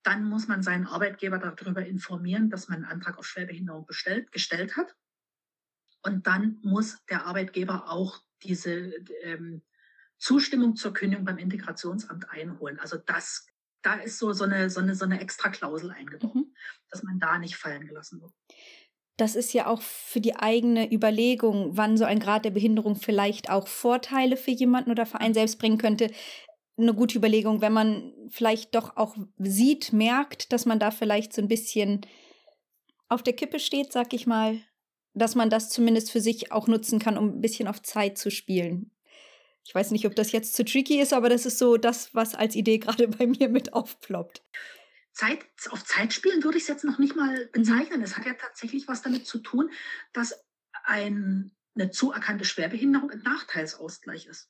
dann 0.04 0.26
muss 0.26 0.47
man 0.47 0.62
seinen 0.63 0.86
Arbeitgeber 0.86 1.38
darüber 1.38 1.86
informieren, 1.86 2.49
dass 2.49 2.67
man 2.67 2.84
einen 2.84 2.91
Antrag 2.91 3.17
auf 3.17 3.26
Schwerbehinderung 3.26 3.86
bestellt, 3.86 4.32
gestellt 4.32 4.76
hat. 4.76 4.95
Und 6.02 6.28
dann 6.28 6.60
muss 6.62 7.04
der 7.06 7.26
Arbeitgeber 7.26 7.89
auch 7.89 8.21
diese 8.41 8.93
ähm, 9.21 9.62
Zustimmung 10.17 10.76
zur 10.76 10.93
Kündigung 10.93 11.23
beim 11.23 11.38
Integrationsamt 11.38 12.30
einholen. 12.30 12.80
Also 12.80 12.97
das 12.97 13.47
da 13.84 13.95
ist 13.95 14.17
so, 14.17 14.34
so, 14.34 14.45
eine, 14.45 14.69
so, 14.69 14.80
eine, 14.80 14.95
so 14.95 15.06
eine 15.06 15.19
extra 15.19 15.49
Klausel 15.49 15.91
eingebaut, 15.91 16.34
mhm. 16.34 16.56
dass 16.89 17.04
man 17.04 17.19
da 17.19 17.38
nicht 17.38 17.58
fallen 17.58 17.86
gelassen 17.86 18.21
wird. 18.21 18.34
Das 19.17 19.36
ist 19.36 19.54
ja 19.54 19.67
auch 19.67 19.82
für 19.82 20.21
die 20.21 20.36
eigene 20.36 20.91
Überlegung, 20.91 21.78
wann 21.78 21.97
so 21.97 22.06
ein 22.06 22.19
Grad 22.19 22.45
der 22.45 22.52
Behinderung 22.52 22.95
vielleicht 22.95 23.49
auch 23.49 23.67
Vorteile 23.67 24.38
für 24.38 24.52
jemanden 24.52 24.91
oder 24.91 25.06
für 25.06 25.19
einen 25.19 25.36
selbst 25.36 25.60
bringen 25.60 25.78
könnte. 25.78 26.10
Eine 26.78 26.95
gute 26.95 27.19
Überlegung, 27.19 27.62
wenn 27.62 27.73
man 27.73 28.13
vielleicht 28.30 28.73
doch 28.73 28.97
auch 28.97 29.15
sieht, 29.38 29.93
merkt, 29.93 30.52
dass 30.52 30.65
man 30.65 30.80
da 30.80 30.89
vielleicht 30.89 31.34
so 31.34 31.41
ein 31.41 31.47
bisschen 31.47 32.02
auf 33.08 33.21
der 33.21 33.34
Kippe 33.34 33.60
steht, 33.60 33.91
sag 33.91 34.13
ich 34.13 34.26
mal, 34.26 34.60
dass 35.13 35.36
man 35.36 35.52
das 35.52 35.69
zumindest 35.69 36.12
für 36.12 36.21
sich 36.21 36.52
auch 36.52 36.67
nutzen 36.67 36.97
kann, 36.97 37.17
um 37.17 37.38
ein 37.38 37.41
bisschen 37.41 37.67
auf 37.67 37.84
Zeit 37.84 38.17
zu 38.17 38.32
spielen. 38.32 38.89
Ich 39.65 39.73
weiß 39.73 39.91
nicht, 39.91 40.06
ob 40.06 40.15
das 40.15 40.32
jetzt 40.32 40.56
zu 40.56 40.65
tricky 40.65 40.99
ist, 40.99 41.13
aber 41.13 41.30
das 41.30 41.45
ist 41.45 41.58
so 41.58 41.78
das, 41.78 42.13
was 42.13 42.36
als 42.36 42.56
Idee 42.56 42.78
gerade 42.80 43.08
bei 43.08 43.28
mir 43.28 43.49
mit 43.49 43.73
aufploppt. 43.73 44.43
Zeit, 45.13 45.45
auf 45.69 45.84
Zeitspielen 45.86 46.43
würde 46.43 46.58
ich 46.58 46.63
es 46.63 46.69
jetzt 46.69 46.84
noch 46.84 46.99
nicht 46.99 47.15
mal 47.15 47.47
bezeichnen. 47.54 48.02
Es 48.02 48.17
hat 48.17 48.26
ja 48.26 48.34
tatsächlich 48.34 48.88
was 48.88 49.02
damit 49.02 49.26
zu 49.26 49.39
tun, 49.39 49.71
dass 50.12 50.43
ein, 50.84 51.56
eine 51.76 51.91
zuerkannte 51.91 52.45
Schwerbehinderung 52.45 53.12
ein 53.12 53.21
Nachteilsausgleich 53.21 54.26
ist. 54.26 54.49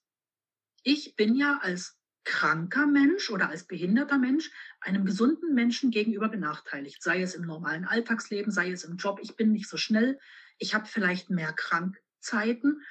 Ich 0.83 1.15
bin 1.15 1.35
ja 1.35 1.59
als 1.61 1.99
kranker 2.25 2.87
Mensch 2.87 3.29
oder 3.29 3.49
als 3.49 3.67
behinderter 3.67 4.17
Mensch 4.17 4.49
einem 4.79 5.05
gesunden 5.05 5.53
Menschen 5.53 5.91
gegenüber 5.91 6.29
benachteiligt, 6.29 7.03
sei 7.03 7.21
es 7.21 7.35
im 7.35 7.45
normalen 7.45 7.85
Alltagsleben, 7.85 8.51
sei 8.51 8.71
es 8.71 8.85
im 8.85 8.95
Job. 8.95 9.19
Ich 9.21 9.35
bin 9.35 9.51
nicht 9.51 9.67
so 9.67 9.77
schnell, 9.77 10.19
ich 10.57 10.73
habe 10.73 10.85
vielleicht 10.85 11.29
mehr 11.29 11.51
Krankzeiten 11.51 12.81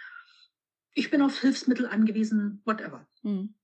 ich 0.94 1.10
bin 1.10 1.22
auf 1.22 1.40
Hilfsmittel 1.40 1.86
angewiesen, 1.86 2.60
whatever. 2.64 3.06
Mhm. 3.22 3.54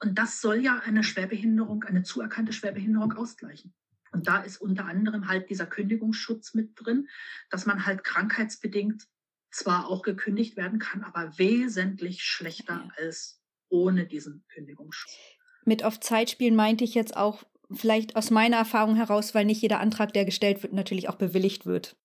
Und 0.00 0.18
das 0.18 0.40
soll 0.40 0.62
ja 0.62 0.78
eine 0.80 1.02
Schwerbehinderung, 1.02 1.84
eine 1.84 2.02
zuerkannte 2.02 2.52
Schwerbehinderung 2.52 3.12
ausgleichen. 3.12 3.74
Und 4.12 4.28
da 4.28 4.38
ist 4.38 4.58
unter 4.58 4.86
anderem 4.86 5.28
halt 5.28 5.50
dieser 5.50 5.66
Kündigungsschutz 5.66 6.54
mit 6.54 6.72
drin, 6.74 7.08
dass 7.50 7.66
man 7.66 7.86
halt 7.86 8.04
krankheitsbedingt 8.04 9.06
zwar 9.50 9.88
auch 9.88 10.02
gekündigt 10.02 10.56
werden 10.56 10.78
kann, 10.78 11.02
aber 11.02 11.38
wesentlich 11.38 12.22
schlechter 12.22 12.74
ja. 12.74 13.04
als 13.04 13.42
ohne 13.68 14.06
diesen 14.06 14.44
Kündigungsschutz. 14.48 15.16
Mit 15.64 15.82
auf 15.82 15.98
Zeit 16.00 16.30
spielen 16.30 16.54
meinte 16.54 16.84
ich 16.84 16.94
jetzt 16.94 17.16
auch 17.16 17.44
vielleicht 17.70 18.16
aus 18.16 18.30
meiner 18.30 18.58
Erfahrung 18.58 18.96
heraus, 18.96 19.34
weil 19.34 19.44
nicht 19.44 19.62
jeder 19.62 19.80
Antrag, 19.80 20.12
der 20.12 20.24
gestellt 20.24 20.62
wird, 20.62 20.72
natürlich 20.72 21.08
auch 21.08 21.16
bewilligt 21.16 21.66
wird. 21.66 21.96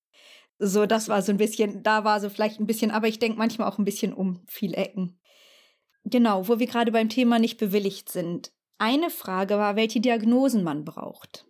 So, 0.58 0.86
das 0.86 1.08
war 1.08 1.22
so 1.22 1.32
ein 1.32 1.38
bisschen, 1.38 1.82
da 1.82 2.04
war 2.04 2.20
so 2.20 2.28
vielleicht 2.30 2.60
ein 2.60 2.66
bisschen, 2.66 2.90
aber 2.90 3.08
ich 3.08 3.18
denke 3.18 3.38
manchmal 3.38 3.68
auch 3.68 3.78
ein 3.78 3.84
bisschen 3.84 4.12
um 4.12 4.44
viele 4.46 4.76
Ecken. 4.76 5.18
Genau, 6.04 6.48
wo 6.48 6.58
wir 6.58 6.66
gerade 6.66 6.92
beim 6.92 7.08
Thema 7.08 7.38
nicht 7.38 7.58
bewilligt 7.58 8.10
sind. 8.10 8.52
Eine 8.78 9.10
Frage 9.10 9.58
war, 9.58 9.76
welche 9.76 10.00
Diagnosen 10.00 10.64
man 10.64 10.84
braucht. 10.84 11.46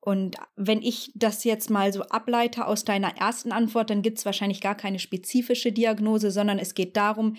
Und 0.00 0.36
wenn 0.54 0.82
ich 0.82 1.10
das 1.14 1.44
jetzt 1.44 1.70
mal 1.70 1.92
so 1.92 2.02
ableite 2.02 2.66
aus 2.66 2.84
deiner 2.84 3.16
ersten 3.16 3.52
Antwort, 3.52 3.88
dann 3.88 4.02
gibt 4.02 4.18
es 4.18 4.26
wahrscheinlich 4.26 4.60
gar 4.60 4.74
keine 4.76 4.98
spezifische 4.98 5.72
Diagnose, 5.72 6.30
sondern 6.30 6.58
es 6.58 6.74
geht 6.74 6.96
darum, 6.96 7.36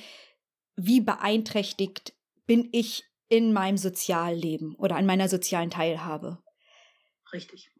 wie 0.76 1.00
beeinträchtigt 1.00 2.13
bin 2.48 2.68
ich 2.72 3.04
in 3.30 3.54
meinem 3.54 3.78
Sozialleben 3.78 4.76
oder 4.76 4.96
an 4.96 5.06
meiner 5.06 5.30
sozialen 5.30 5.70
Teilhabe. 5.70 6.39
Richtig. 7.32 7.72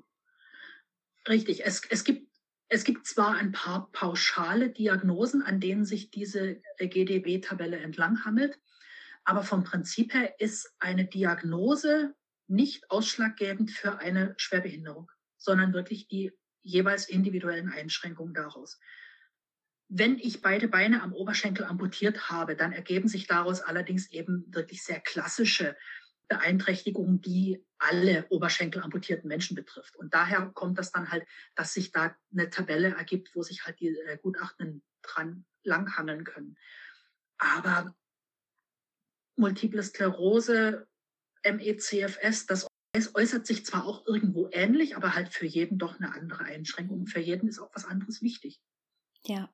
Richtig. 1.28 1.66
Es, 1.66 1.82
es, 1.90 2.04
gibt, 2.04 2.30
es 2.68 2.84
gibt 2.84 3.06
zwar 3.06 3.36
ein 3.36 3.52
paar 3.52 3.92
pauschale 3.92 4.70
Diagnosen, 4.70 5.44
an 5.44 5.60
denen 5.60 5.86
sich 5.86 6.10
diese 6.10 6.62
GDB-Tabelle 6.80 7.78
entlanghammelt, 7.78 8.60
aber 9.24 9.44
vom 9.44 9.64
Prinzip 9.64 10.14
her 10.14 10.40
ist 10.40 10.74
eine 10.80 11.06
Diagnose 11.06 12.16
nicht 12.48 12.90
ausschlaggebend 12.92 13.72
für 13.72 14.00
eine 14.00 14.36
Schwerbehinderung, 14.38 15.12
sondern 15.38 15.74
wirklich 15.74 16.08
die 16.08 16.32
jeweils 16.62 17.10
individuellen 17.10 17.70
Einschränkungen 17.70 18.34
daraus. 18.34 18.80
Wenn 19.88 20.18
ich 20.18 20.42
beide 20.42 20.68
Beine 20.68 21.04
am 21.04 21.14
Oberschenkel 21.14 21.66
amputiert 21.66 22.30
habe, 22.30 22.56
dann 22.56 22.72
ergeben 22.72 23.08
sich 23.08 23.28
daraus 23.28 23.62
allerdings 23.62 24.12
eben 24.12 24.46
wirklich 24.50 24.84
sehr 24.84 25.00
klassische 25.00 25.76
Beeinträchtigung, 26.28 27.22
die 27.22 27.64
alle 27.78 28.26
Oberschenkel 28.30 28.82
amputierten 28.82 29.28
Menschen 29.28 29.56
betrifft. 29.56 29.96
Und 29.96 30.14
daher 30.14 30.52
kommt 30.54 30.78
das 30.78 30.92
dann 30.92 31.12
halt, 31.12 31.26
dass 31.56 31.74
sich 31.74 31.92
da 31.92 32.16
eine 32.32 32.50
Tabelle 32.50 32.96
ergibt, 32.96 33.36
wo 33.36 33.44
sich 33.44 33.66
halt 33.66 33.80
die 33.80 33.90
äh, 33.90 34.18
Gutachten 34.22 34.84
dran 35.02 35.46
langhangeln 35.64 36.24
können. 36.24 36.58
Aber 37.38 37.96
Multiple 39.36 39.84
Sklerose, 39.84 40.88
MECFS, 41.44 42.46
das 42.46 42.68
äußert 43.14 43.46
sich 43.46 43.66
zwar 43.66 43.86
auch 43.86 44.06
irgendwo 44.08 44.50
ähnlich, 44.52 44.96
aber 44.96 45.16
halt 45.16 45.34
für 45.34 45.46
jeden 45.46 45.78
doch 45.78 46.00
eine 46.00 46.14
andere 46.14 46.46
Einschränkung. 46.46 47.08
Für 47.08 47.20
jeden 47.20 47.50
ist 47.50 47.60
auch 47.60 47.70
was 47.74 47.86
anderes 47.86 48.22
wichtig. 48.22 48.62
Ja. 49.26 49.54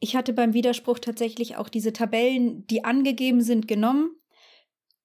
Ich 0.00 0.16
hatte 0.16 0.32
beim 0.32 0.52
Widerspruch 0.52 0.98
tatsächlich 0.98 1.56
auch 1.56 1.68
diese 1.68 1.92
Tabellen, 1.92 2.66
die 2.66 2.84
angegeben 2.84 3.40
sind, 3.40 3.68
genommen 3.68 4.16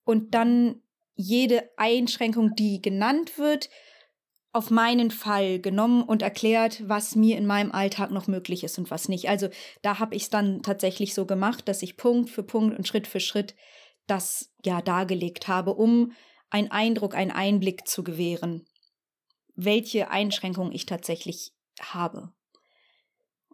und 0.06 0.34
dann 0.34 0.82
jede 1.18 1.70
Einschränkung, 1.78 2.56
die 2.56 2.82
genannt 2.82 3.38
wird, 3.38 3.70
auf 4.54 4.70
meinen 4.72 5.12
Fall 5.12 5.60
genommen 5.60 6.04
und 6.04 6.22
erklärt, 6.22 6.88
was 6.88 7.16
mir 7.16 7.38
in 7.38 7.46
meinem 7.46 7.72
Alltag 7.72 8.12
noch 8.12 8.28
möglich 8.28 8.64
ist 8.64 8.78
und 8.80 8.90
was 8.90 9.10
nicht. 9.10 9.30
Also 9.30 9.50
da 9.82 10.00
habe 10.00 10.16
ich 10.16 10.24
es 10.24 10.30
dann 10.30 10.64
tatsächlich 10.64 11.14
so 11.14 11.26
gemacht, 11.26 11.68
dass 11.68 11.84
ich 11.84 11.98
Punkt 11.98 12.30
für 12.30 12.44
Punkt 12.44 12.78
und 12.78 12.88
Schritt 12.88 13.08
für 13.08 13.20
Schritt 13.20 13.56
das 14.08 14.54
ja 14.64 14.82
dargelegt 14.82 15.48
habe, 15.48 15.74
um 15.74 16.14
einen 16.50 16.72
Eindruck, 16.72 17.14
einen 17.14 17.32
Einblick 17.32 17.88
zu 17.88 18.04
gewähren, 18.04 18.66
welche 19.56 20.10
Einschränkungen 20.12 20.72
ich 20.72 20.86
tatsächlich 20.86 21.52
habe. 21.80 22.32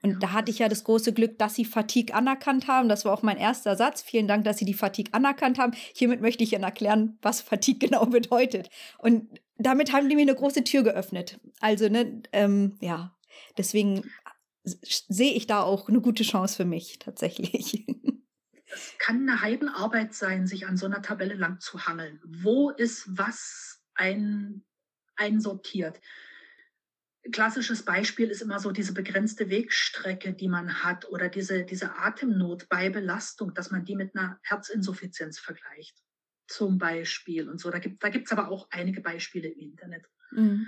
Und 0.04 0.22
da 0.22 0.34
hatte 0.34 0.52
ich 0.52 0.60
ja 0.60 0.68
das 0.68 0.84
große 0.84 1.14
Glück, 1.14 1.40
dass 1.40 1.56
sie 1.56 1.64
Fatigue 1.64 2.14
anerkannt 2.14 2.68
haben. 2.68 2.90
Das 2.90 3.06
war 3.06 3.14
auch 3.14 3.22
mein 3.22 3.38
erster 3.38 3.78
Satz. 3.78 4.02
Vielen 4.02 4.28
Dank, 4.28 4.44
dass 4.44 4.58
Sie 4.58 4.66
die 4.66 4.74
Fatigue 4.74 5.14
anerkannt 5.14 5.58
haben. 5.58 5.72
Hiermit 5.94 6.20
möchte 6.20 6.44
ich 6.44 6.52
Ihnen 6.52 6.64
erklären, 6.64 7.18
was 7.22 7.42
Fatigue 7.42 7.80
genau 7.88 8.06
bedeutet. 8.06 8.70
Und 8.98 9.40
damit 9.58 9.94
haben 9.94 10.10
die 10.10 10.16
mir 10.16 10.24
eine 10.24 10.36
große 10.36 10.66
Tür 10.66 10.84
geöffnet. 10.84 11.40
Also, 11.62 11.88
ne, 11.88 12.22
ähm, 12.34 12.78
ja, 12.82 13.16
deswegen 13.58 14.04
sehe 14.64 15.34
ich 15.34 15.48
da 15.48 15.62
auch 15.62 15.88
eine 15.88 16.02
gute 16.02 16.24
Chance 16.24 16.58
für 16.58 16.66
mich 16.66 17.00
tatsächlich. 17.00 17.86
Es 18.76 18.96
kann 18.98 19.30
eine 19.30 19.42
Heidenarbeit 19.42 20.16
sein, 20.16 20.48
sich 20.48 20.66
an 20.66 20.78
so 20.78 20.88
einer 20.88 21.04
Tabelle 21.04 21.36
lang 21.36 21.60
zu 21.60 21.86
hangeln. 21.86 22.20
Wo 22.26 22.72
ist 22.72 23.06
was 23.08 23.84
ein, 23.94 24.64
einsortiert? 25.16 26.00
Klassisches 27.32 27.84
Beispiel 27.84 28.30
ist 28.30 28.42
immer 28.42 28.60
so 28.60 28.72
diese 28.72 28.94
begrenzte 28.94 29.50
Wegstrecke, 29.50 30.34
die 30.34 30.48
man 30.48 30.84
hat 30.84 31.10
oder 31.10 31.30
diese, 31.30 31.64
diese 31.64 31.96
Atemnot 31.96 32.68
bei 32.70 32.90
Belastung, 32.90 33.54
dass 33.54 33.72
man 33.72 33.86
die 33.86 33.96
mit 33.96 34.16
einer 34.16 34.40
Herzinsuffizienz 34.44 35.40
vergleicht. 35.40 35.98
Zum 36.48 36.78
Beispiel 36.78 37.50
und 37.50 37.60
so. 37.60 37.72
Da 37.72 37.80
gibt 37.80 37.96
es 37.96 38.00
da 38.00 38.10
gibt's 38.10 38.32
aber 38.32 38.50
auch 38.50 38.68
einige 38.70 39.02
Beispiele 39.02 39.48
im 39.48 39.60
Internet. 39.60 40.06
Mhm. 40.32 40.68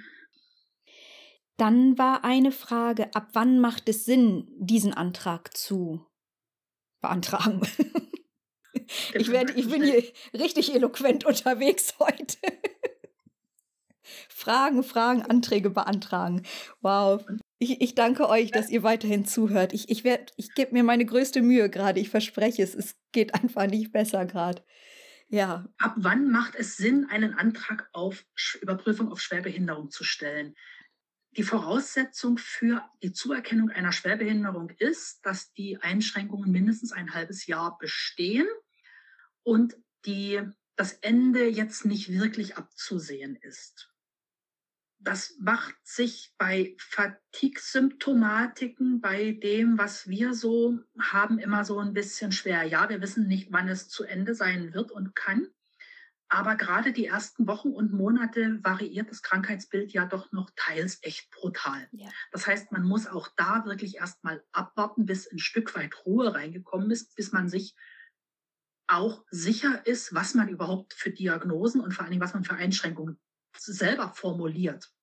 Dann 1.57 1.97
war 1.97 2.23
eine 2.23 2.51
Frage, 2.51 3.13
ab 3.15 3.29
wann 3.33 3.59
macht 3.59 3.87
es 3.87 4.05
Sinn, 4.05 4.47
diesen 4.57 4.93
Antrag 4.93 5.55
zu 5.55 6.05
beantragen? 7.01 7.61
ich, 9.13 9.31
werde, 9.31 9.53
ich 9.53 9.69
bin 9.69 9.83
hier 9.83 10.03
richtig 10.33 10.73
eloquent 10.73 11.25
unterwegs 11.25 11.95
heute. 11.99 12.37
Fragen, 14.29 14.83
Fragen, 14.83 15.21
Anträge 15.21 15.69
beantragen. 15.69 16.43
Wow. 16.81 17.25
Ich, 17.57 17.81
ich 17.81 17.95
danke 17.95 18.27
euch, 18.27 18.51
dass 18.51 18.69
ihr 18.69 18.83
weiterhin 18.83 19.25
zuhört. 19.25 19.73
Ich, 19.73 19.89
ich, 19.89 20.03
ich 20.35 20.53
gebe 20.55 20.73
mir 20.73 20.83
meine 20.83 21.05
größte 21.05 21.41
Mühe 21.41 21.69
gerade. 21.69 21.99
Ich 21.99 22.09
verspreche 22.09 22.61
es. 22.63 22.75
Es 22.75 22.95
geht 23.11 23.33
einfach 23.33 23.67
nicht 23.67 23.91
besser 23.91 24.25
gerade. 24.25 24.63
Ja. 25.29 25.67
Ab 25.77 25.95
wann 25.97 26.29
macht 26.29 26.55
es 26.55 26.77
Sinn, 26.77 27.07
einen 27.09 27.33
Antrag 27.33 27.89
auf 27.93 28.25
Überprüfung 28.61 29.11
auf 29.11 29.21
Schwerbehinderung 29.21 29.89
zu 29.89 30.03
stellen? 30.03 30.55
Die 31.37 31.43
Voraussetzung 31.43 32.37
für 32.37 32.81
die 33.03 33.11
Zuerkennung 33.11 33.69
einer 33.69 33.91
Schwerbehinderung 33.91 34.69
ist, 34.77 35.25
dass 35.25 35.51
die 35.53 35.77
Einschränkungen 35.81 36.51
mindestens 36.51 36.91
ein 36.91 37.13
halbes 37.13 37.45
Jahr 37.45 37.77
bestehen 37.77 38.47
und 39.43 39.75
die, 40.05 40.41
das 40.75 40.93
Ende 40.93 41.47
jetzt 41.47 41.85
nicht 41.85 42.09
wirklich 42.09 42.57
abzusehen 42.57 43.35
ist 43.35 43.94
das 45.05 45.35
macht 45.39 45.75
sich 45.83 46.33
bei 46.37 46.75
Fatigue-Symptomatiken, 46.79 48.99
bei 49.01 49.31
dem, 49.31 49.77
was 49.77 50.09
wir 50.09 50.33
so 50.33 50.79
haben, 50.99 51.37
immer 51.37 51.63
so 51.63 51.77
ein 51.79 51.93
bisschen 51.93 52.31
schwer. 52.31 52.63
Ja, 52.63 52.89
wir 52.89 53.01
wissen 53.01 53.27
nicht, 53.27 53.51
wann 53.51 53.69
es 53.69 53.87
zu 53.87 54.03
Ende 54.03 54.33
sein 54.33 54.73
wird 54.73 54.89
und 54.91 55.15
kann. 55.15 55.47
Aber 56.27 56.55
gerade 56.55 56.91
die 56.91 57.05
ersten 57.05 57.45
Wochen 57.47 57.69
und 57.69 57.93
Monate 57.93 58.57
variiert 58.63 59.11
das 59.11 59.21
Krankheitsbild 59.21 59.93
ja 59.93 60.05
doch 60.05 60.31
noch 60.31 60.49
teils 60.55 60.97
echt 61.03 61.29
brutal. 61.29 61.87
Ja. 61.91 62.09
Das 62.31 62.47
heißt, 62.47 62.71
man 62.71 62.83
muss 62.83 63.05
auch 63.05 63.27
da 63.37 63.63
wirklich 63.65 63.97
erstmal 63.97 64.43
abwarten, 64.51 65.05
bis 65.05 65.31
ein 65.31 65.37
Stück 65.37 65.75
weit 65.75 66.03
Ruhe 66.05 66.33
reingekommen 66.33 66.89
ist, 66.89 67.15
bis 67.15 67.31
man 67.31 67.47
sich 67.47 67.75
auch 68.87 69.23
sicher 69.29 69.85
ist, 69.85 70.15
was 70.15 70.33
man 70.33 70.49
überhaupt 70.49 70.93
für 70.93 71.11
Diagnosen 71.11 71.79
und 71.79 71.93
vor 71.93 72.01
allen 72.03 72.11
Dingen, 72.11 72.23
was 72.23 72.33
man 72.33 72.43
für 72.43 72.55
Einschränkungen 72.55 73.19
selber 73.57 74.11
formuliert. 74.13 74.94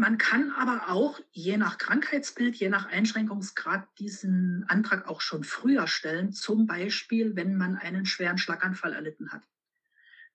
Man 0.00 0.16
kann 0.16 0.50
aber 0.52 0.88
auch 0.88 1.20
je 1.30 1.58
nach 1.58 1.76
Krankheitsbild, 1.76 2.56
je 2.56 2.70
nach 2.70 2.86
Einschränkungsgrad 2.86 3.86
diesen 3.98 4.64
Antrag 4.66 5.06
auch 5.06 5.20
schon 5.20 5.44
früher 5.44 5.86
stellen. 5.86 6.32
Zum 6.32 6.66
Beispiel, 6.66 7.36
wenn 7.36 7.58
man 7.58 7.76
einen 7.76 8.06
schweren 8.06 8.38
Schlaganfall 8.38 8.94
erlitten 8.94 9.30
hat. 9.30 9.42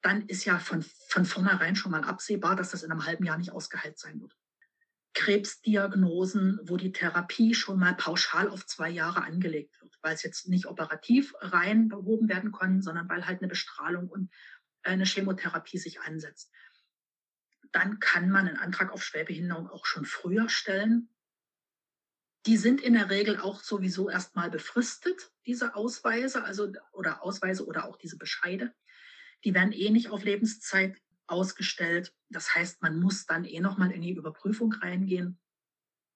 Dann 0.04 0.28
ist 0.28 0.46
ja 0.46 0.60
von, 0.60 0.86
von 1.08 1.26
vornherein 1.26 1.76
schon 1.76 1.92
mal 1.92 2.04
absehbar, 2.04 2.56
dass 2.56 2.70
das 2.70 2.84
in 2.84 2.92
einem 2.92 3.08
halben 3.08 3.26
Jahr 3.26 3.40
nicht 3.40 3.54
ausgeheilt 3.54 3.98
sein 3.98 4.22
wird. 4.22 4.38
Krebsdiagnosen, 5.16 6.60
wo 6.62 6.78
die 6.78 6.92
Therapie 6.92 7.56
schon 7.56 7.80
mal 7.80 7.96
pauschal 7.96 8.50
auf 8.50 8.68
zwei 8.68 8.92
Jahre 8.92 9.24
angelegt 9.24 9.82
wird, 9.82 9.98
weil 10.04 10.14
es 10.14 10.22
jetzt 10.22 10.48
nicht 10.48 10.68
operativ 10.68 11.34
rein 11.40 11.88
behoben 11.88 12.30
werden 12.30 12.52
kann, 12.52 12.84
sondern 12.84 13.10
weil 13.10 13.26
halt 13.26 13.42
eine 13.42 13.48
Bestrahlung 13.48 14.10
und 14.10 14.30
eine 14.84 15.06
Chemotherapie 15.06 15.80
sich 15.80 16.02
ansetzt 16.02 16.52
dann 17.72 18.00
kann 18.00 18.30
man 18.30 18.48
einen 18.48 18.58
Antrag 18.58 18.92
auf 18.92 19.04
Schwerbehinderung 19.04 19.70
auch 19.70 19.86
schon 19.86 20.06
früher 20.06 20.50
stellen. 20.50 21.10
Die 22.46 22.58
sind 22.58 22.82
in 22.82 22.94
der 22.94 23.10
Regel 23.10 23.40
auch 23.40 23.62
sowieso 23.62 24.10
erstmal 24.10 24.52
befristet, 24.52 25.32
diese 25.46 25.76
Ausweise, 25.76 26.44
also 26.44 26.72
oder 26.92 27.24
Ausweise 27.24 27.66
oder 27.66 27.86
auch 27.86 27.98
diese 27.98 28.18
Bescheide. 28.18 28.74
Die 29.44 29.54
werden 29.54 29.72
eh 29.72 29.90
nicht 29.90 30.10
auf 30.10 30.24
Lebenszeit 30.24 31.02
ausgestellt. 31.28 32.14
Das 32.30 32.54
heißt, 32.56 32.82
man 32.82 33.00
muss 33.00 33.26
dann 33.26 33.46
eh 33.46 33.60
nochmal 33.60 33.92
in 33.92 34.02
die 34.02 34.14
Überprüfung 34.14 34.74
reingehen. 34.74 35.40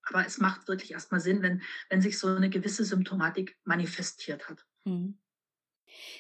Aber 0.04 0.26
es 0.26 0.38
macht 0.40 0.68
wirklich 0.68 0.92
erstmal 0.92 1.20
Sinn, 1.20 1.42
wenn, 1.42 1.62
wenn 1.90 2.02
sich 2.02 2.18
so 2.18 2.28
eine 2.28 2.50
gewisse 2.50 2.86
Symptomatik 2.86 3.58
manifestiert 3.64 4.50
hat. 4.50 4.66
Hm. 4.86 5.20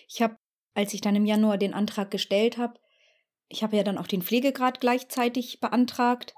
Ich 0.08 0.22
habe, 0.22 0.38
als 0.74 0.94
ich 0.94 1.02
dann 1.02 1.15
im 1.15 1.26
Januar 1.26 1.58
den 1.58 1.74
Antrag 1.74 2.12
gestellt 2.12 2.58
habe, 2.58 2.80
ich 3.50 3.64
habe 3.64 3.76
ja 3.76 3.84
dann 3.84 3.98
auch 3.98 4.08
den 4.08 4.22
Pflegegrad 4.22 4.80
gleichzeitig 4.80 5.60
beantragt. 5.60 6.36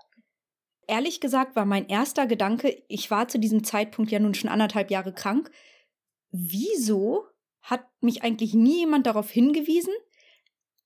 Ehrlich 0.88 1.20
gesagt 1.20 1.56
war 1.56 1.66
mein 1.66 1.88
erster 1.88 2.26
Gedanke, 2.26 2.82
ich 2.88 3.12
war 3.12 3.28
zu 3.28 3.38
diesem 3.38 3.64
Zeitpunkt 3.64 4.12
ja 4.12 4.20
nun 4.20 4.34
schon 4.34 4.50
anderthalb 4.50 4.90
Jahre 4.90 5.14
krank. 5.14 5.52
Wieso 6.32 7.26
hat 7.62 7.86
mich 8.00 8.24
eigentlich 8.24 8.54
nie 8.54 8.80
jemand 8.80 9.06
darauf 9.06 9.30
hingewiesen? 9.30 9.94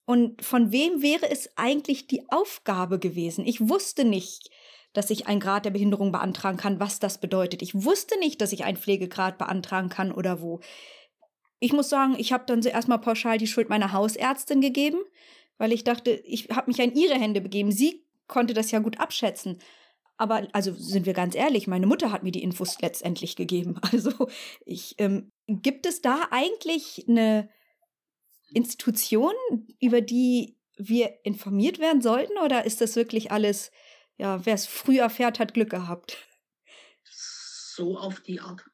Und 0.06 0.44
von 0.44 0.72
wem 0.72 1.02
wäre 1.02 1.30
es 1.30 1.50
eigentlich 1.58 2.08
die 2.08 2.30
Aufgabe 2.30 3.00
gewesen? 3.00 3.46
Ich 3.46 3.70
wusste 3.70 4.04
nicht, 4.04 4.50
dass 4.94 5.10
ich 5.10 5.28
einen 5.28 5.40
Grad 5.40 5.66
der 5.66 5.72
Behinderung 5.72 6.12
beantragen 6.12 6.58
kann, 6.58 6.80
was 6.80 7.00
das 7.00 7.20
bedeutet. 7.20 7.62
Ich 7.62 7.84
wusste 7.84 8.18
nicht, 8.20 8.42
dass 8.42 8.54
ich 8.54 8.64
einen 8.64 8.78
Pflegegrad 8.78 9.38
beantragen 9.38 9.90
kann 9.90 10.12
oder 10.12 10.42
wo. 10.42 10.60
Ich 11.60 11.74
muss 11.74 11.90
sagen, 11.90 12.16
ich 12.18 12.34
habe 12.34 12.46
dann 12.46 12.62
zuerst 12.62 12.88
mal 12.88 12.98
pauschal 12.98 13.38
die 13.38 13.48
Schuld 13.48 13.70
meiner 13.70 13.94
Hausärztin 13.94 14.62
gegeben 14.62 15.00
weil 15.58 15.72
ich 15.72 15.84
dachte, 15.84 16.12
ich 16.12 16.50
habe 16.50 16.70
mich 16.70 16.80
in 16.80 16.96
ihre 16.96 17.16
Hände 17.16 17.42
begeben. 17.42 17.72
Sie 17.72 18.06
konnte 18.28 18.54
das 18.54 18.72
ja 18.72 18.80
gut 18.80 19.00
abschätzen. 19.00 19.60
Aber 20.18 20.48
also 20.54 20.74
sind 20.74 21.06
wir 21.06 21.14
ganz 21.14 21.36
ehrlich, 21.36 21.68
meine 21.68 21.88
Mutter 21.88 22.12
hat 22.12 22.24
mir 22.24 22.32
die 22.32 22.44
Infos 22.44 22.80
letztendlich 22.82 23.36
gegeben. 23.36 23.80
Also 23.92 24.28
ich 24.66 24.96
ähm, 24.98 25.32
gibt 25.48 25.86
es 25.86 26.02
da 26.02 26.28
eigentlich 26.32 27.06
eine 27.08 27.50
Institution, 28.54 29.34
über 29.80 30.02
die 30.02 30.58
wir 30.78 31.20
informiert 31.24 31.80
werden 31.80 32.02
sollten, 32.02 32.38
oder 32.38 32.66
ist 32.66 32.82
das 32.82 32.96
wirklich 32.96 33.32
alles, 33.32 33.72
ja, 34.18 34.46
wer 34.46 34.54
es 34.54 34.66
früh 34.66 35.00
erfährt, 35.00 35.40
hat 35.40 35.54
Glück 35.54 35.70
gehabt? 35.70 36.28
So 37.04 37.98
auf 37.98 38.22
die 38.22 38.40
Art 38.40 38.66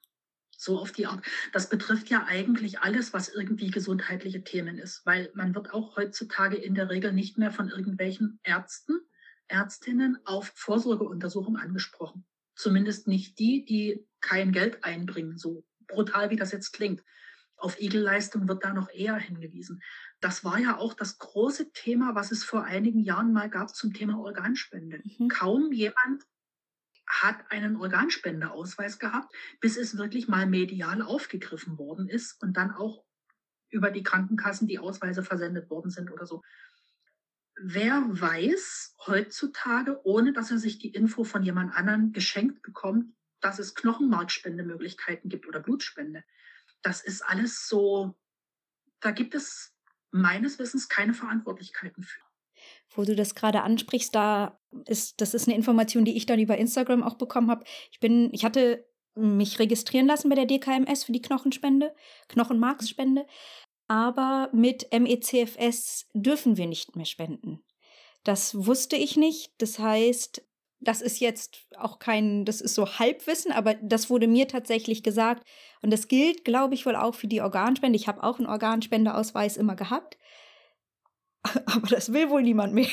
so 0.62 0.80
auf 0.80 0.92
die 0.92 1.08
Art. 1.08 1.26
Das 1.54 1.70
betrifft 1.70 2.10
ja 2.10 2.26
eigentlich 2.28 2.80
alles, 2.80 3.14
was 3.14 3.30
irgendwie 3.30 3.72
gesundheitliche 3.72 4.44
Themen 4.44 4.78
ist, 4.78 5.06
weil 5.06 5.32
man 5.34 5.56
wird 5.56 5.74
auch 5.74 5.98
heutzutage 5.98 6.56
in 6.56 6.76
der 6.76 6.90
Regel 6.90 7.14
nicht 7.14 7.38
mehr 7.38 7.52
von 7.52 7.70
irgendwelchen 7.70 8.40
Ärzten, 8.44 9.00
Ärztinnen 9.48 10.18
auf 10.26 10.52
Vorsorgeuntersuchungen 10.56 11.62
angesprochen. 11.62 12.26
Zumindest 12.56 13.08
nicht 13.08 13.40
die, 13.40 13.66
die 13.66 14.08
kein 14.22 14.52
Geld 14.52 14.84
einbringen, 14.84 15.38
so 15.38 15.66
brutal 15.88 16.30
wie 16.30 16.36
das 16.36 16.52
jetzt 16.52 16.72
klingt. 16.72 17.04
Auf 17.58 17.80
Igelleistung 17.80 18.48
wird 18.48 18.64
da 18.64 18.74
noch 18.74 18.90
eher 18.92 19.16
hingewiesen. 19.18 19.82
Das 20.20 20.44
war 20.44 20.60
ja 20.60 20.78
auch 20.78 20.94
das 20.94 21.18
große 21.18 21.74
Thema, 21.74 22.16
was 22.16 22.32
es 22.32 22.44
vor 22.44 22.64
einigen 22.64 23.00
Jahren 23.00 23.34
mal 23.34 23.50
gab 23.50 23.76
zum 23.76 23.94
Thema 23.94 24.20
Organspende. 24.20 25.02
Mhm. 25.04 25.28
Kaum 25.28 25.72
jemand 25.72 26.24
hat 27.12 27.52
einen 27.52 27.76
Organspendeausweis 27.76 28.98
gehabt, 28.98 29.34
bis 29.60 29.78
es 29.78 29.98
wirklich 29.98 30.28
mal 30.28 30.48
medial 30.48 31.02
aufgegriffen 31.02 31.78
worden 31.78 32.08
ist 32.08 32.42
und 32.42 32.56
dann 32.56 32.72
auch 32.72 33.04
über 33.70 33.92
die 33.92 34.04
Krankenkassen 34.04 34.68
die 34.68 34.80
Ausweise 34.80 35.24
versendet 35.24 35.70
worden 35.70 35.92
sind 35.92 36.12
oder 36.12 36.26
so. 36.26 36.42
Wer 37.56 38.04
weiß 38.08 38.96
heutzutage, 39.06 40.00
ohne 40.06 40.34
dass 40.34 40.52
er 40.52 40.58
sich 40.58 40.80
die 40.80 40.94
Info 40.94 41.24
von 41.24 41.44
jemand 41.44 41.76
anderen 41.76 42.12
geschenkt 42.12 42.62
bekommt, 42.62 43.14
dass 43.40 43.60
es 43.60 43.76
Knochenmarkspendemöglichkeiten 43.76 45.30
gibt 45.30 45.48
oder 45.48 45.60
Blutspende. 45.60 46.24
Das 46.82 47.04
ist 47.04 47.22
alles 47.22 47.68
so, 47.68 48.18
da 49.00 49.12
gibt 49.12 49.36
es 49.36 49.76
meines 50.12 50.60
Wissens 50.60 50.90
keine 50.90 51.14
Verantwortlichkeiten 51.14 52.04
für 52.04 52.22
wo 52.94 53.04
du 53.04 53.16
das 53.16 53.36
gerade 53.36 53.62
ansprichst, 53.62 54.14
da 54.14 54.61
ist, 54.86 55.22
das 55.22 55.34
ist 55.34 55.48
eine 55.48 55.58
Information, 55.58 56.06
die 56.06 56.16
ich 56.18 56.26
dann 56.26 56.40
über 56.40 56.58
Instagram 56.58 57.04
auch 57.04 57.16
bekommen 57.16 57.50
habe. 57.52 57.66
Ich 57.92 58.00
bin, 58.00 58.30
ich 58.34 58.46
hatte 58.46 58.86
mich 59.16 59.60
registrieren 59.60 60.08
lassen 60.08 60.30
bei 60.30 60.36
der 60.36 60.46
DKMS 60.46 61.04
für 61.04 61.12
die 61.12 61.22
Knochenspende, 61.22 61.94
Knochenmarksspende, 62.30 63.26
aber 63.88 64.50
mit 64.54 64.88
MECFS 64.98 66.08
dürfen 66.14 66.56
wir 66.56 66.68
nicht 66.68 66.96
mehr 66.96 67.06
spenden. 67.06 67.62
Das 68.24 68.66
wusste 68.66 68.96
ich 68.96 69.18
nicht. 69.18 69.52
Das 69.58 69.80
heißt, 69.80 70.44
Das 70.84 71.02
ist 71.04 71.20
jetzt 71.20 71.68
auch 71.78 72.00
kein, 72.00 72.44
das 72.44 72.60
ist 72.60 72.74
so 72.74 72.88
Halbwissen, 72.98 73.52
aber 73.52 73.76
das 73.76 74.10
wurde 74.10 74.28
mir 74.28 74.48
tatsächlich 74.48 75.04
gesagt. 75.04 75.48
Und 75.84 75.92
das 75.94 76.08
gilt, 76.08 76.44
glaube 76.44 76.74
ich, 76.74 76.88
wohl 76.88 76.96
auch 76.96 77.14
für 77.14 77.28
die 77.28 77.42
Organspende. 77.42 77.96
Ich 77.98 78.08
habe 78.08 78.24
auch 78.24 78.40
einen 78.40 78.48
Organspendeausweis 78.48 79.58
immer 79.58 79.76
gehabt. 79.76 80.18
Aber 81.66 81.88
das 81.88 82.14
will 82.14 82.30
wohl 82.30 82.44
niemand 82.44 82.74
mehr. 82.74 82.88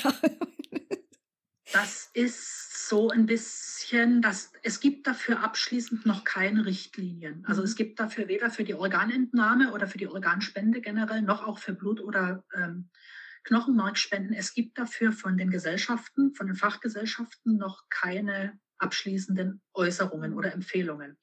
Das 1.72 2.10
ist 2.14 2.88
so 2.88 3.10
ein 3.10 3.26
bisschen, 3.26 4.22
dass 4.22 4.52
es 4.62 4.80
gibt 4.80 5.06
dafür 5.06 5.42
abschließend 5.42 6.06
noch 6.06 6.24
keine 6.24 6.64
Richtlinien. 6.64 7.44
Also 7.46 7.62
es 7.62 7.72
mhm. 7.72 7.76
gibt 7.76 8.00
dafür 8.00 8.28
weder 8.28 8.50
für 8.50 8.64
die 8.64 8.74
Organentnahme 8.74 9.72
oder 9.72 9.86
für 9.86 9.98
die 9.98 10.08
Organspende 10.08 10.80
generell, 10.80 11.22
noch 11.22 11.46
auch 11.46 11.58
für 11.58 11.74
Blut- 11.74 12.00
oder 12.00 12.44
ähm, 12.54 12.88
Knochenmarkspenden. 13.44 14.34
Es 14.34 14.54
gibt 14.54 14.78
dafür 14.78 15.12
von 15.12 15.36
den 15.36 15.50
Gesellschaften, 15.50 16.34
von 16.34 16.46
den 16.46 16.56
Fachgesellschaften 16.56 17.56
noch 17.56 17.84
keine 17.90 18.58
abschließenden 18.78 19.60
Äußerungen 19.74 20.34
oder 20.34 20.52
Empfehlungen. 20.52 21.18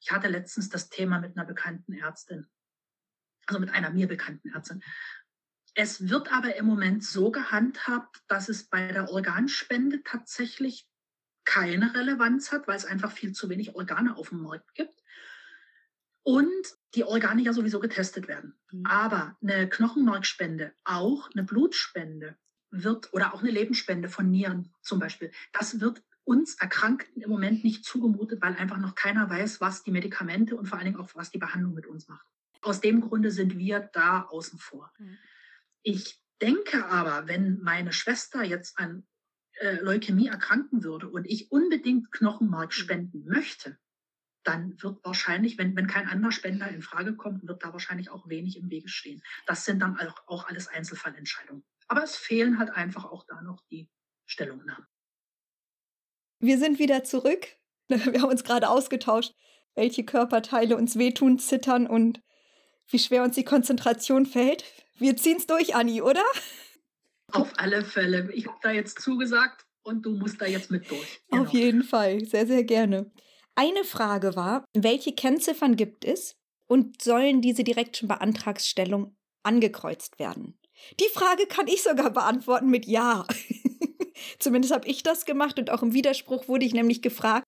Ich 0.00 0.12
hatte 0.12 0.28
letztens 0.28 0.68
das 0.68 0.88
Thema 0.88 1.18
mit 1.18 1.36
einer 1.36 1.46
bekannten 1.46 1.92
Ärztin, 1.92 2.46
also 3.46 3.60
mit 3.60 3.70
einer 3.70 3.90
mir 3.90 4.06
bekannten 4.06 4.50
Ärztin. 4.50 4.82
Es 5.74 6.08
wird 6.08 6.32
aber 6.32 6.56
im 6.56 6.66
Moment 6.66 7.04
so 7.04 7.30
gehandhabt, 7.30 8.22
dass 8.28 8.48
es 8.48 8.64
bei 8.64 8.92
der 8.92 9.10
Organspende 9.10 10.02
tatsächlich 10.04 10.88
keine 11.44 11.94
Relevanz 11.94 12.52
hat, 12.52 12.68
weil 12.68 12.76
es 12.76 12.86
einfach 12.86 13.10
viel 13.10 13.32
zu 13.32 13.48
wenig 13.48 13.74
Organe 13.74 14.16
auf 14.16 14.30
dem 14.30 14.42
Markt 14.42 14.74
gibt. 14.74 15.02
Und 16.22 16.50
die 16.94 17.04
Organe 17.04 17.42
ja 17.42 17.52
sowieso 17.52 17.80
getestet 17.80 18.28
werden. 18.28 18.54
Mhm. 18.72 18.86
Aber 18.86 19.36
eine 19.42 19.68
Knochenmarkspende, 19.68 20.72
auch 20.84 21.28
eine 21.34 21.42
Blutspende 21.42 22.36
wird 22.70 23.12
oder 23.12 23.34
auch 23.34 23.42
eine 23.42 23.50
Lebensspende 23.50 24.08
von 24.08 24.30
Nieren 24.30 24.72
zum 24.80 25.00
Beispiel, 25.00 25.32
das 25.52 25.80
wird 25.80 26.02
uns 26.22 26.54
Erkrankten 26.54 27.20
im 27.20 27.28
Moment 27.28 27.62
nicht 27.62 27.84
zugemutet, 27.84 28.40
weil 28.40 28.56
einfach 28.56 28.78
noch 28.78 28.94
keiner 28.94 29.28
weiß, 29.28 29.60
was 29.60 29.82
die 29.82 29.90
Medikamente 29.90 30.56
und 30.56 30.66
vor 30.66 30.78
allen 30.78 30.86
Dingen 30.86 31.00
auch 31.00 31.10
was 31.14 31.30
die 31.30 31.38
Behandlung 31.38 31.74
mit 31.74 31.86
uns 31.86 32.08
macht. 32.08 32.26
Aus 32.62 32.80
dem 32.80 33.02
Grunde 33.02 33.30
sind 33.30 33.58
wir 33.58 33.80
da 33.80 34.22
außen 34.22 34.58
vor. 34.58 34.90
Mhm. 34.98 35.18
Ich 35.84 36.20
denke 36.40 36.86
aber, 36.86 37.28
wenn 37.28 37.60
meine 37.60 37.92
Schwester 37.92 38.42
jetzt 38.42 38.78
an 38.78 39.06
äh, 39.60 39.76
Leukämie 39.76 40.28
erkranken 40.28 40.82
würde 40.82 41.08
und 41.08 41.26
ich 41.26 41.52
unbedingt 41.52 42.10
Knochenmark 42.10 42.70
mhm. 42.70 42.72
spenden 42.72 43.24
möchte, 43.26 43.78
dann 44.42 44.82
wird 44.82 45.04
wahrscheinlich, 45.04 45.58
wenn, 45.58 45.76
wenn 45.76 45.86
kein 45.86 46.08
anderer 46.08 46.32
Spender 46.32 46.68
in 46.68 46.82
Frage 46.82 47.16
kommt, 47.16 47.46
wird 47.46 47.62
da 47.62 47.72
wahrscheinlich 47.72 48.10
auch 48.10 48.28
wenig 48.28 48.56
im 48.58 48.70
Wege 48.70 48.88
stehen. 48.88 49.22
Das 49.46 49.64
sind 49.64 49.80
dann 49.80 49.98
auch, 49.98 50.26
auch 50.26 50.48
alles 50.48 50.68
Einzelfallentscheidungen. 50.68 51.64
Aber 51.86 52.02
es 52.02 52.16
fehlen 52.16 52.58
halt 52.58 52.70
einfach 52.70 53.04
auch 53.04 53.24
da 53.26 53.40
noch 53.42 53.62
die 53.70 53.88
Stellungnahmen. 54.26 54.86
Wir 56.40 56.58
sind 56.58 56.78
wieder 56.78 57.04
zurück. 57.04 57.46
Wir 57.88 58.22
haben 58.22 58.30
uns 58.30 58.44
gerade 58.44 58.68
ausgetauscht, 58.68 59.34
welche 59.74 60.04
Körperteile 60.04 60.76
uns 60.76 60.98
wehtun, 60.98 61.38
zittern 61.38 61.86
und 61.86 62.22
wie 62.88 62.98
schwer 62.98 63.22
uns 63.22 63.34
die 63.34 63.44
Konzentration 63.44 64.26
fällt. 64.26 64.64
Wir 64.98 65.16
ziehen 65.16 65.38
es 65.38 65.46
durch, 65.46 65.74
Anni, 65.74 66.02
oder? 66.02 66.22
Auf 67.32 67.52
alle 67.56 67.84
Fälle. 67.84 68.30
Ich 68.32 68.46
habe 68.46 68.58
da 68.62 68.70
jetzt 68.70 69.00
zugesagt 69.00 69.66
und 69.82 70.06
du 70.06 70.10
musst 70.10 70.40
da 70.40 70.46
jetzt 70.46 70.70
mit 70.70 70.90
durch. 70.90 71.20
Genau. 71.30 71.42
Auf 71.42 71.50
jeden 71.50 71.82
Fall. 71.82 72.24
Sehr, 72.24 72.46
sehr 72.46 72.64
gerne. 72.64 73.10
Eine 73.54 73.84
Frage 73.84 74.36
war, 74.36 74.64
welche 74.74 75.12
Kennziffern 75.12 75.76
gibt 75.76 76.04
es 76.04 76.36
und 76.66 77.02
sollen 77.02 77.40
diese 77.40 77.64
direkten 77.64 78.08
Beantragsstellung 78.08 79.16
angekreuzt 79.42 80.18
werden? 80.18 80.58
Die 81.00 81.08
Frage 81.12 81.46
kann 81.46 81.68
ich 81.68 81.82
sogar 81.82 82.10
beantworten 82.10 82.68
mit 82.68 82.86
Ja. 82.86 83.26
Zumindest 84.38 84.72
habe 84.72 84.86
ich 84.88 85.02
das 85.02 85.24
gemacht 85.24 85.58
und 85.58 85.70
auch 85.70 85.82
im 85.82 85.92
Widerspruch 85.92 86.48
wurde 86.48 86.64
ich 86.64 86.72
nämlich 86.72 87.02
gefragt, 87.02 87.46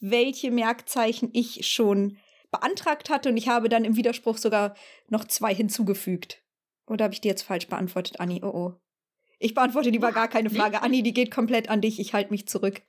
welche 0.00 0.50
Merkzeichen 0.50 1.30
ich 1.32 1.66
schon 1.66 2.18
beantragt 2.50 3.10
hatte 3.10 3.28
und 3.28 3.36
ich 3.36 3.48
habe 3.48 3.68
dann 3.68 3.84
im 3.84 3.96
Widerspruch 3.96 4.38
sogar 4.38 4.74
noch 5.08 5.24
zwei 5.24 5.54
hinzugefügt. 5.54 6.43
Oder 6.86 7.04
habe 7.04 7.14
ich 7.14 7.20
die 7.20 7.28
jetzt 7.28 7.42
falsch 7.42 7.68
beantwortet, 7.68 8.20
Anni? 8.20 8.40
Oh 8.42 8.48
oh. 8.48 8.80
Ich 9.38 9.54
beantworte 9.54 9.90
lieber 9.90 10.12
gar 10.12 10.28
keine 10.28 10.50
Frage. 10.50 10.82
Anni, 10.82 11.02
die 11.02 11.12
geht 11.12 11.30
komplett 11.30 11.68
an 11.68 11.80
dich. 11.80 11.98
Ich 11.98 12.14
halte 12.14 12.30
mich 12.30 12.46
zurück. 12.48 12.82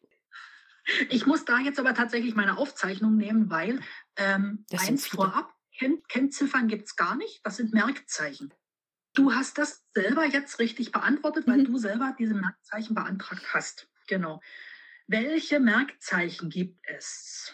Ich 1.09 1.25
muss 1.25 1.45
da 1.45 1.59
jetzt 1.59 1.79
aber 1.79 1.93
tatsächlich 1.93 2.35
meine 2.35 2.57
Aufzeichnung 2.57 3.17
nehmen, 3.17 3.49
weil 3.49 3.79
ähm, 4.17 4.65
eins 4.77 5.07
vorab, 5.07 5.51
Ken 5.77 6.01
Kennziffern 6.07 6.67
gibt 6.67 6.85
es 6.85 6.95
gar 6.95 7.15
nicht. 7.15 7.41
Das 7.43 7.57
sind 7.57 7.73
Merkzeichen. 7.73 8.53
Du 9.13 9.33
hast 9.33 9.57
das 9.57 9.83
selber 9.93 10.25
jetzt 10.25 10.59
richtig 10.59 10.91
beantwortet, 10.91 11.47
weil 11.47 11.59
mhm. 11.59 11.65
du 11.65 11.77
selber 11.77 12.15
diese 12.19 12.35
Merkzeichen 12.35 12.95
beantragt 12.95 13.53
hast. 13.53 13.89
Genau. 14.07 14.41
Welche 15.07 15.59
Merkzeichen 15.59 16.49
gibt 16.49 16.79
es? 16.87 17.53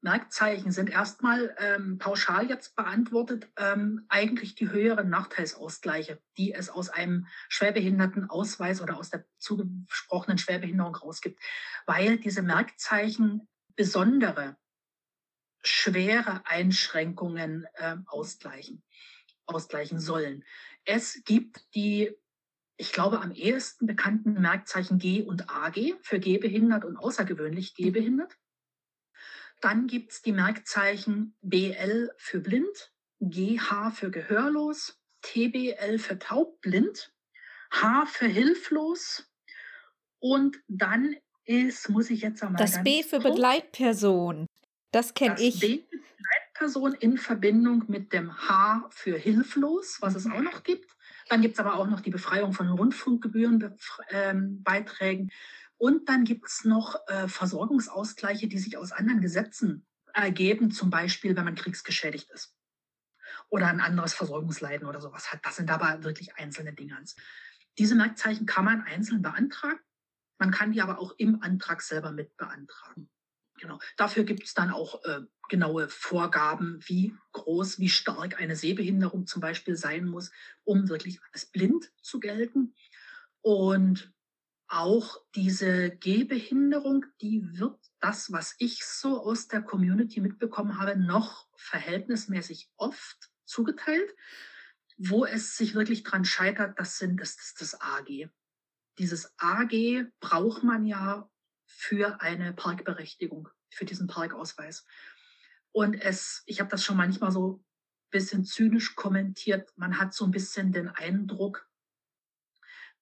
Merkzeichen 0.00 0.70
sind 0.70 0.90
erstmal 0.90 1.56
ähm, 1.58 1.98
pauschal 1.98 2.48
jetzt 2.48 2.76
beantwortet 2.76 3.48
ähm, 3.56 4.06
eigentlich 4.08 4.54
die 4.54 4.70
höheren 4.70 5.08
Nachteilsausgleiche, 5.10 6.20
die 6.36 6.52
es 6.52 6.70
aus 6.70 6.88
einem 6.88 7.26
Schwerbehindertenausweis 7.48 8.80
oder 8.80 8.96
aus 8.96 9.10
der 9.10 9.24
zugesprochenen 9.38 10.38
Schwerbehinderung 10.38 10.94
rausgibt, 10.94 11.40
weil 11.86 12.18
diese 12.18 12.42
Merkzeichen 12.42 13.48
besondere, 13.74 14.56
schwere 15.62 16.42
Einschränkungen 16.44 17.66
äh, 17.74 17.96
ausgleichen, 18.06 18.84
ausgleichen 19.46 19.98
sollen. 19.98 20.44
Es 20.84 21.22
gibt 21.24 21.74
die 21.74 22.16
ich 22.80 22.92
glaube, 22.92 23.20
am 23.20 23.32
ehesten 23.32 23.86
bekannten 23.86 24.40
Merkzeichen 24.40 24.98
G 24.98 25.22
und 25.22 25.50
AG 25.50 25.96
für 26.00 26.20
gehbehindert 26.20 26.84
und 26.84 26.96
außergewöhnlich 26.96 27.74
gehbehindert. 27.74 28.38
Dann 29.60 29.86
gibt 29.86 30.12
es 30.12 30.22
die 30.22 30.32
Merkzeichen 30.32 31.36
BL 31.42 32.10
für 32.16 32.40
blind, 32.40 32.92
GH 33.20 33.90
für 33.90 34.10
gehörlos, 34.10 34.98
TBL 35.22 35.98
für 35.98 36.18
taubblind, 36.18 37.12
H 37.70 38.06
für 38.06 38.26
hilflos 38.26 39.28
und 40.20 40.58
dann 40.68 41.16
ist, 41.44 41.88
muss 41.88 42.10
ich 42.10 42.22
jetzt 42.22 42.42
einmal. 42.42 42.58
Das 42.58 42.82
B 42.82 43.02
für 43.02 43.20
Begleitperson. 43.20 44.46
Das 44.92 45.14
kenne 45.14 45.40
ich. 45.40 45.60
B 45.60 45.78
für 45.78 45.98
Begleitperson 45.98 46.94
in 46.94 47.18
Verbindung 47.18 47.84
mit 47.88 48.12
dem 48.12 48.36
H 48.36 48.88
für 48.90 49.16
hilflos, 49.16 49.98
was 50.00 50.14
es 50.14 50.26
auch 50.26 50.40
noch 50.40 50.62
gibt. 50.62 50.94
Dann 51.28 51.42
gibt 51.42 51.54
es 51.54 51.60
aber 51.60 51.74
auch 51.74 51.86
noch 51.86 52.00
die 52.00 52.10
Befreiung 52.10 52.52
von 52.52 52.68
Rundfunkgebührenbeiträgen. 52.68 55.24
Ähm, 55.24 55.30
und 55.78 56.08
dann 56.08 56.24
gibt 56.24 56.46
es 56.46 56.64
noch 56.64 56.96
äh, 57.06 57.28
Versorgungsausgleiche, 57.28 58.48
die 58.48 58.58
sich 58.58 58.76
aus 58.76 58.92
anderen 58.92 59.20
Gesetzen 59.20 59.86
ergeben, 60.12 60.70
zum 60.70 60.90
Beispiel, 60.90 61.36
wenn 61.36 61.44
man 61.44 61.54
kriegsgeschädigt 61.54 62.30
ist 62.30 62.54
oder 63.48 63.68
ein 63.68 63.80
anderes 63.80 64.14
Versorgungsleiden 64.14 64.86
oder 64.86 65.00
sowas 65.00 65.32
hat. 65.32 65.44
Das 65.44 65.56
sind 65.56 65.70
aber 65.70 66.02
wirklich 66.04 66.36
einzelne 66.36 66.72
Dinge. 66.72 67.02
Diese 67.78 67.94
Merkzeichen 67.94 68.46
kann 68.46 68.64
man 68.64 68.82
einzeln 68.82 69.22
beantragen. 69.22 69.78
Man 70.38 70.50
kann 70.50 70.72
die 70.72 70.82
aber 70.82 70.98
auch 70.98 71.14
im 71.18 71.42
Antrag 71.42 71.82
selber 71.82 72.12
mit 72.12 72.36
beantragen. 72.36 73.08
Genau. 73.60 73.80
Dafür 73.96 74.24
gibt 74.24 74.44
es 74.44 74.54
dann 74.54 74.70
auch 74.70 75.04
äh, 75.04 75.20
genaue 75.48 75.88
Vorgaben, 75.88 76.80
wie 76.86 77.16
groß, 77.32 77.80
wie 77.80 77.88
stark 77.88 78.40
eine 78.40 78.54
Sehbehinderung 78.54 79.26
zum 79.26 79.40
Beispiel 79.40 79.76
sein 79.76 80.06
muss, 80.06 80.30
um 80.64 80.88
wirklich 80.88 81.20
als 81.32 81.46
blind 81.46 81.90
zu 82.00 82.20
gelten. 82.20 82.74
Und 83.40 84.12
auch 84.68 85.22
diese 85.34 85.90
Gehbehinderung, 85.90 87.06
die 87.20 87.42
wird 87.58 87.78
das, 88.00 88.30
was 88.30 88.54
ich 88.58 88.84
so 88.84 89.20
aus 89.22 89.48
der 89.48 89.62
Community 89.62 90.20
mitbekommen 90.20 90.78
habe, 90.78 90.96
noch 90.96 91.48
verhältnismäßig 91.56 92.70
oft 92.76 93.30
zugeteilt. 93.44 94.14
Wo 94.98 95.24
es 95.24 95.56
sich 95.56 95.74
wirklich 95.74 96.02
dran 96.02 96.24
scheitert, 96.24 96.78
das 96.78 96.98
sind 96.98 97.20
das, 97.20 97.36
das, 97.36 97.54
das 97.54 97.80
AG. 97.80 98.28
Dieses 98.98 99.32
AG 99.38 100.06
braucht 100.20 100.64
man 100.64 100.84
ja 100.84 101.30
für 101.66 102.20
eine 102.20 102.52
Parkberechtigung, 102.52 103.48
für 103.70 103.84
diesen 103.84 104.08
Parkausweis. 104.08 104.84
Und 105.70 105.94
es, 105.94 106.42
ich 106.46 106.60
habe 106.60 106.70
das 106.70 106.84
schon 106.84 106.96
manchmal 106.96 107.30
so 107.30 107.58
ein 107.58 107.64
bisschen 108.10 108.44
zynisch 108.44 108.96
kommentiert. 108.96 109.72
Man 109.76 109.98
hat 109.98 110.14
so 110.14 110.24
ein 110.24 110.32
bisschen 110.32 110.72
den 110.72 110.88
Eindruck, 110.88 111.67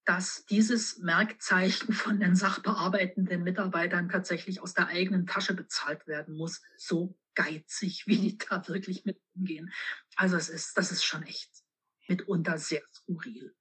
dass 0.07 0.45
dieses 0.45 0.99
Merkzeichen 0.99 1.93
von 1.93 2.17
den 2.21 2.33
sachbearbeitenden 2.33 3.43
Mitarbeitern 3.43 4.07
tatsächlich 4.07 4.61
aus 4.61 4.73
der 4.73 4.87
eigenen 4.87 5.27
Tasche 5.27 5.53
bezahlt 5.53 6.07
werden 6.07 6.37
muss. 6.37 6.61
So 6.77 7.19
geizig, 7.35 8.03
wie 8.07 8.17
die 8.17 8.37
da 8.37 8.65
wirklich 8.69 9.03
mit 9.03 9.19
umgehen. 9.35 9.71
Also 10.15 10.37
es 10.37 10.47
ist, 10.47 10.77
das 10.77 10.93
ist 10.93 11.03
schon 11.03 11.23
echt 11.23 11.51
mitunter 12.07 12.57
sehr 12.57 12.81
skurril. 12.93 13.53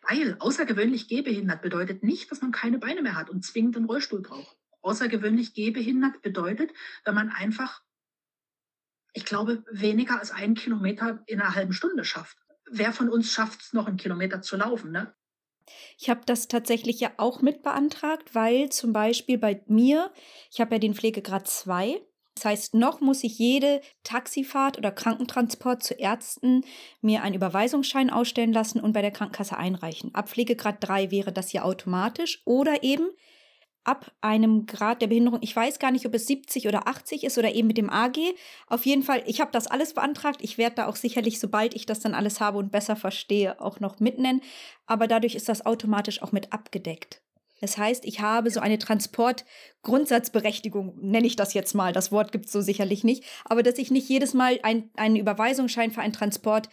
Weil 0.00 0.36
außergewöhnlich 0.38 1.06
gehbehindert 1.06 1.60
bedeutet 1.60 2.02
nicht, 2.02 2.30
dass 2.30 2.40
man 2.40 2.50
keine 2.50 2.78
Beine 2.78 3.02
mehr 3.02 3.16
hat 3.16 3.28
und 3.28 3.44
zwingend 3.44 3.76
einen 3.76 3.84
Rollstuhl 3.84 4.22
braucht. 4.22 4.56
Außergewöhnlich 4.80 5.52
gehbehindert 5.52 6.22
bedeutet, 6.22 6.72
wenn 7.04 7.14
man 7.14 7.28
einfach, 7.28 7.82
ich 9.12 9.26
glaube, 9.26 9.64
weniger 9.70 10.18
als 10.18 10.30
einen 10.30 10.54
Kilometer 10.54 11.22
in 11.26 11.42
einer 11.42 11.54
halben 11.54 11.74
Stunde 11.74 12.06
schafft. 12.06 12.38
Wer 12.70 12.94
von 12.94 13.10
uns 13.10 13.30
schafft 13.30 13.60
es 13.60 13.74
noch, 13.74 13.86
einen 13.86 13.98
Kilometer 13.98 14.40
zu 14.40 14.56
laufen? 14.56 14.92
Ne? 14.92 15.14
Ich 15.98 16.10
habe 16.10 16.20
das 16.26 16.48
tatsächlich 16.48 17.00
ja 17.00 17.10
auch 17.16 17.42
mit 17.42 17.62
beantragt, 17.62 18.34
weil 18.34 18.68
zum 18.70 18.92
Beispiel 18.92 19.38
bei 19.38 19.62
mir, 19.66 20.12
ich 20.50 20.60
habe 20.60 20.74
ja 20.74 20.78
den 20.78 20.94
Pflegegrad 20.94 21.48
2. 21.48 22.00
Das 22.34 22.44
heißt, 22.44 22.74
noch 22.74 23.00
muss 23.00 23.24
ich 23.24 23.38
jede 23.38 23.80
Taxifahrt 24.04 24.78
oder 24.78 24.92
Krankentransport 24.92 25.82
zu 25.82 25.94
Ärzten 25.94 26.64
mir 27.00 27.22
einen 27.22 27.34
Überweisungsschein 27.34 28.10
ausstellen 28.10 28.52
lassen 28.52 28.80
und 28.80 28.92
bei 28.92 29.02
der 29.02 29.10
Krankenkasse 29.10 29.56
einreichen. 29.56 30.14
Ab 30.14 30.28
Pflegegrad 30.28 30.76
3 30.80 31.10
wäre 31.10 31.32
das 31.32 31.52
ja 31.52 31.64
automatisch 31.64 32.42
oder 32.44 32.84
eben 32.84 33.08
ab 33.88 34.12
einem 34.20 34.66
Grad 34.66 35.00
der 35.00 35.06
Behinderung. 35.06 35.38
Ich 35.40 35.56
weiß 35.56 35.78
gar 35.78 35.90
nicht, 35.90 36.04
ob 36.04 36.12
es 36.12 36.26
70 36.26 36.68
oder 36.68 36.86
80 36.86 37.24
ist 37.24 37.38
oder 37.38 37.54
eben 37.54 37.68
mit 37.68 37.78
dem 37.78 37.88
AG. 37.88 38.18
Auf 38.66 38.84
jeden 38.84 39.02
Fall, 39.02 39.22
ich 39.24 39.40
habe 39.40 39.50
das 39.50 39.66
alles 39.66 39.94
beantragt. 39.94 40.40
Ich 40.42 40.58
werde 40.58 40.76
da 40.76 40.88
auch 40.88 40.96
sicherlich, 40.96 41.40
sobald 41.40 41.74
ich 41.74 41.86
das 41.86 42.00
dann 42.00 42.12
alles 42.12 42.38
habe 42.38 42.58
und 42.58 42.70
besser 42.70 42.96
verstehe, 42.96 43.58
auch 43.62 43.80
noch 43.80 43.98
mitnennen. 43.98 44.42
Aber 44.86 45.06
dadurch 45.06 45.34
ist 45.34 45.48
das 45.48 45.64
automatisch 45.64 46.22
auch 46.22 46.32
mit 46.32 46.52
abgedeckt. 46.52 47.22
Das 47.62 47.78
heißt, 47.78 48.04
ich 48.04 48.20
habe 48.20 48.50
so 48.50 48.60
eine 48.60 48.78
Transportgrundsatzberechtigung, 48.78 50.98
nenne 51.00 51.26
ich 51.26 51.36
das 51.36 51.54
jetzt 51.54 51.74
mal. 51.74 51.94
Das 51.94 52.12
Wort 52.12 52.30
gibt 52.30 52.44
es 52.44 52.52
so 52.52 52.60
sicherlich 52.60 53.04
nicht. 53.04 53.24
Aber 53.46 53.62
dass 53.62 53.78
ich 53.78 53.90
nicht 53.90 54.06
jedes 54.08 54.34
Mal 54.34 54.60
ein, 54.64 54.90
einen 54.96 55.16
Überweisungsschein 55.16 55.92
für 55.92 56.02
einen 56.02 56.12
Transport 56.12 56.68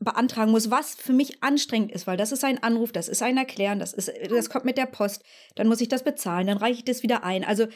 beantragen 0.00 0.50
muss, 0.50 0.70
was 0.70 0.94
für 0.94 1.12
mich 1.12 1.42
anstrengend 1.42 1.92
ist, 1.92 2.06
weil 2.06 2.16
das 2.16 2.32
ist 2.32 2.42
ein 2.42 2.62
Anruf, 2.62 2.90
das 2.90 3.08
ist 3.08 3.22
ein 3.22 3.36
Erklären, 3.36 3.78
das 3.78 3.92
ist, 3.92 4.10
das 4.30 4.48
kommt 4.48 4.64
mit 4.64 4.78
der 4.78 4.86
Post, 4.86 5.22
dann 5.54 5.68
muss 5.68 5.80
ich 5.80 5.88
das 5.88 6.04
bezahlen, 6.04 6.46
dann 6.46 6.56
reiche 6.56 6.78
ich 6.78 6.84
das 6.84 7.02
wieder 7.02 7.22
ein. 7.22 7.44
Also 7.44 7.68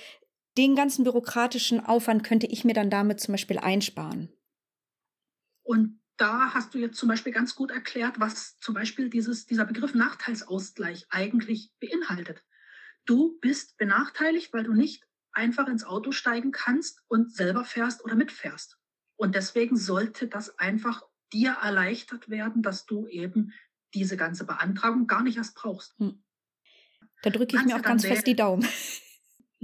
den 0.57 0.75
ganzen 0.75 1.05
bürokratischen 1.05 1.81
Aufwand 1.81 2.25
könnte 2.25 2.47
ich 2.47 2.64
mir 2.64 2.75
dann 2.75 2.91
damit 2.91 3.20
zum 3.20 3.33
Beispiel 3.33 3.59
einsparen. 3.59 4.33
Und 5.62 6.01
da 6.16 6.55
hast 6.55 6.75
du 6.75 6.79
jetzt 6.79 6.97
zum 6.97 7.09
Beispiel 7.09 7.33
ganz 7.33 7.55
gut 7.55 7.70
erklärt, 7.70 8.20
was 8.20 8.57
zum 8.59 8.75
Beispiel 8.75 9.11
dieses, 9.11 9.47
dieser 9.47 9.64
Begriff 9.64 9.95
Nachteilsausgleich 9.95 11.07
eigentlich 11.11 11.72
beinhaltet. 11.81 12.43
Du 13.05 13.39
bist 13.41 13.77
benachteiligt, 13.77 14.53
weil 14.53 14.64
du 14.64 14.72
nicht 14.72 15.05
einfach 15.33 15.66
ins 15.68 15.85
Auto 15.85 16.12
steigen 16.12 16.53
kannst 16.53 17.03
und 17.09 17.35
selber 17.35 17.64
fährst 17.64 18.05
oder 18.05 18.14
mitfährst. 18.14 18.79
Und 19.16 19.35
deswegen 19.35 19.77
sollte 19.77 20.29
das 20.29 20.59
einfach 20.59 21.03
dir 21.35 21.57
erleichtert 21.62 22.30
werden, 22.30 22.62
dass 22.62 22.87
du 22.87 23.07
eben 23.09 23.53
diese 23.93 24.16
ganze 24.16 24.47
Beantragung 24.47 25.07
gar 25.07 25.22
nicht 25.22 25.37
erst 25.37 25.55
brauchst. 25.55 25.99
Hm. 25.99 26.22
Da 27.22 27.30
drücke 27.30 27.57
ich 27.57 27.64
mir 27.64 27.76
auch 27.76 27.82
ganz 27.82 28.07
fest 28.07 28.26
die 28.26 28.37
Daumen. 28.37 28.66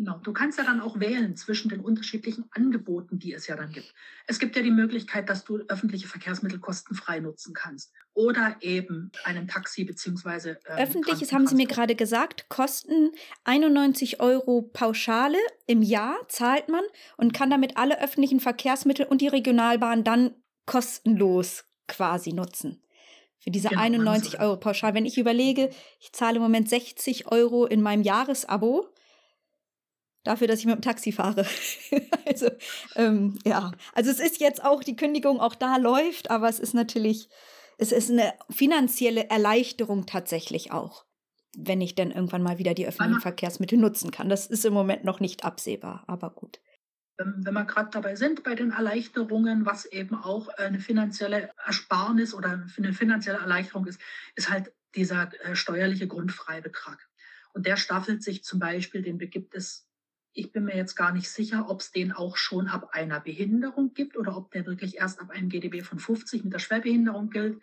Genau, 0.00 0.18
du 0.18 0.32
kannst 0.32 0.56
ja 0.56 0.64
dann 0.64 0.80
auch 0.80 0.98
wählen 0.98 1.36
zwischen 1.36 1.68
den 1.68 1.80
unterschiedlichen 1.80 2.46
Angeboten, 2.52 3.18
die 3.18 3.34
es 3.34 3.48
ja 3.48 3.56
dann 3.56 3.70
gibt. 3.70 3.92
Es 4.26 4.38
gibt 4.38 4.56
ja 4.56 4.62
die 4.62 4.70
Möglichkeit, 4.70 5.28
dass 5.28 5.44
du 5.44 5.58
öffentliche 5.68 6.08
Verkehrsmittel 6.08 6.58
kostenfrei 6.58 7.20
nutzen 7.20 7.52
kannst 7.52 7.92
oder 8.14 8.56
eben 8.60 9.12
einen 9.24 9.46
Taxi 9.46 9.84
beziehungsweise 9.84 10.58
ähm, 10.66 10.78
öffentliches 10.78 11.34
haben 11.34 11.46
Sie 11.46 11.54
mir 11.54 11.66
gerade 11.66 11.96
gesagt, 11.96 12.48
kosten 12.48 13.10
91 13.44 14.20
Euro 14.20 14.62
Pauschale 14.62 15.36
im 15.66 15.82
Jahr 15.82 16.16
zahlt 16.28 16.70
man 16.70 16.84
und 17.18 17.34
kann 17.34 17.50
damit 17.50 17.76
alle 17.76 18.02
öffentlichen 18.02 18.40
Verkehrsmittel 18.40 19.04
und 19.04 19.20
die 19.20 19.28
Regionalbahn 19.28 20.02
dann 20.02 20.34
kostenlos 20.70 21.64
quasi 21.88 22.32
nutzen. 22.32 22.80
Für 23.38 23.50
diese 23.50 23.70
genau, 23.70 23.80
91 23.80 24.38
Euro 24.38 24.56
pauschal. 24.56 24.94
Wenn 24.94 25.04
ich 25.04 25.18
überlege, 25.18 25.70
ich 25.98 26.12
zahle 26.12 26.36
im 26.36 26.42
Moment 26.42 26.68
60 26.68 27.26
Euro 27.32 27.66
in 27.66 27.82
meinem 27.82 28.04
Jahresabo 28.04 28.86
dafür, 30.22 30.46
dass 30.46 30.60
ich 30.60 30.66
mit 30.66 30.76
dem 30.76 30.82
Taxi 30.82 31.10
fahre. 31.10 31.44
also, 32.26 32.50
ähm, 32.94 33.36
ja. 33.44 33.72
Also 33.94 34.10
es 34.10 34.20
ist 34.20 34.38
jetzt 34.38 34.62
auch, 34.64 34.84
die 34.84 34.94
Kündigung 34.94 35.40
auch 35.40 35.56
da 35.56 35.76
läuft, 35.76 36.30
aber 36.30 36.48
es 36.48 36.60
ist 36.60 36.74
natürlich, 36.74 37.28
es 37.78 37.90
ist 37.90 38.08
eine 38.08 38.32
finanzielle 38.48 39.28
Erleichterung 39.28 40.06
tatsächlich 40.06 40.70
auch, 40.70 41.04
wenn 41.56 41.80
ich 41.80 41.96
dann 41.96 42.12
irgendwann 42.12 42.44
mal 42.44 42.58
wieder 42.58 42.74
die 42.74 42.86
öffentlichen 42.86 43.22
Verkehrsmittel 43.22 43.76
nutzen 43.76 44.12
kann. 44.12 44.28
Das 44.28 44.46
ist 44.46 44.64
im 44.64 44.74
Moment 44.74 45.02
noch 45.02 45.18
nicht 45.18 45.44
absehbar, 45.44 46.04
aber 46.06 46.30
gut 46.30 46.60
wenn 47.26 47.54
wir 47.54 47.64
gerade 47.64 47.90
dabei 47.90 48.16
sind 48.16 48.42
bei 48.42 48.54
den 48.54 48.70
Erleichterungen, 48.70 49.66
was 49.66 49.84
eben 49.86 50.14
auch 50.14 50.48
eine 50.48 50.80
finanzielle 50.80 51.50
Ersparnis 51.64 52.34
oder 52.34 52.64
eine 52.76 52.92
finanzielle 52.92 53.38
Erleichterung 53.38 53.86
ist, 53.86 54.00
ist 54.34 54.50
halt 54.50 54.72
dieser 54.94 55.30
äh, 55.44 55.54
steuerliche 55.54 56.08
Grundfreibetrag. 56.08 57.08
Und 57.52 57.66
der 57.66 57.76
staffelt 57.76 58.22
sich 58.22 58.44
zum 58.44 58.58
Beispiel, 58.58 59.02
den 59.02 59.18
gibt 59.18 59.54
es, 59.54 59.88
ich 60.32 60.52
bin 60.52 60.64
mir 60.64 60.76
jetzt 60.76 60.94
gar 60.94 61.12
nicht 61.12 61.28
sicher, 61.28 61.68
ob 61.68 61.80
es 61.80 61.90
den 61.90 62.12
auch 62.12 62.36
schon 62.36 62.68
ab 62.68 62.90
einer 62.92 63.20
Behinderung 63.20 63.94
gibt 63.94 64.16
oder 64.16 64.36
ob 64.36 64.50
der 64.52 64.66
wirklich 64.66 64.96
erst 64.98 65.20
ab 65.20 65.30
einem 65.30 65.48
GDB 65.48 65.82
von 65.82 65.98
50 65.98 66.44
mit 66.44 66.52
der 66.52 66.60
Schwerbehinderung 66.60 67.30
gilt. 67.30 67.60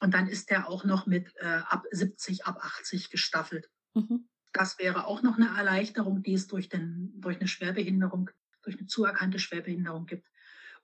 Und 0.00 0.14
dann 0.14 0.28
ist 0.28 0.50
der 0.50 0.68
auch 0.68 0.84
noch 0.84 1.06
mit 1.06 1.34
äh, 1.36 1.60
ab 1.68 1.84
70, 1.90 2.46
ab 2.46 2.64
80 2.64 3.10
gestaffelt. 3.10 3.70
Mhm. 3.94 4.28
Das 4.52 4.78
wäre 4.78 5.06
auch 5.06 5.22
noch 5.22 5.36
eine 5.36 5.56
Erleichterung, 5.56 6.22
die 6.22 6.34
es 6.34 6.46
durch, 6.46 6.68
den, 6.68 7.12
durch 7.20 7.38
eine 7.38 7.48
Schwerbehinderung 7.48 8.30
durch 8.62 8.78
eine 8.78 8.86
zuerkannte 8.86 9.38
Schwerbehinderung 9.38 10.06
gibt. 10.06 10.28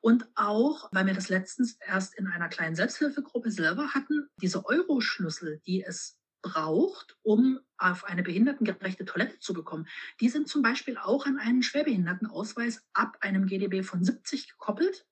Und 0.01 0.29
auch, 0.35 0.91
weil 0.93 1.07
wir 1.07 1.15
das 1.15 1.31
letztens 1.31 1.79
erst 1.81 2.15
in 2.15 2.27
einer 2.27 2.49
kleinen 2.49 2.77
Selbsthilfegruppe 2.77 3.51
selber 3.51 3.95
hatten, 3.95 4.29
diese 4.41 4.67
Euro-Schlüssel, 4.67 5.61
die 5.67 5.83
es 5.83 6.19
braucht, 6.43 7.17
um 7.23 7.59
auf 7.79 8.05
eine 8.05 8.23
behindertengerechte 8.23 9.07
Toilette 9.07 9.39
zu 9.39 9.55
bekommen, 9.55 9.89
die 10.21 10.29
sind 10.29 10.47
zum 10.47 10.61
Beispiel 10.61 10.99
auch 10.99 11.25
an 11.25 11.39
einen 11.39 11.63
Schwerbehindertenausweis 11.63 12.85
ab 12.93 13.17
einem 13.21 13.47
GDB 13.47 13.83
von 13.83 14.05
70 14.05 14.51
gekoppelt 14.51 15.07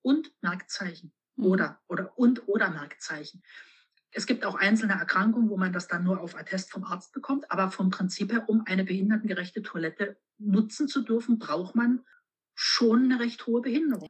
und 0.00 0.32
Merkzeichen 0.40 1.12
mhm. 1.36 1.44
oder, 1.44 1.82
oder 1.86 2.18
und 2.18 2.48
oder 2.48 2.70
Merkzeichen. 2.70 3.42
Es 4.16 4.24
gibt 4.24 4.46
auch 4.46 4.54
einzelne 4.54 4.94
Erkrankungen, 4.94 5.50
wo 5.50 5.58
man 5.58 5.74
das 5.74 5.88
dann 5.88 6.02
nur 6.02 6.22
auf 6.22 6.36
Attest 6.36 6.70
vom 6.70 6.84
Arzt 6.84 7.12
bekommt, 7.12 7.50
aber 7.50 7.70
vom 7.70 7.90
Prinzip 7.90 8.32
her, 8.32 8.48
um 8.48 8.62
eine 8.64 8.82
behindertengerechte 8.82 9.62
Toilette 9.62 10.16
nutzen 10.38 10.88
zu 10.88 11.02
dürfen, 11.02 11.38
braucht 11.38 11.74
man 11.74 12.00
schon 12.54 13.04
eine 13.04 13.20
recht 13.20 13.46
hohe 13.46 13.60
Behinderung. 13.60 14.08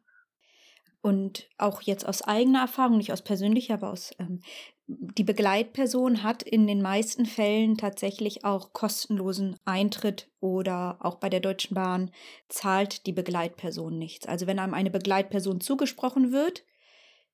Und 1.00 1.48
auch 1.58 1.82
jetzt 1.82 2.06
aus 2.06 2.22
eigener 2.22 2.60
Erfahrung, 2.60 2.98
nicht 2.98 3.12
aus 3.12 3.22
persönlicher, 3.22 3.74
aber 3.74 3.90
aus 3.90 4.12
ähm, 4.20 4.42
die 4.86 5.24
Begleitperson 5.24 6.22
hat 6.22 6.44
in 6.44 6.68
den 6.68 6.82
meisten 6.82 7.26
Fällen 7.26 7.76
tatsächlich 7.76 8.44
auch 8.44 8.72
kostenlosen 8.72 9.56
Eintritt 9.64 10.30
oder 10.38 10.98
auch 11.00 11.16
bei 11.16 11.28
der 11.28 11.40
Deutschen 11.40 11.74
Bahn 11.74 12.12
zahlt 12.48 13.06
die 13.06 13.12
Begleitperson 13.12 13.98
nichts. 13.98 14.26
Also 14.26 14.46
wenn 14.46 14.60
einem 14.60 14.74
eine 14.74 14.92
Begleitperson 14.92 15.60
zugesprochen 15.60 16.30
wird, 16.30 16.64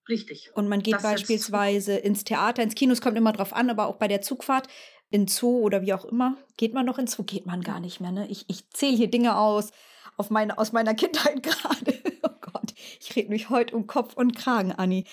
Richtig. 0.09 0.51
Und 0.55 0.69
man 0.69 0.83
geht 0.83 0.95
das 0.95 1.03
beispielsweise 1.03 1.97
ins 1.97 2.25
Theater, 2.25 2.63
ins 2.63 2.75
Kino, 2.75 2.93
es 2.93 3.01
kommt 3.01 3.17
immer 3.17 3.33
drauf 3.33 3.53
an, 3.53 3.71
aber 3.71 3.87
auch 3.87 3.97
bei 3.97 4.09
der 4.09 4.23
Zugfahrt, 4.23 4.69
in 5.11 5.29
Zoo 5.29 5.61
oder 5.61 5.83
wie 5.83 5.93
auch 5.93 6.05
immer. 6.05 6.37
Geht 6.57 6.75
man 6.75 6.87
noch 6.87 6.99
in 6.99 7.07
Zoo? 7.07 7.23
Geht 7.23 7.47
man 7.47 7.63
gar 7.63 7.81
nicht 7.81 8.01
mehr, 8.01 8.13
ne? 8.13 8.27
Ich, 8.29 8.47
ich 8.49 8.71
zähle 8.71 8.97
hier 8.97 9.11
Dinge 9.11 9.37
aus 9.37 9.71
auf 10.17 10.31
meine, 10.31 10.59
aus 10.59 10.73
meiner 10.73 10.95
Kindheit 10.97 11.43
gerade. 11.43 11.99
oh 12.23 12.37
Gott, 12.41 12.75
ich 13.01 13.15
rede 13.15 13.29
mich 13.29 13.51
heute 13.51 13.77
um 13.77 13.87
Kopf 13.87 14.15
und 14.15 14.35
Kragen, 14.35 14.73
Anni. 14.73 15.05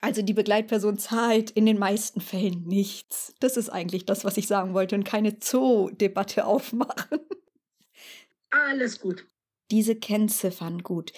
Also 0.00 0.22
die 0.22 0.34
Begleitperson 0.34 0.98
zahlt 0.98 1.50
in 1.50 1.66
den 1.66 1.78
meisten 1.78 2.20
Fällen 2.20 2.64
nichts. 2.64 3.34
Das 3.40 3.56
ist 3.56 3.70
eigentlich 3.70 4.04
das, 4.04 4.24
was 4.24 4.36
ich 4.36 4.46
sagen 4.46 4.74
wollte 4.74 4.94
und 4.94 5.04
keine 5.04 5.36
Zoo-Debatte 5.40 6.44
aufmachen. 6.44 7.20
Alles 8.50 9.00
gut. 9.00 9.26
Diese 9.70 9.96
Kennziffern 9.96 10.82
gut 10.82 11.12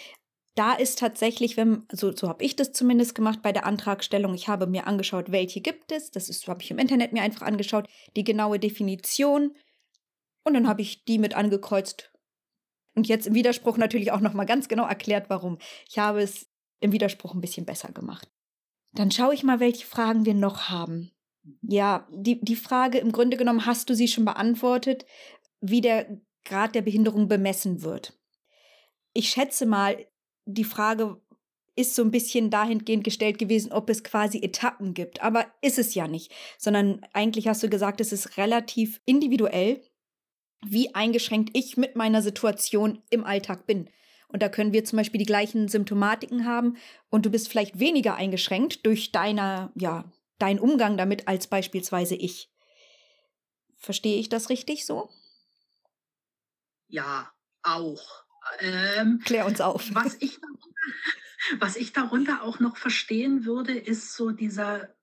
da 0.58 0.72
ist 0.72 0.98
tatsächlich, 0.98 1.56
wenn, 1.56 1.86
so, 1.92 2.14
so 2.14 2.28
habe 2.28 2.44
ich 2.44 2.56
das 2.56 2.72
zumindest 2.72 3.14
gemacht 3.14 3.42
bei 3.42 3.52
der 3.52 3.64
Antragstellung, 3.64 4.34
ich 4.34 4.48
habe 4.48 4.66
mir 4.66 4.88
angeschaut, 4.88 5.30
welche 5.30 5.60
gibt 5.60 5.92
es, 5.92 6.10
das 6.10 6.28
ist, 6.28 6.48
habe 6.48 6.62
ich 6.62 6.70
im 6.72 6.78
Internet 6.78 7.12
mir 7.12 7.22
einfach 7.22 7.42
angeschaut, 7.42 7.88
die 8.16 8.24
genaue 8.24 8.58
Definition 8.58 9.54
und 10.44 10.54
dann 10.54 10.66
habe 10.66 10.82
ich 10.82 11.04
die 11.04 11.18
mit 11.18 11.34
angekreuzt. 11.34 12.12
Und 12.96 13.06
jetzt 13.06 13.28
im 13.28 13.34
Widerspruch 13.34 13.76
natürlich 13.76 14.10
auch 14.10 14.18
nochmal 14.18 14.46
ganz 14.46 14.66
genau 14.66 14.84
erklärt, 14.84 15.30
warum. 15.30 15.58
Ich 15.88 16.00
habe 16.00 16.20
es 16.20 16.48
im 16.80 16.90
Widerspruch 16.90 17.34
ein 17.34 17.40
bisschen 17.40 17.64
besser 17.64 17.92
gemacht. 17.92 18.28
Dann 18.92 19.12
schaue 19.12 19.34
ich 19.34 19.44
mal, 19.44 19.60
welche 19.60 19.86
Fragen 19.86 20.24
wir 20.24 20.34
noch 20.34 20.70
haben. 20.70 21.12
Ja, 21.62 22.08
die, 22.10 22.40
die 22.40 22.56
Frage 22.56 22.98
im 22.98 23.12
Grunde 23.12 23.36
genommen 23.36 23.66
hast 23.66 23.88
du 23.90 23.94
sie 23.94 24.08
schon 24.08 24.24
beantwortet, 24.24 25.06
wie 25.60 25.80
der 25.80 26.20
Grad 26.44 26.74
der 26.74 26.82
Behinderung 26.82 27.28
bemessen 27.28 27.82
wird. 27.82 28.18
Ich 29.12 29.30
schätze 29.30 29.64
mal, 29.64 30.04
die 30.48 30.64
Frage 30.64 31.20
ist 31.76 31.94
so 31.94 32.02
ein 32.02 32.10
bisschen 32.10 32.50
dahingehend 32.50 33.04
gestellt 33.04 33.38
gewesen, 33.38 33.70
ob 33.70 33.88
es 33.90 34.02
quasi 34.02 34.38
Etappen 34.38 34.94
gibt. 34.94 35.22
Aber 35.22 35.46
ist 35.60 35.78
es 35.78 35.94
ja 35.94 36.08
nicht, 36.08 36.32
sondern 36.56 37.02
eigentlich 37.12 37.46
hast 37.46 37.62
du 37.62 37.68
gesagt, 37.68 38.00
es 38.00 38.12
ist 38.12 38.36
relativ 38.36 39.00
individuell, 39.04 39.80
wie 40.66 40.94
eingeschränkt 40.94 41.50
ich 41.52 41.76
mit 41.76 41.94
meiner 41.94 42.22
Situation 42.22 43.02
im 43.10 43.24
Alltag 43.24 43.66
bin. 43.66 43.88
Und 44.26 44.42
da 44.42 44.48
können 44.48 44.72
wir 44.72 44.84
zum 44.84 44.96
Beispiel 44.96 45.20
die 45.20 45.24
gleichen 45.24 45.68
Symptomatiken 45.68 46.46
haben 46.46 46.76
und 47.10 47.24
du 47.24 47.30
bist 47.30 47.48
vielleicht 47.48 47.78
weniger 47.78 48.16
eingeschränkt 48.16 48.84
durch 48.84 49.12
deiner, 49.12 49.70
ja, 49.76 50.10
deinen 50.38 50.58
Umgang 50.58 50.96
damit 50.96 51.28
als 51.28 51.46
beispielsweise 51.46 52.16
ich. 52.16 52.50
Verstehe 53.76 54.18
ich 54.18 54.28
das 54.28 54.50
richtig 54.50 54.84
so? 54.84 55.08
Ja, 56.88 57.30
auch. 57.62 58.27
Ähm, 58.60 59.20
Klär 59.24 59.46
uns 59.46 59.60
auf. 59.60 59.94
Was 59.94 60.16
ich, 60.20 60.40
darunter, 60.40 61.60
was 61.60 61.76
ich 61.76 61.92
darunter 61.92 62.42
auch 62.42 62.60
noch 62.60 62.76
verstehen 62.76 63.44
würde, 63.44 63.72
ist 63.72 64.14
so 64.14 64.30
dieser 64.30 64.94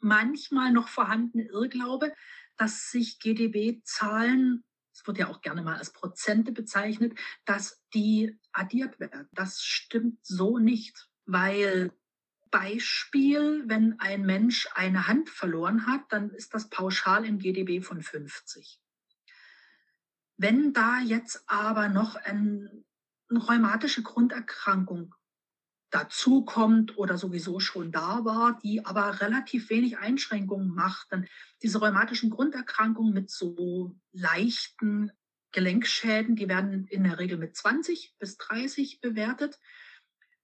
manchmal 0.00 0.72
noch 0.72 0.88
vorhandene 0.88 1.44
Irrglaube, 1.44 2.12
dass 2.56 2.90
sich 2.90 3.20
GDB-Zahlen, 3.20 4.64
es 4.92 5.06
wird 5.06 5.18
ja 5.18 5.28
auch 5.28 5.40
gerne 5.40 5.62
mal 5.62 5.76
als 5.76 5.92
Prozente 5.92 6.52
bezeichnet, 6.52 7.18
dass 7.44 7.82
die 7.94 8.38
addiert 8.52 8.98
werden. 9.00 9.28
Das 9.32 9.62
stimmt 9.62 10.18
so 10.24 10.58
nicht, 10.58 11.08
weil 11.26 11.92
Beispiel, 12.50 13.62
wenn 13.66 13.98
ein 14.00 14.22
Mensch 14.26 14.68
eine 14.74 15.06
Hand 15.06 15.30
verloren 15.30 15.86
hat, 15.86 16.12
dann 16.12 16.30
ist 16.30 16.52
das 16.52 16.68
pauschal 16.68 17.24
im 17.24 17.38
GDB 17.38 17.80
von 17.80 18.02
50. 18.02 18.80
Wenn 20.40 20.72
da 20.72 21.00
jetzt 21.00 21.42
aber 21.46 21.88
noch 21.88 22.16
ein, 22.16 22.84
eine 23.28 23.38
rheumatische 23.38 24.02
Grunderkrankung 24.02 25.14
dazu 25.90 26.44
kommt 26.44 26.96
oder 26.96 27.18
sowieso 27.18 27.60
schon 27.60 27.90
da 27.90 28.24
war, 28.24 28.58
die 28.62 28.84
aber 28.86 29.20
relativ 29.20 29.70
wenig 29.70 29.98
Einschränkungen 29.98 30.68
macht, 30.74 31.08
dann 31.10 31.26
diese 31.62 31.78
rheumatischen 31.78 32.30
Grunderkrankungen 32.30 33.12
mit 33.12 33.30
so 33.30 33.96
leichten 34.12 35.10
Gelenkschäden, 35.52 36.36
die 36.36 36.48
werden 36.48 36.86
in 36.86 37.04
der 37.04 37.18
Regel 37.18 37.36
mit 37.36 37.56
20 37.56 38.14
bis 38.18 38.36
30 38.38 39.00
bewertet 39.00 39.58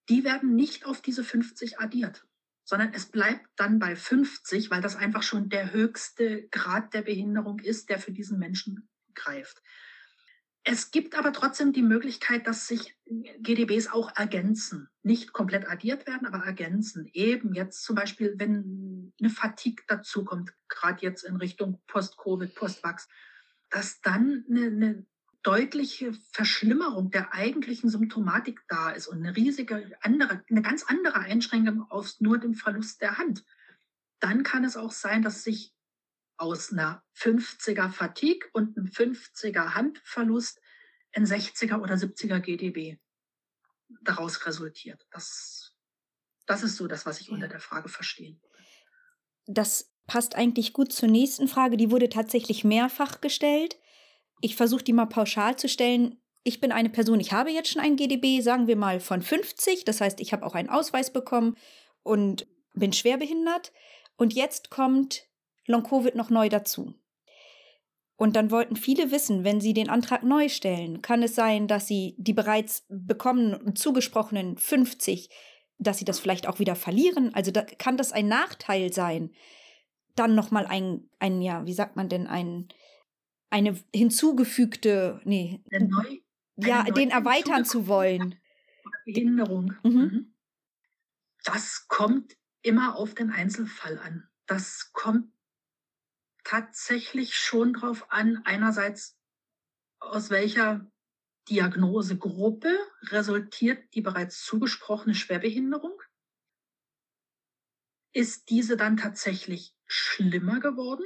die 0.09 0.25
werden 0.25 0.55
nicht 0.55 0.87
auf 0.87 1.03
diese 1.03 1.25
50 1.25 1.81
addiert, 1.81 2.27
sondern 2.65 2.93
es 2.95 3.07
bleibt 3.07 3.49
dann 3.57 3.79
bei 3.79 3.97
50, 3.97 4.71
weil 4.71 4.81
das 4.81 4.97
einfach 4.97 5.23
schon 5.23 5.49
der 5.49 5.73
höchste 5.73 6.49
Grad 6.49 6.95
der 6.95 7.03
Behinderung 7.03 7.59
ist, 7.61 7.89
der 7.89 7.99
für 7.99 8.13
diesen 8.13 8.39
Menschen 8.39 8.89
greift. 9.15 9.63
Es 10.69 10.91
gibt 10.91 11.17
aber 11.17 11.33
trotzdem 11.33 11.73
die 11.73 11.85
Möglichkeit, 11.85 12.49
dass 12.49 12.67
sich 12.67 12.97
GDBs 13.39 13.87
auch 13.87 14.11
ergänzen. 14.17 14.89
Nicht 15.05 15.33
komplett 15.33 15.69
addiert 15.69 16.09
werden, 16.09 16.27
aber 16.27 16.45
ergänzen. 16.45 17.09
Eben 17.13 17.55
jetzt 17.55 17.85
zum 17.85 17.95
Beispiel, 17.95 18.35
wenn 18.37 19.13
eine 19.21 19.31
Fatigue 19.31 19.85
dazukommt, 19.87 20.53
gerade 20.69 21.03
jetzt 21.03 21.23
in 21.23 21.37
Richtung 21.37 21.81
Post-Covid, 21.87 22.53
Post-Vax, 22.57 23.09
dass 23.71 24.01
dann 24.01 24.45
eine, 24.51 24.67
eine 24.67 25.07
deutliche 25.45 26.13
Verschlimmerung 26.33 27.13
der 27.13 27.33
eigentlichen 27.33 27.89
Symptomatik 27.89 28.61
da 28.67 28.91
ist 28.91 29.07
und 29.07 29.19
eine 29.19 29.37
riesige 29.37 29.93
andere, 30.01 30.43
eine 30.51 30.63
ganz 30.63 30.83
andere 30.83 31.21
Einschränkung 31.21 31.89
aus 31.93 32.21
nur 32.21 32.39
dem 32.39 32.55
Verlust 32.55 33.01
der 33.03 33.19
Hand, 33.19 33.45
dann 34.19 34.43
kann 34.43 34.65
es 34.65 34.77
auch 34.77 34.91
sein, 34.91 35.23
dass 35.23 35.45
sich 35.45 35.76
aus 36.37 36.73
einer 36.73 37.03
50er 37.17 37.91
Fatigue 37.91 38.49
und 38.53 38.77
einem 38.77 38.87
50er 38.87 39.75
Handverlust 39.75 40.61
ein 41.15 41.25
60er 41.25 41.81
oder 41.81 41.95
70er 41.95 42.41
GDB 42.41 42.99
daraus 44.03 44.45
resultiert. 44.47 45.07
Das, 45.11 45.75
das 46.47 46.63
ist 46.63 46.77
so 46.77 46.87
das, 46.87 47.07
was 47.07 47.21
ich 47.21 47.31
unter 47.31 47.49
der 47.49 47.61
Frage 47.61 47.89
verstehe. 47.89 48.39
Das 49.47 49.93
passt 50.07 50.35
eigentlich 50.35 50.73
gut 50.73 50.93
zur 50.93 51.09
nächsten 51.09 51.49
Frage. 51.49 51.77
Die 51.77 51.91
wurde 51.91 52.09
tatsächlich 52.09 52.65
mehrfach 52.65 53.21
gestellt 53.21 53.77
ich 54.41 54.57
versuche 54.57 54.85
die 54.85 54.93
mal 54.93 55.07
pauschal 55.07 55.57
zu 55.57 55.69
stellen. 55.69 56.21
Ich 56.43 56.61
bin 56.61 56.73
eine 56.73 56.91
Person, 56.91 57.21
ich 57.21 57.33
habe 57.33 57.51
jetzt 57.51 57.71
schon 57.71 57.83
ein 57.83 57.97
GDB, 57.97 58.41
sagen 58.41 58.67
wir 58.67 58.77
mal 58.77 59.01
von 59.01 59.23
50. 59.23 59.85
Das 59.85 60.01
heißt, 60.01 60.21
ich 60.21 60.33
habe 60.33 60.45
auch 60.45 60.55
einen 60.55 60.69
Ausweis 60.69 61.13
bekommen 61.13 61.57
und 62.03 62.47
bin 62.75 62.93
schwerbehindert. 62.93 63.73
Und 64.17 64.33
jetzt 64.33 64.71
kommt 64.71 65.25
Long-Covid 65.67 66.15
noch 66.15 66.31
neu 66.31 66.49
dazu. 66.49 66.95
Und 68.17 68.35
dann 68.35 68.51
wollten 68.51 68.77
viele 68.77 69.11
wissen, 69.11 69.45
wenn 69.45 69.61
sie 69.61 69.75
den 69.75 69.91
Antrag 69.91 70.23
neu 70.23 70.49
stellen, 70.49 71.03
kann 71.03 71.23
es 71.23 71.35
sein, 71.35 71.69
dass 71.69 71.87
sie 71.87 72.15
die 72.19 72.33
bereits 72.33 72.87
bekommenen 72.89 73.55
und 73.55 73.79
zugesprochenen 73.79 74.57
50, 74.57 75.29
dass 75.79 75.99
sie 75.99 76.07
das 76.07 76.19
vielleicht 76.19 76.49
auch 76.49 76.59
wieder 76.59 76.77
verlieren? 76.77 77.35
Also 77.35 77.51
da, 77.51 77.63
kann 77.63 77.99
das 77.99 78.13
ein 78.13 78.27
Nachteil 78.27 78.91
sein? 78.93 79.33
Dann 80.15 80.35
nochmal 80.35 80.67
ein, 80.67 81.11
ein, 81.19 81.43
ja, 81.43 81.67
wie 81.67 81.75
sagt 81.75 81.97
man 81.97 82.09
denn, 82.09 82.27
ein, 82.27 82.69
eine 83.51 83.79
hinzugefügte, 83.95 85.21
nee, 85.25 85.63
neu, 85.71 86.19
ja, 86.57 86.85
den 86.85 87.11
erweitern 87.11 87.67
zu 87.67 87.87
wollen. 87.87 88.37
Behinderung. 89.05 89.75
Mhm. 89.83 89.93
mhm. 89.93 90.33
Das 91.45 91.87
kommt 91.87 92.37
immer 92.63 92.97
auf 92.97 93.15
den 93.15 93.31
Einzelfall 93.31 93.99
an. 93.99 94.29
Das 94.47 94.91
kommt 94.93 95.29
tatsächlich 96.47 97.37
schon 97.37 97.73
drauf 97.73 98.11
an, 98.11 98.43
einerseits 98.45 99.19
aus 99.99 100.31
welcher 100.31 100.91
Diagnosegruppe 101.49 102.77
resultiert 103.03 103.83
die 103.95 104.03
bereits 104.03 104.45
zugesprochene 104.45 105.15
Schwerbehinderung. 105.15 106.01
Ist 108.13 108.51
diese 108.51 108.77
dann 108.77 108.97
tatsächlich 108.97 109.75
schlimmer 109.87 110.61
geworden? 110.61 111.05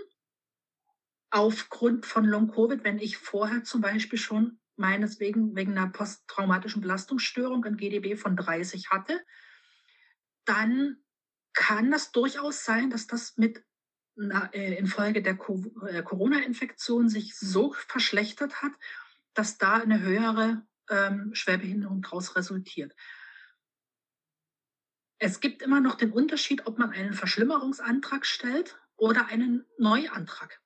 aufgrund 1.31 2.07
von 2.07 2.25
Long-Covid, 2.25 2.85
wenn 2.85 2.99
ich 2.99 3.17
vorher 3.17 3.63
zum 3.65 3.81
Beispiel 3.81 4.19
schon 4.19 4.61
meineswegen 4.77 5.55
wegen 5.55 5.77
einer 5.77 5.91
posttraumatischen 5.91 6.83
Belastungsstörung 6.83 7.65
ein 7.65 7.77
GDB 7.77 8.17
von 8.17 8.37
30 8.37 8.91
hatte, 8.91 9.21
dann 10.45 10.97
kann 11.53 11.91
das 11.91 12.13
durchaus 12.13 12.65
sein, 12.65 12.91
dass 12.91 13.07
das 13.07 13.37
mit 13.37 13.63
infolge 14.53 15.23
der 15.23 15.39
äh, 15.89 16.03
Corona-Infektion 16.03 17.09
sich 17.09 17.37
so 17.37 17.73
verschlechtert 17.73 18.63
hat, 18.63 18.73
dass 19.35 19.59
da 19.59 19.77
eine 19.77 20.01
höhere 20.01 20.63
ähm, 20.89 21.31
Schwerbehinderung 21.35 22.03
daraus 22.03 22.37
resultiert. 22.37 22.95
Es 25.19 25.41
gibt 25.41 25.63
immer 25.63 25.81
noch 25.81 25.97
den 25.97 26.13
Unterschied, 26.13 26.67
ob 26.67 26.79
man 26.79 26.91
einen 26.91 27.13
Verschlimmerungsantrag 27.13 28.27
stellt 28.27 28.79
oder 28.97 29.27
einen 29.27 29.67
Neuantrag 29.79 30.61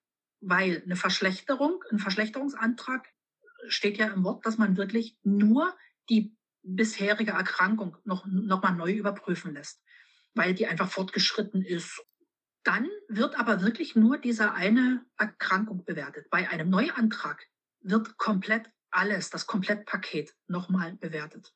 weil 0.47 0.83
eine 0.85 0.97
Verschlechterung, 0.97 1.83
ein 1.91 1.99
Verschlechterungsantrag 1.99 3.09
steht 3.69 3.99
ja 3.99 4.09
im 4.09 4.25
Wort, 4.25 4.45
dass 4.45 4.59
man 4.59 4.77
wirklich 4.77 5.17
nur 5.23 5.75
die 6.11 6.37
bisherige 6.63 7.33
Erkrankung 7.33 7.97
noch, 8.05 8.27
noch 8.27 8.63
mal 8.63 8.73
neu 8.73 8.93
überprüfen 8.93 9.55
lässt, 9.55 9.83
weil 10.35 10.55
die 10.55 10.67
einfach 10.67 10.91
fortgeschritten 10.91 11.63
ist. 11.63 12.05
Dann 12.65 12.89
wird 13.09 13.39
aber 13.39 13.61
wirklich 13.61 13.95
nur 13.95 14.19
diese 14.19 14.53
eine 14.53 15.05
Erkrankung 15.19 15.85
bewertet. 15.85 16.31
Bei 16.31 16.49
einem 16.49 16.71
Neuantrag 16.71 17.47
wird 17.81 18.17
komplett 18.17 18.71
alles, 18.91 19.29
das 19.29 19.47
Komplettpaket 19.47 20.35
nochmal 20.47 20.95
bewertet. 20.97 21.55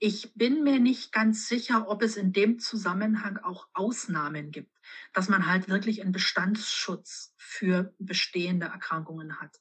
Ich 0.00 0.34
bin 0.34 0.64
mir 0.64 0.80
nicht 0.80 1.12
ganz 1.12 1.46
sicher, 1.46 1.88
ob 1.88 2.02
es 2.02 2.16
in 2.16 2.32
dem 2.32 2.58
Zusammenhang 2.58 3.38
auch 3.38 3.68
Ausnahmen 3.72 4.50
gibt, 4.50 4.76
dass 5.12 5.28
man 5.28 5.46
halt 5.46 5.68
wirklich 5.68 6.02
einen 6.02 6.10
Bestandsschutz 6.10 7.32
für 7.36 7.94
bestehende 8.00 8.66
Erkrankungen 8.66 9.40
hat. 9.40 9.60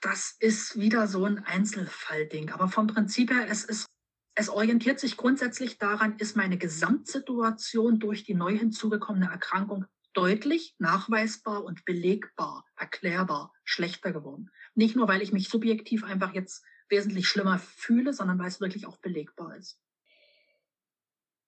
Das 0.00 0.32
ist 0.40 0.80
wieder 0.80 1.06
so 1.06 1.24
ein 1.24 1.38
Einzelfallding. 1.44 2.50
Aber 2.50 2.66
vom 2.66 2.88
Prinzip 2.88 3.30
her, 3.30 3.46
es 3.48 3.64
ist 3.64 3.86
es 4.34 4.48
orientiert 4.48 4.98
sich 4.98 5.16
grundsätzlich 5.16 5.78
daran, 5.78 6.16
ist 6.18 6.36
meine 6.36 6.58
Gesamtsituation 6.58 8.00
durch 8.00 8.24
die 8.24 8.34
neu 8.34 8.56
hinzugekommene 8.56 9.30
Erkrankung 9.30 9.86
deutlich 10.12 10.74
nachweisbar 10.78 11.64
und 11.64 11.84
belegbar, 11.84 12.64
erklärbar 12.76 13.52
schlechter 13.64 14.12
geworden. 14.12 14.50
Nicht 14.74 14.96
nur, 14.96 15.08
weil 15.08 15.22
ich 15.22 15.32
mich 15.32 15.48
subjektiv 15.48 16.04
einfach 16.04 16.34
jetzt 16.34 16.64
wesentlich 16.88 17.28
schlimmer 17.28 17.58
fühle, 17.58 18.12
sondern 18.12 18.38
weil 18.38 18.48
es 18.48 18.60
wirklich 18.60 18.86
auch 18.86 18.96
belegbar 18.98 19.56
ist. 19.56 19.80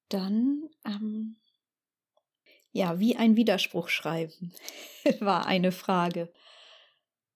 Dann, 0.09 0.69
ähm, 0.85 1.37
ja, 2.73 3.01
wie 3.01 3.17
ein 3.17 3.37
Widerspruch 3.37 3.89
schreiben, 3.89 4.53
war 5.21 5.47
eine 5.47 5.73
Frage. 5.73 6.33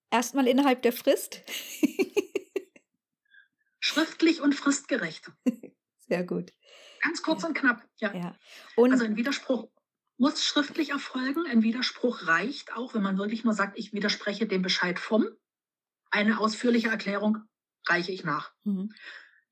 Erstmal 0.09 0.47
innerhalb 0.47 0.81
der 0.81 0.93
Frist. 0.93 1.41
Schriftlich 3.91 4.41
und 4.41 4.55
fristgerecht. 4.55 5.31
Sehr 5.99 6.23
gut. 6.23 6.53
Ganz 7.01 7.21
kurz 7.23 7.41
ja. 7.41 7.47
und 7.49 7.57
knapp, 7.57 7.83
ja. 7.97 8.13
ja. 8.13 8.35
Und 8.75 8.91
also 8.91 9.03
ein 9.03 9.15
Widerspruch 9.15 9.69
muss 10.17 10.43
schriftlich 10.43 10.91
erfolgen. 10.91 11.45
Ein 11.47 11.63
Widerspruch 11.63 12.27
reicht 12.27 12.73
auch, 12.73 12.93
wenn 12.93 13.01
man 13.01 13.17
wirklich 13.17 13.43
nur 13.43 13.53
sagt, 13.53 13.77
ich 13.77 13.91
widerspreche 13.91 14.47
dem 14.47 14.61
Bescheid 14.61 14.99
vom. 14.99 15.27
Eine 16.11 16.39
ausführliche 16.39 16.89
Erklärung 16.89 17.39
reiche 17.87 18.11
ich 18.11 18.23
nach. 18.23 18.53
Mhm. 18.63 18.93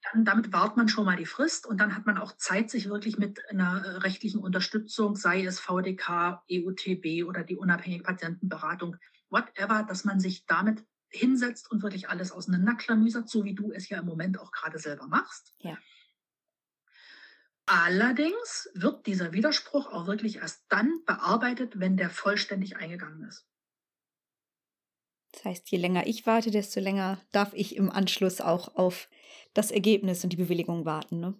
Dann, 0.04 0.26
damit 0.26 0.54
wahrt 0.54 0.78
man 0.78 0.88
schon 0.88 1.06
mal 1.06 1.18
die 1.18 1.26
Frist 1.26 1.66
und 1.66 1.80
dann 1.82 1.96
hat 1.96 2.06
man 2.06 2.18
auch 2.18 2.38
Zeit, 2.38 2.70
sich 2.70 2.88
wirklich 2.88 3.18
mit 3.18 3.42
einer 3.50 3.84
äh, 3.84 3.90
rechtlichen 3.98 4.40
Unterstützung, 4.40 5.16
sei 5.16 5.44
es 5.44 5.60
VDK, 5.60 6.44
EUTB 6.50 7.26
oder 7.28 7.44
die 7.44 7.58
unabhängige 7.58 8.04
Patientenberatung, 8.04 8.96
whatever, 9.30 9.84
dass 9.84 10.06
man 10.06 10.20
sich 10.20 10.46
damit 10.46 10.86
hinsetzt 11.10 11.72
und 11.72 11.84
wirklich 11.84 12.10
alles 12.10 12.32
auseinanderklamüsert, 12.32 13.30
so 13.30 13.44
wie 13.44 13.56
du 13.56 13.72
es 13.72 13.90
ja 13.90 14.00
im 14.00 14.06
Moment 14.06 14.40
auch 14.40 14.52
gerade 14.52 14.80
selber 14.80 15.08
machst. 15.08 15.54
Ja. 15.60 15.78
Allerdings 17.66 18.70
wird 18.74 19.06
dieser 19.06 19.32
Widerspruch 19.32 19.92
auch 19.92 20.08
wirklich 20.08 20.38
erst 20.38 20.64
dann 20.70 21.04
bearbeitet, 21.06 21.80
wenn 21.80 21.98
der 21.98 22.10
vollständig 22.10 22.78
eingegangen 22.78 23.28
ist. 23.28 23.48
Das 25.32 25.46
heißt, 25.46 25.70
je 25.70 25.78
länger 25.78 26.08
ich 26.08 26.26
warte, 26.26 26.50
desto 26.50 26.80
länger 26.80 27.22
darf 27.32 27.54
ich 27.54 27.76
im 27.76 27.92
Anschluss 27.92 28.42
auch 28.42 28.76
auf 28.76 29.08
das 29.54 29.70
Ergebnis 29.70 30.24
und 30.24 30.32
die 30.32 30.38
Bewilligung 30.38 30.86
warten. 30.86 31.20
Ne? 31.20 31.40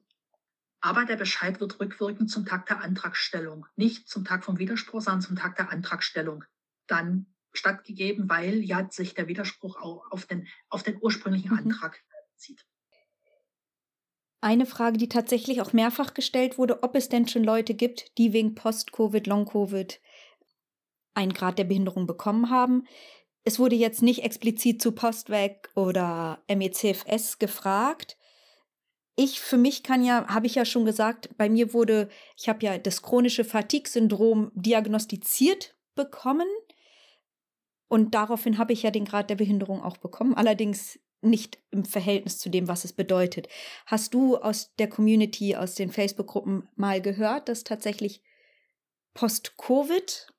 Aber 0.82 1.06
der 1.06 1.16
Bescheid 1.16 1.60
wird 1.60 1.80
rückwirkend 1.80 2.30
zum 2.30 2.46
Tag 2.46 2.68
der 2.68 2.82
Antragstellung, 2.82 3.66
nicht 3.76 4.08
zum 4.08 4.24
Tag 4.24 4.44
vom 4.44 4.60
Widerspruch, 4.60 5.02
sondern 5.02 5.22
zum 5.22 5.36
Tag 5.36 5.56
der 5.56 5.72
Antragstellung 5.72 6.44
dann 6.88 7.26
stattgegeben, 7.54 8.30
weil 8.30 8.64
ja 8.64 8.88
sich 8.90 9.14
der 9.14 9.28
Widerspruch 9.28 9.82
auch 9.82 10.12
auf 10.12 10.26
den, 10.26 10.48
auf 10.70 10.84
den 10.84 10.98
ursprünglichen 11.02 11.52
mhm. 11.52 11.60
Antrag 11.60 12.04
zieht. 12.36 12.66
Eine 14.42 14.66
Frage, 14.66 14.98
die 14.98 15.10
tatsächlich 15.10 15.62
auch 15.62 15.74
mehrfach 15.74 16.14
gestellt 16.14 16.58
wurde, 16.58 16.82
ob 16.84 16.96
es 16.96 17.10
denn 17.10 17.28
schon 17.28 17.44
Leute 17.44 17.74
gibt, 17.74 18.18
die 18.18 18.32
wegen 18.32 18.56
Post-Covid, 18.56 19.28
Long-Covid 19.28 20.00
einen 21.14 21.34
Grad 21.34 21.58
der 21.58 21.66
Behinderung 21.66 22.08
bekommen 22.08 22.50
haben. 22.50 22.88
Es 23.44 23.60
wurde 23.60 23.76
jetzt 23.76 24.02
nicht 24.02 24.24
explizit 24.24 24.82
zu 24.82 24.94
Postweg 24.94 25.70
oder 25.76 26.44
MECFS 26.48 27.40
gefragt. 27.40 28.18
Ich 29.16 29.42
für 29.42 29.58
mich 29.58 29.84
kann 29.84 30.06
ja, 30.06 30.28
habe 30.28 30.48
ich 30.48 30.56
ja 30.56 30.64
schon 30.64 30.86
gesagt, 30.86 31.36
bei 31.38 31.50
mir 31.50 31.74
wurde, 31.74 32.08
ich 32.38 32.48
habe 32.48 32.66
ja 32.66 32.78
das 32.78 33.02
chronische 33.02 33.44
Fatigue-Syndrom 33.44 34.52
diagnostiziert 34.56 35.76
bekommen. 35.96 36.48
Und 37.90 38.16
daraufhin 38.16 38.58
habe 38.58 38.72
ich 38.72 38.84
ja 38.84 38.92
den 38.92 39.04
Grad 39.04 39.30
der 39.30 39.36
Behinderung 39.36 39.82
auch 39.82 39.98
bekommen. 39.98 40.36
Allerdings 40.36 41.00
nicht 41.22 41.60
im 41.72 41.84
Verhältnis 41.84 42.38
zu 42.38 42.50
dem, 42.50 42.68
was 42.68 42.86
es 42.86 42.94
bedeutet. 42.94 43.50
Hast 43.86 44.14
du 44.14 44.38
aus 44.38 44.74
der 44.78 44.88
Community, 44.88 45.56
aus 45.56 45.76
den 45.76 45.92
Facebook-Gruppen 45.92 46.70
mal 46.76 47.02
gehört, 47.02 47.50
dass 47.50 47.66
tatsächlich 47.66 48.22
Post-Covid 49.16 50.32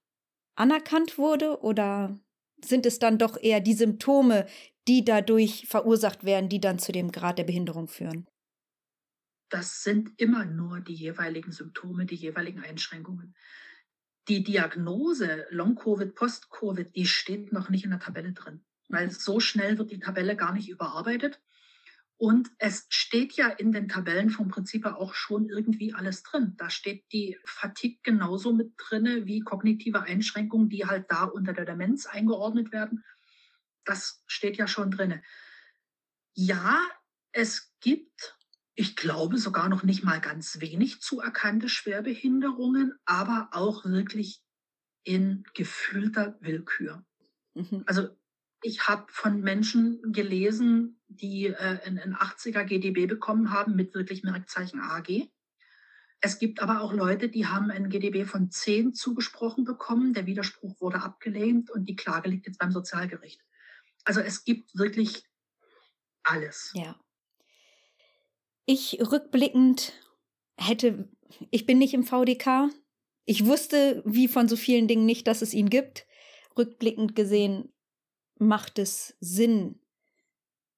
anerkannt 0.54 1.18
wurde 1.18 1.60
oder 1.60 2.18
sind 2.64 2.86
es 2.86 2.98
dann 2.98 3.18
doch 3.18 3.36
eher 3.40 3.60
die 3.60 3.74
Symptome, 3.74 4.46
die 4.88 5.04
dadurch 5.04 5.66
verursacht 5.66 6.24
werden, 6.24 6.48
die 6.48 6.60
dann 6.60 6.78
zu 6.78 6.92
dem 6.92 7.12
Grad 7.12 7.38
der 7.38 7.44
Behinderung 7.44 7.88
führen? 7.88 8.26
Das 9.50 9.82
sind 9.82 10.12
immer 10.18 10.44
nur 10.44 10.80
die 10.80 10.94
jeweiligen 10.94 11.50
Symptome, 11.50 12.06
die 12.06 12.14
jeweiligen 12.14 12.60
Einschränkungen. 12.60 13.34
Die 14.30 14.42
Diagnose 14.42 15.46
Long-Covid, 15.50 16.14
Post-Covid, 16.14 16.96
die 16.96 17.06
steht 17.06 17.52
noch 17.52 17.68
nicht 17.68 17.84
in 17.84 17.90
der 17.90 18.00
Tabelle 18.00 18.32
drin 18.32 18.64
weil 18.90 19.10
so 19.10 19.40
schnell 19.40 19.78
wird 19.78 19.90
die 19.90 20.00
Tabelle 20.00 20.36
gar 20.36 20.52
nicht 20.52 20.68
überarbeitet. 20.68 21.40
Und 22.16 22.50
es 22.58 22.86
steht 22.90 23.32
ja 23.32 23.48
in 23.48 23.72
den 23.72 23.88
Tabellen 23.88 24.28
vom 24.28 24.48
Prinzip 24.48 24.84
auch 24.84 25.14
schon 25.14 25.48
irgendwie 25.48 25.94
alles 25.94 26.22
drin. 26.22 26.54
Da 26.58 26.68
steht 26.68 27.10
die 27.12 27.38
Fatigue 27.44 28.00
genauso 28.02 28.52
mit 28.52 28.74
drin 28.76 29.24
wie 29.24 29.40
kognitive 29.40 30.02
Einschränkungen, 30.02 30.68
die 30.68 30.84
halt 30.84 31.06
da 31.08 31.24
unter 31.24 31.54
der 31.54 31.64
Demenz 31.64 32.04
eingeordnet 32.04 32.72
werden. 32.72 33.04
Das 33.84 34.22
steht 34.26 34.58
ja 34.58 34.66
schon 34.66 34.90
drin. 34.90 35.22
Ja, 36.34 36.78
es 37.32 37.74
gibt, 37.80 38.36
ich 38.80 38.96
glaube 38.96 39.36
sogar 39.36 39.68
noch 39.68 39.82
nicht 39.82 40.04
mal 40.04 40.22
ganz 40.22 40.60
wenig 40.60 41.02
zuerkannte 41.02 41.68
Schwerbehinderungen, 41.68 42.94
aber 43.04 43.50
auch 43.52 43.84
wirklich 43.84 44.42
in 45.04 45.44
gefühlter 45.52 46.38
Willkür. 46.40 47.04
Mhm. 47.52 47.82
Also 47.84 48.08
ich 48.62 48.88
habe 48.88 49.04
von 49.08 49.42
Menschen 49.42 50.00
gelesen, 50.14 50.98
die 51.08 51.48
äh, 51.48 51.78
ein 51.84 52.16
80er 52.16 52.64
GDB 52.64 53.06
bekommen 53.06 53.50
haben 53.50 53.76
mit 53.76 53.92
wirklich 53.94 54.22
Merkzeichen 54.22 54.80
AG. 54.80 55.28
Es 56.22 56.38
gibt 56.38 56.62
aber 56.62 56.80
auch 56.80 56.94
Leute, 56.94 57.28
die 57.28 57.46
haben 57.46 57.70
ein 57.70 57.90
GDB 57.90 58.24
von 58.24 58.50
10 58.50 58.94
zugesprochen 58.94 59.64
bekommen. 59.64 60.14
Der 60.14 60.24
Widerspruch 60.24 60.80
wurde 60.80 61.02
abgelehnt 61.02 61.70
und 61.70 61.84
die 61.84 61.96
Klage 61.96 62.30
liegt 62.30 62.46
jetzt 62.46 62.58
beim 62.58 62.72
Sozialgericht. 62.72 63.42
Also 64.04 64.20
es 64.20 64.44
gibt 64.44 64.74
wirklich 64.74 65.24
alles. 66.22 66.72
Ja. 66.74 66.98
Ich 68.72 69.00
rückblickend 69.00 69.94
hätte, 70.56 71.08
ich 71.50 71.66
bin 71.66 71.78
nicht 71.78 71.92
im 71.92 72.04
VDK. 72.04 72.68
Ich 73.24 73.44
wusste, 73.44 74.00
wie 74.06 74.28
von 74.28 74.46
so 74.46 74.54
vielen 74.54 74.86
Dingen 74.86 75.06
nicht, 75.06 75.26
dass 75.26 75.42
es 75.42 75.54
ihn 75.54 75.70
gibt. 75.70 76.06
Rückblickend 76.56 77.16
gesehen 77.16 77.72
macht 78.38 78.78
es 78.78 79.16
Sinn, 79.18 79.80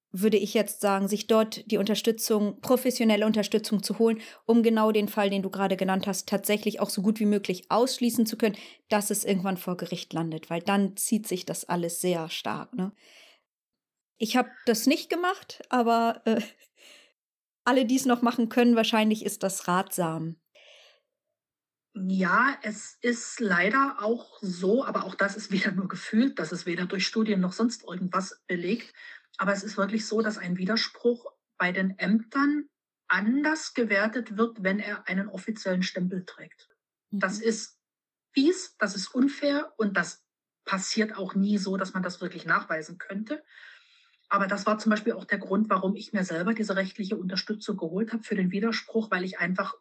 würde 0.09 0.37
ich 0.37 0.55
jetzt 0.55 0.81
sagen, 0.81 1.07
sich 1.07 1.27
dort 1.27 1.69
die 1.69 1.77
Unterstützung, 1.77 2.59
professionelle 2.61 3.27
Unterstützung 3.27 3.83
zu 3.83 3.99
holen, 3.99 4.21
um 4.47 4.63
genau 4.63 4.91
den 4.91 5.07
Fall, 5.07 5.29
den 5.29 5.43
du 5.43 5.51
gerade 5.51 5.77
genannt 5.77 6.07
hast, 6.07 6.27
tatsächlich 6.27 6.79
auch 6.79 6.89
so 6.89 7.03
gut 7.03 7.19
wie 7.19 7.27
möglich 7.27 7.69
ausschließen 7.69 8.25
zu 8.25 8.37
können, 8.37 8.57
dass 8.89 9.11
es 9.11 9.23
irgendwann 9.23 9.57
vor 9.57 9.77
Gericht 9.77 10.13
landet, 10.13 10.49
weil 10.49 10.63
dann 10.63 10.97
zieht 10.97 11.27
sich 11.27 11.45
das 11.45 11.69
alles 11.69 12.01
sehr 12.01 12.27
stark. 12.31 12.73
Ne? 12.73 12.91
Ich 14.17 14.35
habe 14.35 14.49
das 14.65 14.87
nicht 14.87 15.11
gemacht, 15.11 15.61
aber 15.69 16.23
äh, 16.25 16.41
alle, 17.65 17.85
die 17.85 17.95
es 17.95 18.05
noch 18.05 18.21
machen 18.21 18.49
können, 18.49 18.75
wahrscheinlich 18.75 19.25
ist 19.25 19.43
das 19.43 19.67
ratsam. 19.67 20.37
Ja, 21.95 22.57
es 22.63 22.97
ist 23.01 23.39
leider 23.39 23.97
auch 23.99 24.39
so, 24.41 24.83
aber 24.83 25.05
auch 25.05 25.15
das 25.15 25.35
ist 25.35 25.51
wieder 25.51 25.71
nur 25.71 25.87
gefühlt, 25.87 26.39
das 26.39 26.51
ist 26.51 26.65
weder 26.65 26.85
durch 26.85 27.05
Studien 27.05 27.39
noch 27.39 27.53
sonst 27.53 27.83
irgendwas 27.83 28.41
belegt. 28.47 28.93
Aber 29.37 29.53
es 29.53 29.63
ist 29.63 29.77
wirklich 29.77 30.05
so, 30.05 30.21
dass 30.21 30.37
ein 30.37 30.57
Widerspruch 30.57 31.25
bei 31.57 31.71
den 31.71 31.97
Ämtern 31.97 32.69
anders 33.07 33.73
gewertet 33.73 34.37
wird, 34.37 34.63
wenn 34.63 34.79
er 34.79 35.07
einen 35.07 35.27
offiziellen 35.27 35.83
Stempel 35.83 36.25
trägt. 36.25 36.69
Mhm. 37.11 37.19
Das 37.19 37.39
ist 37.39 37.79
fies, 38.33 38.75
das 38.77 38.95
ist 38.95 39.13
unfair 39.13 39.73
und 39.77 39.95
das 39.95 40.25
passiert 40.65 41.15
auch 41.15 41.35
nie 41.35 41.57
so, 41.57 41.77
dass 41.77 41.93
man 41.93 42.03
das 42.03 42.21
wirklich 42.21 42.45
nachweisen 42.45 42.97
könnte. 42.97 43.43
Aber 44.33 44.47
das 44.47 44.65
war 44.65 44.79
zum 44.79 44.89
Beispiel 44.89 45.13
auch 45.13 45.25
der 45.25 45.37
Grund, 45.37 45.69
warum 45.69 45.95
ich 45.95 46.11
mir 46.11 46.23
selber 46.23 46.55
diese 46.55 46.75
rechtliche 46.75 47.15
Unterstützung 47.15 47.77
geholt 47.77 48.13
habe 48.13 48.23
für 48.23 48.33
den 48.33 48.49
Widerspruch, 48.49 49.11
weil 49.11 49.23
ich 49.23 49.37
einfach 49.37 49.75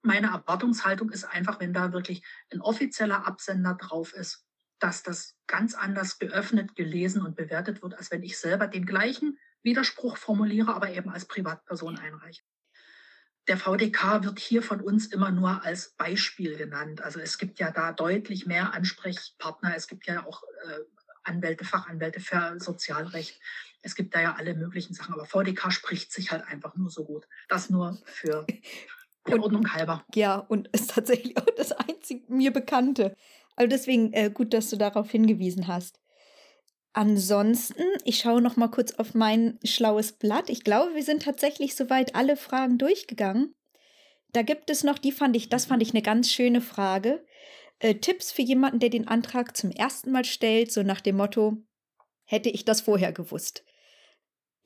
meine 0.00 0.28
Erwartungshaltung 0.28 1.10
ist 1.10 1.24
einfach, 1.24 1.60
wenn 1.60 1.74
da 1.74 1.92
wirklich 1.92 2.22
ein 2.50 2.62
offizieller 2.62 3.26
Absender 3.26 3.74
drauf 3.74 4.14
ist, 4.14 4.46
dass 4.78 5.02
das 5.02 5.36
ganz 5.46 5.74
anders 5.74 6.18
geöffnet, 6.18 6.74
gelesen 6.74 7.20
und 7.20 7.36
bewertet 7.36 7.82
wird, 7.82 7.92
als 7.98 8.10
wenn 8.10 8.22
ich 8.22 8.38
selber 8.38 8.66
den 8.66 8.86
gleichen 8.86 9.38
Widerspruch 9.62 10.16
formuliere, 10.16 10.74
aber 10.74 10.88
eben 10.88 11.10
als 11.10 11.26
Privatperson 11.26 11.98
einreiche. 11.98 12.40
Der 13.46 13.58
VDK 13.58 14.24
wird 14.24 14.38
hier 14.38 14.62
von 14.62 14.80
uns 14.80 15.08
immer 15.08 15.30
nur 15.30 15.66
als 15.66 15.90
Beispiel 15.98 16.56
genannt. 16.56 17.02
Also 17.02 17.20
es 17.20 17.36
gibt 17.36 17.58
ja 17.58 17.70
da 17.72 17.92
deutlich 17.92 18.46
mehr 18.46 18.72
Ansprechpartner. 18.72 19.76
Es 19.76 19.86
gibt 19.86 20.06
ja 20.06 20.24
auch 20.24 20.42
äh, 20.64 20.78
Anwälte, 21.26 21.64
Fachanwälte 21.64 22.20
für 22.20 22.56
Sozialrecht. 22.58 23.40
Es 23.82 23.94
gibt 23.94 24.14
da 24.14 24.20
ja 24.20 24.34
alle 24.34 24.54
möglichen 24.54 24.94
Sachen. 24.94 25.14
Aber 25.14 25.24
VDK 25.24 25.72
spricht 25.72 26.12
sich 26.12 26.30
halt 26.30 26.44
einfach 26.46 26.76
nur 26.76 26.90
so 26.90 27.04
gut. 27.04 27.26
Das 27.48 27.70
nur 27.70 27.98
für 28.04 28.46
der 29.26 29.42
Ordnung 29.42 29.72
halber. 29.72 30.04
Ja, 30.14 30.36
und 30.36 30.68
ist 30.72 30.90
tatsächlich 30.90 31.36
auch 31.36 31.46
das 31.56 31.72
einzig 31.72 32.28
mir 32.28 32.52
Bekannte. 32.52 33.14
Also 33.56 33.68
deswegen 33.68 34.12
äh, 34.12 34.30
gut, 34.30 34.52
dass 34.52 34.70
du 34.70 34.76
darauf 34.76 35.10
hingewiesen 35.10 35.66
hast. 35.66 36.00
Ansonsten, 36.92 37.84
ich 38.04 38.20
schaue 38.20 38.40
noch 38.40 38.56
mal 38.56 38.70
kurz 38.70 38.92
auf 38.92 39.14
mein 39.14 39.58
schlaues 39.64 40.12
Blatt. 40.12 40.48
Ich 40.48 40.64
glaube, 40.64 40.94
wir 40.94 41.02
sind 41.02 41.22
tatsächlich 41.22 41.76
soweit 41.76 42.14
alle 42.14 42.38
Fragen 42.38 42.78
durchgegangen. 42.78 43.54
Da 44.32 44.42
gibt 44.42 44.70
es 44.70 44.82
noch, 44.82 44.98
die 44.98 45.12
fand 45.12 45.36
ich, 45.36 45.48
das 45.50 45.66
fand 45.66 45.82
ich 45.82 45.90
eine 45.90 46.02
ganz 46.02 46.30
schöne 46.30 46.62
Frage. 46.62 47.22
Äh, 47.78 47.96
Tipps 47.96 48.32
für 48.32 48.42
jemanden, 48.42 48.78
der 48.78 48.90
den 48.90 49.08
Antrag 49.08 49.56
zum 49.56 49.70
ersten 49.70 50.10
Mal 50.10 50.24
stellt, 50.24 50.72
so 50.72 50.82
nach 50.82 51.00
dem 51.00 51.16
Motto, 51.16 51.58
hätte 52.24 52.48
ich 52.48 52.64
das 52.64 52.80
vorher 52.80 53.12
gewusst 53.12 53.64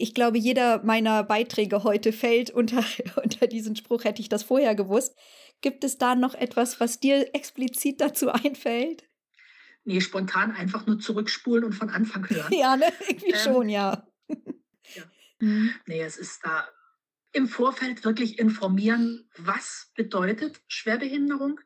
ich 0.00 0.14
glaube, 0.14 0.38
jeder 0.38 0.82
meiner 0.82 1.22
Beiträge 1.22 1.84
heute 1.84 2.12
fällt 2.12 2.50
unter, 2.50 2.82
unter 3.22 3.46
diesen 3.46 3.76
Spruch, 3.76 4.04
hätte 4.04 4.22
ich 4.22 4.28
das 4.28 4.42
vorher 4.42 4.74
gewusst. 4.74 5.14
Gibt 5.60 5.84
es 5.84 5.98
da 5.98 6.14
noch 6.14 6.34
etwas, 6.34 6.80
was 6.80 7.00
dir 7.00 7.34
explizit 7.34 8.00
dazu 8.00 8.30
einfällt? 8.30 9.04
Nee, 9.84 10.00
spontan 10.00 10.52
einfach 10.52 10.86
nur 10.86 10.98
zurückspulen 10.98 11.64
und 11.64 11.72
von 11.74 11.90
Anfang 11.90 12.28
hören. 12.28 12.52
ja, 12.58 12.76
ne? 12.76 12.86
irgendwie 13.08 13.32
ähm, 13.32 13.38
schon, 13.38 13.68
ja. 13.68 14.06
ja. 14.28 15.04
Mhm. 15.38 15.70
Nee, 15.86 16.02
es 16.02 16.16
ist 16.16 16.40
da 16.44 16.68
im 17.32 17.46
Vorfeld 17.46 18.04
wirklich 18.04 18.38
informieren, 18.38 19.28
was 19.36 19.92
bedeutet 19.94 20.60
Schwerbehinderung? 20.66 21.60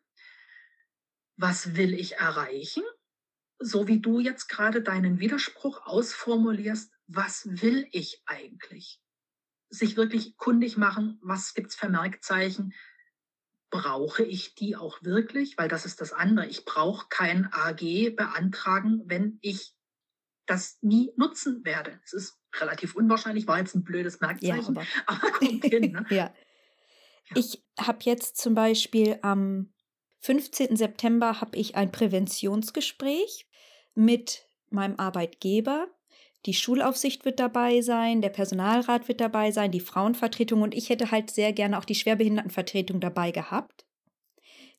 Was 1.37 1.76
will 1.76 1.95
ich 1.95 2.16
erreichen? 2.16 2.82
So 3.59 3.89
wie 3.89 4.01
du 4.01 4.20
jetzt 4.20 4.49
gerade 4.49 4.82
deinen 4.82 5.20
Widerspruch 5.20 5.87
ausformulierst, 5.87 6.93
was 7.07 7.47
will 7.47 7.87
ich 7.93 8.22
eigentlich? 8.26 9.01
Sich 9.68 9.97
wirklich 9.97 10.37
kundig 10.37 10.76
machen, 10.76 11.18
was 11.22 11.55
gibt's 11.55 11.74
für 11.74 11.89
Merkzeichen? 11.89 12.74
Brauche 13.70 14.22
ich 14.22 14.55
die 14.55 14.76
auch 14.76 15.03
wirklich? 15.03 15.59
Weil 15.59 15.68
das 15.68 15.85
ist 15.85 16.01
das 16.01 16.12
andere. 16.12 16.47
Ich 16.47 16.64
brauche 16.64 17.07
kein 17.09 17.49
AG 17.53 18.14
beantragen, 18.14 19.03
wenn 19.07 19.39
ich 19.41 19.74
das 20.47 20.78
nie 20.82 21.12
nutzen 21.16 21.64
werde. 21.64 21.99
Es 22.05 22.12
ist 22.12 22.39
relativ 22.57 22.95
unwahrscheinlich, 22.95 23.47
war 23.47 23.59
jetzt 23.59 23.74
ein 23.74 23.85
blödes 23.85 24.20
Merkzeichen, 24.20 24.74
ja, 24.74 24.82
aber, 24.82 24.87
aber 25.07 25.32
kommt 25.32 25.64
hin. 25.64 25.93
Ne? 25.93 26.07
ja. 26.11 26.16
ja. 26.16 26.35
Ich 27.35 27.64
habe 27.78 27.99
jetzt 28.03 28.37
zum 28.37 28.55
Beispiel 28.55 29.18
am 29.22 29.74
15. 30.25 30.77
September 30.77 31.41
habe 31.41 31.57
ich 31.57 31.77
ein 31.77 31.93
Präventionsgespräch 31.93 33.47
mit 33.95 34.49
meinem 34.70 34.99
Arbeitgeber 34.99 35.89
die 36.47 36.55
Schulaufsicht 36.55 37.25
wird 37.25 37.41
dabei 37.41 37.81
sein, 37.81 38.20
der 38.20 38.29
Personalrat 38.29 39.09
wird 39.09 39.20
dabei 39.20 39.51
sein, 39.51 39.70
die 39.70 39.81
Frauenvertretung 39.81 40.61
und 40.61 40.75
ich 40.75 40.91
hätte 40.91 41.11
halt 41.11 41.31
sehr 41.31 41.53
gerne 41.53 41.79
auch 41.79 41.87
die 41.87 41.95
Schwerbehindertenvertretung 41.95 43.01
dabei 43.01 43.31
gehabt. 43.31 43.87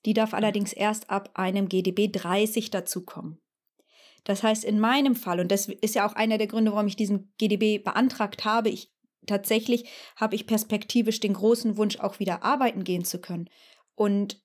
Die 0.06 0.14
darf 0.14 0.36
allerdings 0.36 0.74
erst 0.74 1.10
ab 1.10 1.32
einem 1.34 1.68
GDB 1.68 2.08
30 2.08 2.70
dazukommen. 2.70 3.40
Das 4.24 4.44
heißt, 4.44 4.64
in 4.64 4.80
meinem 4.80 5.16
Fall, 5.16 5.40
und 5.40 5.52
das 5.52 5.68
ist 5.68 5.96
ja 5.96 6.08
auch 6.08 6.14
einer 6.14 6.38
der 6.38 6.48
Gründe, 6.48 6.72
warum 6.72 6.88
ich 6.88 6.96
diesen 6.96 7.34
GDB 7.40 7.80
beantragt 7.80 8.46
habe, 8.46 8.70
ich 8.70 8.92
tatsächlich 9.26 9.90
habe 10.16 10.36
ich 10.36 10.46
perspektivisch 10.46 11.20
den 11.20 11.34
großen 11.34 11.78
Wunsch, 11.78 11.98
auch 11.98 12.20
wieder 12.20 12.44
arbeiten 12.44 12.84
gehen 12.84 13.06
zu 13.06 13.20
können. 13.20 13.50
Und 13.96 14.40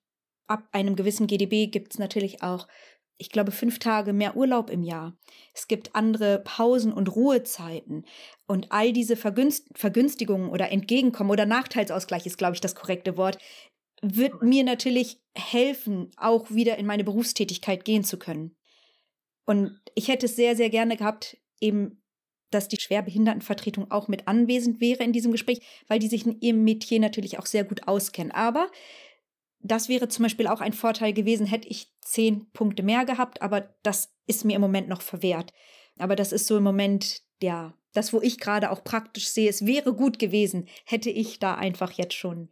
ab 0.47 0.67
einem 0.71 0.95
gewissen 0.95 1.27
GDB 1.27 1.67
gibt 1.67 1.93
es 1.93 1.99
natürlich 1.99 2.43
auch 2.43 2.67
ich 3.21 3.29
glaube, 3.29 3.51
fünf 3.51 3.77
Tage 3.77 4.13
mehr 4.13 4.35
Urlaub 4.35 4.71
im 4.71 4.81
Jahr. 4.81 5.15
Es 5.53 5.67
gibt 5.67 5.95
andere 5.95 6.39
Pausen 6.43 6.91
und 6.91 7.15
Ruhezeiten. 7.15 8.03
Und 8.47 8.71
all 8.71 8.93
diese 8.93 9.15
Vergünst 9.15 9.67
Vergünstigungen 9.75 10.49
oder 10.49 10.71
Entgegenkommen 10.71 11.29
oder 11.29 11.45
Nachteilsausgleich 11.45 12.25
ist, 12.25 12.39
glaube 12.39 12.55
ich, 12.55 12.61
das 12.61 12.73
korrekte 12.73 13.17
Wort, 13.17 13.37
wird 14.01 14.41
mir 14.41 14.63
natürlich 14.63 15.21
helfen, 15.35 16.09
auch 16.17 16.49
wieder 16.49 16.79
in 16.79 16.87
meine 16.87 17.03
Berufstätigkeit 17.03 17.85
gehen 17.85 18.03
zu 18.03 18.17
können. 18.17 18.55
Und 19.45 19.79
ich 19.93 20.07
hätte 20.07 20.25
es 20.25 20.35
sehr, 20.35 20.55
sehr 20.55 20.71
gerne 20.71 20.97
gehabt, 20.97 21.37
eben, 21.59 22.01
dass 22.49 22.69
die 22.69 22.79
Schwerbehindertenvertretung 22.79 23.91
auch 23.91 24.07
mit 24.07 24.27
anwesend 24.27 24.81
wäre 24.81 25.03
in 25.03 25.13
diesem 25.13 25.31
Gespräch, 25.31 25.61
weil 25.87 25.99
die 25.99 26.07
sich 26.07 26.25
in 26.25 26.41
ihrem 26.41 26.63
Metier 26.63 26.99
natürlich 26.99 27.37
auch 27.37 27.45
sehr 27.45 27.65
gut 27.65 27.87
auskennen. 27.87 28.31
Aber 28.31 28.71
das 29.63 29.89
wäre 29.89 30.07
zum 30.07 30.23
Beispiel 30.23 30.47
auch 30.47 30.61
ein 30.61 30.73
Vorteil 30.73 31.13
gewesen, 31.13 31.45
hätte 31.45 31.67
ich 31.67 31.91
zehn 32.01 32.49
Punkte 32.51 32.83
mehr 32.83 33.05
gehabt, 33.05 33.41
aber 33.41 33.73
das 33.83 34.13
ist 34.25 34.45
mir 34.45 34.55
im 34.55 34.61
Moment 34.61 34.87
noch 34.87 35.01
verwehrt. 35.01 35.53
Aber 35.99 36.15
das 36.15 36.31
ist 36.31 36.47
so 36.47 36.57
im 36.57 36.63
Moment, 36.63 37.21
ja, 37.41 37.73
das, 37.93 38.13
wo 38.13 38.21
ich 38.21 38.39
gerade 38.39 38.71
auch 38.71 38.83
praktisch 38.83 39.27
sehe, 39.27 39.49
es 39.49 39.65
wäre 39.65 39.93
gut 39.93 40.19
gewesen, 40.19 40.67
hätte 40.85 41.09
ich 41.09 41.39
da 41.39 41.55
einfach 41.55 41.91
jetzt 41.91 42.13
schon 42.13 42.49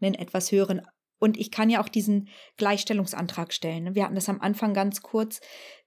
einen 0.00 0.14
etwas 0.14 0.52
höheren. 0.52 0.82
Und 1.18 1.38
ich 1.38 1.50
kann 1.50 1.70
ja 1.70 1.82
auch 1.82 1.88
diesen 1.88 2.28
Gleichstellungsantrag 2.56 3.52
stellen. 3.52 3.84
Ne? 3.84 3.94
Wir 3.94 4.04
hatten 4.04 4.14
das 4.14 4.28
am 4.28 4.40
Anfang 4.40 4.74
ganz 4.74 5.02
kurz. 5.02 5.40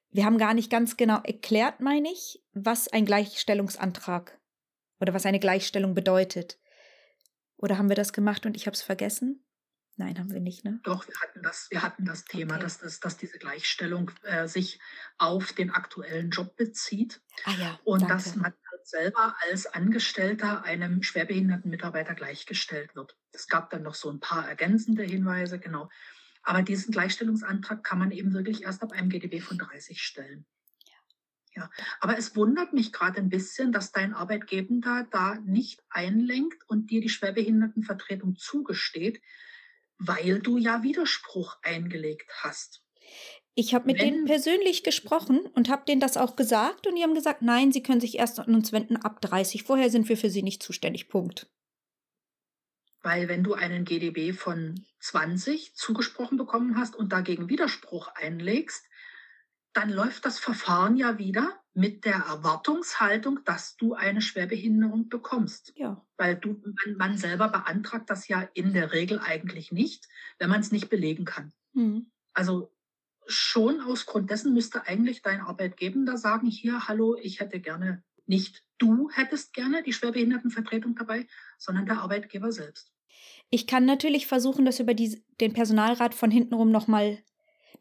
Wir 0.09 0.26
haben 0.26 0.38
gar 0.38 0.53
nicht 0.53 0.72
ganz 0.72 0.97
genau 0.97 1.20
erklärt, 1.24 1.80
meine 1.80 2.11
ich, 2.11 2.41
was 2.53 2.88
ein 2.88 3.05
Gleichstellungsantrag 3.05 4.39
oder 4.99 5.13
was 5.13 5.26
eine 5.26 5.39
Gleichstellung 5.39 5.93
bedeutet. 5.93 6.57
Oder 7.57 7.78
haben 7.78 7.89
wir 7.89 7.95
das 7.95 8.13
gemacht 8.13 8.45
und 8.45 8.55
ich 8.55 8.65
habe 8.65 8.74
es 8.74 8.82
vergessen? 8.82 9.47
Nein, 10.00 10.20
haben 10.20 10.32
wir 10.32 10.39
nicht, 10.39 10.64
ne? 10.64 10.80
Doch, 10.84 11.08
wir 11.08 11.16
hatten 11.20 11.41
das, 11.41 11.72
wir 11.72 11.82
hatten 11.82 12.06
das 12.06 12.24
Thema, 12.24 12.54
okay. 12.54 12.64
dass, 12.64 12.78
dass, 12.78 13.00
dass 13.00 13.18
diese 13.18 13.39
Gleichstellung 13.39 14.12
äh, 14.22 14.48
sich 14.48 14.80
auf 15.18 15.54
den 15.54 15.72
aktuellen 15.72 16.30
Job 16.30 16.56
bezieht. 16.56 17.20
Ah 17.45 17.54
ja. 17.60 17.80
Und 17.84 18.02
danke. 18.02 18.14
dass 18.14 18.36
man 18.36 18.54
halt 18.72 18.88
selber 18.88 19.36
als 19.50 19.66
Angestellter 19.66 20.64
einem 20.64 21.02
schwerbehinderten 21.02 21.72
Mitarbeiter 21.72 22.14
gleichgestellt 22.14 22.95
wird. 22.95 23.18
Es 23.32 23.48
gab 23.48 23.72
dann 23.72 23.82
noch 23.82 23.95
so 23.95 24.12
ein 24.12 24.20
paar 24.20 24.48
ergänzende 24.48 25.02
Hinweise, 25.02 25.58
genau. 25.58 25.89
Aber 26.43 26.62
diesen 26.62 26.91
Gleichstellungsantrag 26.91 27.84
kann 27.84 27.98
man 27.98 28.12
eben 28.12 28.34
wirklich 28.34 28.64
erst 28.64 28.84
ab 28.84 28.91
einem 28.91 29.10
GDB 29.10 29.41
von 29.41 29.58
30 29.58 30.02
stellen. 30.04 30.45
Ja, 31.56 31.72
aber 32.02 32.20
es 32.20 32.36
wundert 32.36 32.74
mich 32.74 32.93
gerade 32.93 33.18
ein 33.18 33.30
bisschen, 33.30 33.72
dass 33.72 33.91
dein 33.91 34.14
Arbeitgeber 34.14 35.08
da 35.10 35.36
nicht 35.43 35.84
einlenkt 35.89 36.64
und 36.70 36.91
dir 36.91 37.02
die 37.02 37.10
Schwerbehindertenvertretung 37.10 38.36
zugesteht, 38.36 39.24
weil 40.00 40.39
du 40.39 40.58
ja 40.58 40.84
Widerspruch 40.84 41.58
eingelegt 41.62 42.30
hast. 42.41 42.84
Ich 43.56 43.74
habe 43.74 43.88
mit 43.88 44.00
Wenn, 44.00 44.14
denen 44.14 44.26
persönlich 44.26 44.84
gesprochen 44.84 45.39
und 45.56 45.70
habe 45.70 45.84
denen 45.88 46.00
das 46.00 46.16
auch 46.16 46.36
gesagt 46.36 46.86
und 46.86 46.95
die 46.95 47.02
haben 47.02 47.16
gesagt, 47.16 47.41
nein, 47.41 47.72
sie 47.72 47.82
können 47.82 48.02
sich 48.02 48.20
erst 48.20 48.39
an 48.39 48.54
uns 48.54 48.72
wenden 48.72 48.98
ab 48.98 49.20
30. 49.22 49.64
Vorher 49.64 49.89
sind 49.89 50.08
wir 50.10 50.18
für 50.18 50.30
sie 50.30 50.43
nicht 50.43 50.62
zuständig. 50.62 51.10
Punkt. 51.10 51.50
Weil 53.02 53.28
wenn 53.28 53.43
du 53.43 53.54
einen 53.54 53.86
GDB 53.86 54.34
von 54.34 54.86
20 55.00 55.74
zugesprochen 55.74 56.38
bekommen 56.38 56.78
hast 56.78 56.95
und 56.95 57.12
dagegen 57.12 57.50
Widerspruch 57.50 58.10
einlegst, 58.10 58.84
dann 59.78 59.91
läuft 59.91 60.25
das 60.25 60.39
Verfahren 60.39 60.97
ja 60.97 61.19
wieder 61.19 61.61
mit 61.75 62.03
der 62.03 62.15
Erwartungshaltung, 62.15 63.41
dass 63.45 63.78
du 63.78 63.93
eine 63.93 64.23
Schwerbehinderung 64.23 65.07
bekommst. 65.07 65.71
Ja. 65.75 66.03
Weil 66.17 66.36
du, 66.36 66.59
man, 66.63 66.97
man 66.97 67.17
selber 67.19 67.49
beantragt 67.49 68.09
das 68.09 68.28
ja 68.28 68.49
in 68.55 68.73
der 68.73 68.91
Regel 68.91 69.19
eigentlich 69.19 69.71
nicht, 69.71 70.07
wenn 70.39 70.49
man 70.49 70.61
es 70.61 70.71
nicht 70.71 70.89
belegen 70.89 71.25
kann. 71.25 71.53
Mhm. 71.73 72.09
Also 72.34 72.73
schon 73.28 73.80
aus 73.82 74.07
Grund 74.07 74.32
dessen 74.32 74.55
müsste 74.55 74.88
eigentlich 74.88 75.21
dein 75.21 75.41
Arbeitgeber 75.41 76.17
sagen, 76.17 76.47
hier, 76.47 76.88
hallo, 76.88 77.15
ich 77.21 77.39
hätte 77.39 77.59
gerne, 77.59 78.03
nicht 78.25 78.63
du 78.80 79.11
hättest 79.11 79.53
gerne 79.53 79.84
die 79.84 79.93
Schwerbehindertenvertretung 79.93 80.95
dabei, 80.95 81.28
sondern 81.59 81.86
der 81.86 82.01
Arbeitgeber 82.01 82.51
selbst. 82.51 82.91
Ich 83.51 83.67
kann 83.67 83.86
natürlich 83.86 84.25
versuchen, 84.25 84.65
das 84.65 84.80
über 84.80 84.95
die, 84.95 85.23
den 85.39 85.53
Personalrat 85.53 86.15
von 86.15 86.32
hintenrum 86.32 86.71
nochmal 86.71 87.19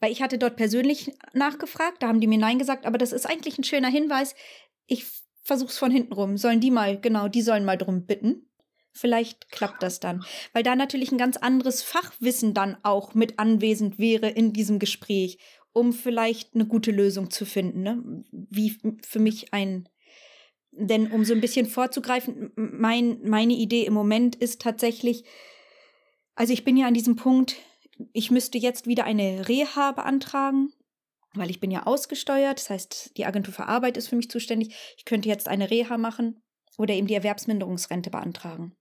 weil 0.00 0.12
ich 0.12 0.22
hatte 0.22 0.38
dort 0.38 0.56
persönlich 0.56 1.12
nachgefragt, 1.32 2.02
da 2.02 2.08
haben 2.08 2.20
die 2.20 2.26
mir 2.26 2.38
Nein 2.38 2.58
gesagt, 2.58 2.86
aber 2.86 2.98
das 2.98 3.12
ist 3.12 3.26
eigentlich 3.26 3.58
ein 3.58 3.64
schöner 3.64 3.88
Hinweis. 3.88 4.34
Ich 4.86 5.06
versuch's 5.42 5.78
von 5.78 5.90
hinten 5.90 6.12
rum. 6.12 6.36
Sollen 6.36 6.60
die 6.60 6.70
mal, 6.70 7.00
genau, 7.00 7.28
die 7.28 7.42
sollen 7.42 7.64
mal 7.64 7.78
drum 7.78 8.06
bitten. 8.06 8.48
Vielleicht 8.92 9.50
klappt 9.50 9.82
das 9.82 10.00
dann. 10.00 10.24
Weil 10.52 10.62
da 10.62 10.74
natürlich 10.74 11.12
ein 11.12 11.18
ganz 11.18 11.36
anderes 11.36 11.82
Fachwissen 11.82 12.54
dann 12.54 12.76
auch 12.82 13.14
mit 13.14 13.38
anwesend 13.38 13.98
wäre 13.98 14.28
in 14.28 14.52
diesem 14.52 14.78
Gespräch, 14.78 15.38
um 15.72 15.92
vielleicht 15.92 16.54
eine 16.54 16.66
gute 16.66 16.90
Lösung 16.90 17.30
zu 17.30 17.44
finden. 17.44 17.82
Ne? 17.82 18.24
Wie 18.32 18.76
für 19.02 19.18
mich 19.18 19.52
ein. 19.52 19.88
Denn 20.72 21.10
um 21.10 21.24
so 21.24 21.34
ein 21.34 21.40
bisschen 21.40 21.66
vorzugreifen, 21.66 22.52
mein, 22.56 23.20
meine 23.22 23.54
Idee 23.54 23.84
im 23.84 23.94
Moment 23.94 24.36
ist 24.36 24.60
tatsächlich, 24.60 25.24
also 26.34 26.52
ich 26.52 26.64
bin 26.64 26.76
ja 26.76 26.86
an 26.86 26.94
diesem 26.94 27.16
Punkt, 27.16 27.56
ich 28.12 28.30
müsste 28.30 28.58
jetzt 28.58 28.86
wieder 28.86 29.04
eine 29.04 29.48
Reha 29.48 29.92
beantragen, 29.92 30.72
weil 31.34 31.50
ich 31.50 31.60
bin 31.60 31.70
ja 31.70 31.84
ausgesteuert. 31.84 32.58
Das 32.58 32.70
heißt, 32.70 33.16
die 33.16 33.26
Agentur 33.26 33.54
für 33.54 33.66
Arbeit 33.66 33.96
ist 33.96 34.08
für 34.08 34.16
mich 34.16 34.30
zuständig. 34.30 34.74
Ich 34.96 35.04
könnte 35.04 35.28
jetzt 35.28 35.48
eine 35.48 35.70
Reha 35.70 35.98
machen 35.98 36.40
oder 36.78 36.94
eben 36.94 37.06
die 37.06 37.14
Erwerbsminderungsrente 37.14 38.10
beantragen. 38.10 38.74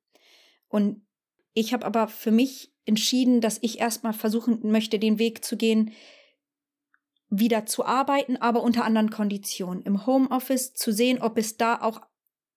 Und 0.68 1.06
ich 1.54 1.74
habe 1.74 1.86
aber 1.86 2.08
für 2.08 2.32
mich 2.32 2.74
entschieden, 2.86 3.42
dass 3.42 3.60
ich 3.62 3.80
erstmal 3.80 4.14
versuchen 4.14 4.60
möchte, 4.72 5.00
den 5.00 5.20
Weg 5.20 5.44
zu 5.44 5.58
gehen, 5.58 5.94
wieder 7.30 7.66
zu 7.66 7.86
arbeiten, 7.86 8.38
aber 8.38 8.62
unter 8.62 8.86
anderen 8.86 9.10
Konditionen. 9.10 9.84
Im 9.84 10.06
Homeoffice 10.06 10.74
zu 10.74 10.92
sehen, 10.92 11.22
ob 11.22 11.38
es 11.38 11.58
da 11.58 11.82
auch 11.82 12.02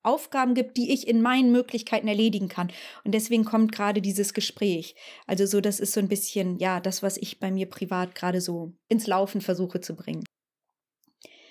Aufgaben 0.09 0.55
gibt, 0.55 0.77
die 0.77 0.93
ich 0.93 1.07
in 1.07 1.21
meinen 1.21 1.53
Möglichkeiten 1.53 2.09
erledigen 2.09 2.49
kann. 2.49 2.73
Und 3.05 3.13
deswegen 3.13 3.45
kommt 3.45 3.73
gerade 3.73 4.01
dieses 4.01 4.33
Gespräch. 4.33 4.95
Also 5.27 5.47
so, 5.47 5.61
das 5.61 5.81
ist 5.81 5.93
so 5.93 6.01
ein 6.01 6.09
bisschen, 6.09 6.59
ja, 6.59 6.81
das, 6.81 7.03
was 7.03 7.17
ich 7.17 7.39
bei 7.39 7.51
mir 7.51 7.67
privat 7.67 8.15
gerade 8.15 8.41
so 8.41 8.75
ins 8.89 9.07
Laufen 9.07 9.41
versuche 9.41 9.81
zu 9.81 9.95
bringen. 9.95 10.25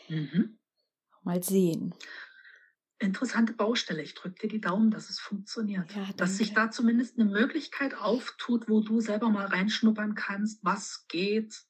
Mhm. 0.10 0.58
Mal 1.24 1.44
sehen. 1.44 1.94
Interessante 3.00 3.54
Baustelle. 3.54 4.02
Ich 4.02 4.16
drücke 4.16 4.40
dir 4.42 4.48
die 4.48 4.62
Daumen, 4.62 4.90
dass 4.90 5.10
es 5.10 5.20
funktioniert. 5.20 5.94
Ja, 5.94 6.10
dass 6.18 6.38
sich 6.38 6.54
da 6.54 6.72
zumindest 6.72 7.20
eine 7.20 7.30
Möglichkeit 7.30 7.94
auftut, 7.94 8.68
wo 8.68 8.82
du 8.82 9.02
selber 9.02 9.30
mal 9.30 9.46
reinschnuppern 9.46 10.16
kannst, 10.16 10.64
was 10.64 11.06
geht, 11.08 11.64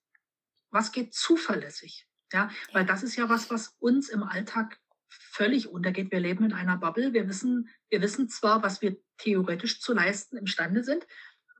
was 0.69 0.93
geht 0.93 1.13
zuverlässig. 1.13 2.07
Ja, 2.31 2.45
ja. 2.45 2.51
weil 2.73 2.85
das 2.85 3.03
ist 3.03 3.15
ja 3.17 3.29
was, 3.29 3.49
was 3.49 3.75
uns 3.79 4.09
im 4.09 4.23
Alltag 4.23 4.79
völlig 5.09 5.67
untergeht. 5.67 6.11
Wir 6.11 6.19
leben 6.19 6.45
in 6.45 6.53
einer 6.53 6.77
Bubble. 6.77 7.13
Wir 7.13 7.27
wissen, 7.27 7.69
wir 7.89 8.01
wissen 8.01 8.29
zwar, 8.29 8.63
was 8.63 8.81
wir 8.81 8.97
theoretisch 9.17 9.81
zu 9.81 9.93
leisten 9.93 10.37
imstande 10.37 10.83
sind. 10.83 11.05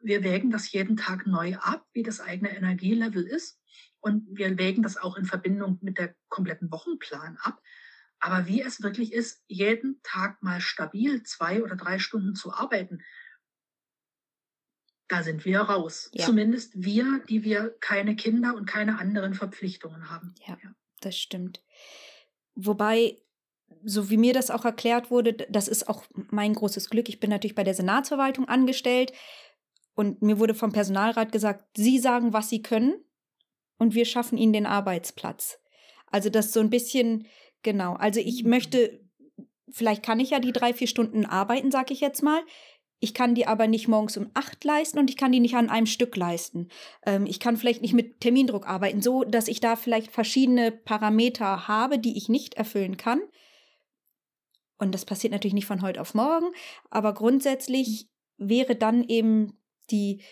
Wir 0.01 0.23
wägen 0.23 0.51
das 0.51 0.71
jeden 0.71 0.97
Tag 0.97 1.25
neu 1.25 1.55
ab, 1.57 1.85
wie 1.93 2.03
das 2.03 2.19
eigene 2.19 2.55
Energielevel 2.55 3.23
ist. 3.23 3.59
Und 3.99 4.25
wir 4.29 4.57
wägen 4.57 4.83
das 4.83 4.97
auch 4.97 5.17
in 5.17 5.25
Verbindung 5.25 5.79
mit 5.81 5.97
der 5.97 6.15
kompletten 6.29 6.71
Wochenplan 6.71 7.37
ab. 7.41 7.61
Aber 8.19 8.47
wie 8.47 8.61
es 8.61 8.81
wirklich 8.81 9.13
ist, 9.13 9.43
jeden 9.47 10.01
Tag 10.03 10.41
mal 10.41 10.61
stabil 10.61 11.23
zwei 11.23 11.63
oder 11.63 11.75
drei 11.75 11.99
Stunden 11.99 12.35
zu 12.35 12.53
arbeiten, 12.53 13.03
da 15.07 15.23
sind 15.23 15.45
wir 15.45 15.61
raus. 15.61 16.09
Ja. 16.13 16.25
Zumindest 16.25 16.73
wir, 16.75 17.23
die 17.29 17.43
wir 17.43 17.75
keine 17.79 18.15
Kinder 18.15 18.55
und 18.55 18.65
keine 18.65 18.99
anderen 18.99 19.33
Verpflichtungen 19.33 20.09
haben. 20.09 20.35
Ja, 20.45 20.57
ja. 20.63 20.75
das 21.01 21.17
stimmt. 21.17 21.63
Wobei 22.55 23.17
so 23.83 24.09
wie 24.09 24.17
mir 24.17 24.33
das 24.33 24.51
auch 24.51 24.65
erklärt 24.65 25.11
wurde, 25.11 25.33
das 25.33 25.67
ist 25.67 25.87
auch 25.87 26.03
mein 26.13 26.53
großes 26.53 26.89
Glück. 26.89 27.09
Ich 27.09 27.19
bin 27.19 27.29
natürlich 27.29 27.55
bei 27.55 27.63
der 27.63 27.73
Senatsverwaltung 27.73 28.47
angestellt 28.47 29.13
und 29.95 30.21
mir 30.21 30.39
wurde 30.39 30.53
vom 30.53 30.71
Personalrat 30.71 31.31
gesagt, 31.31 31.65
Sie 31.75 31.97
sagen, 31.97 32.33
was 32.33 32.49
Sie 32.49 32.61
können 32.61 32.95
und 33.77 33.95
wir 33.95 34.05
schaffen 34.05 34.37
Ihnen 34.37 34.53
den 34.53 34.65
Arbeitsplatz. 34.65 35.59
Also 36.11 36.29
das 36.29 36.53
so 36.53 36.59
ein 36.59 36.69
bisschen, 36.69 37.27
genau. 37.63 37.93
Also 37.93 38.19
ich 38.19 38.43
mhm. 38.43 38.49
möchte, 38.49 38.99
vielleicht 39.69 40.03
kann 40.03 40.19
ich 40.19 40.31
ja 40.31 40.39
die 40.39 40.53
drei, 40.53 40.73
vier 40.73 40.87
Stunden 40.87 41.25
arbeiten, 41.25 41.71
sag 41.71 41.91
ich 41.91 41.99
jetzt 41.99 42.23
mal. 42.23 42.41
Ich 42.99 43.13
kann 43.13 43.35
die 43.35 43.45
aber 43.45 43.67
nicht 43.67 43.87
morgens 43.87 44.17
um 44.17 44.31
acht 44.33 44.63
leisten 44.63 44.97
und 44.97 45.09
ich 45.09 45.17
kann 45.17 45.31
die 45.31 45.39
nicht 45.39 45.55
an 45.55 45.69
einem 45.69 45.85
Stück 45.85 46.15
leisten. 46.15 46.69
Ähm, 47.05 47.25
ich 47.25 47.39
kann 47.39 47.55
vielleicht 47.55 47.83
nicht 47.83 47.93
mit 47.93 48.21
Termindruck 48.21 48.67
arbeiten, 48.67 49.01
so 49.01 49.23
dass 49.23 49.47
ich 49.47 49.59
da 49.59 49.75
vielleicht 49.75 50.11
verschiedene 50.11 50.71
Parameter 50.71 51.67
habe, 51.67 51.99
die 51.99 52.17
ich 52.17 52.27
nicht 52.27 52.55
erfüllen 52.55 52.97
kann 52.97 53.21
Und 54.77 54.93
das 54.93 55.05
passiert 55.05 55.33
natürlich 55.33 55.53
nicht 55.53 55.65
von 55.65 55.81
heute 55.81 56.01
auf 56.01 56.13
morgen, 56.13 56.47
aber 56.89 57.13
grundsätzlich 57.13 58.09
wäre 58.37 58.75
dann 58.75 59.03
eben 59.03 59.59
die 59.89 60.23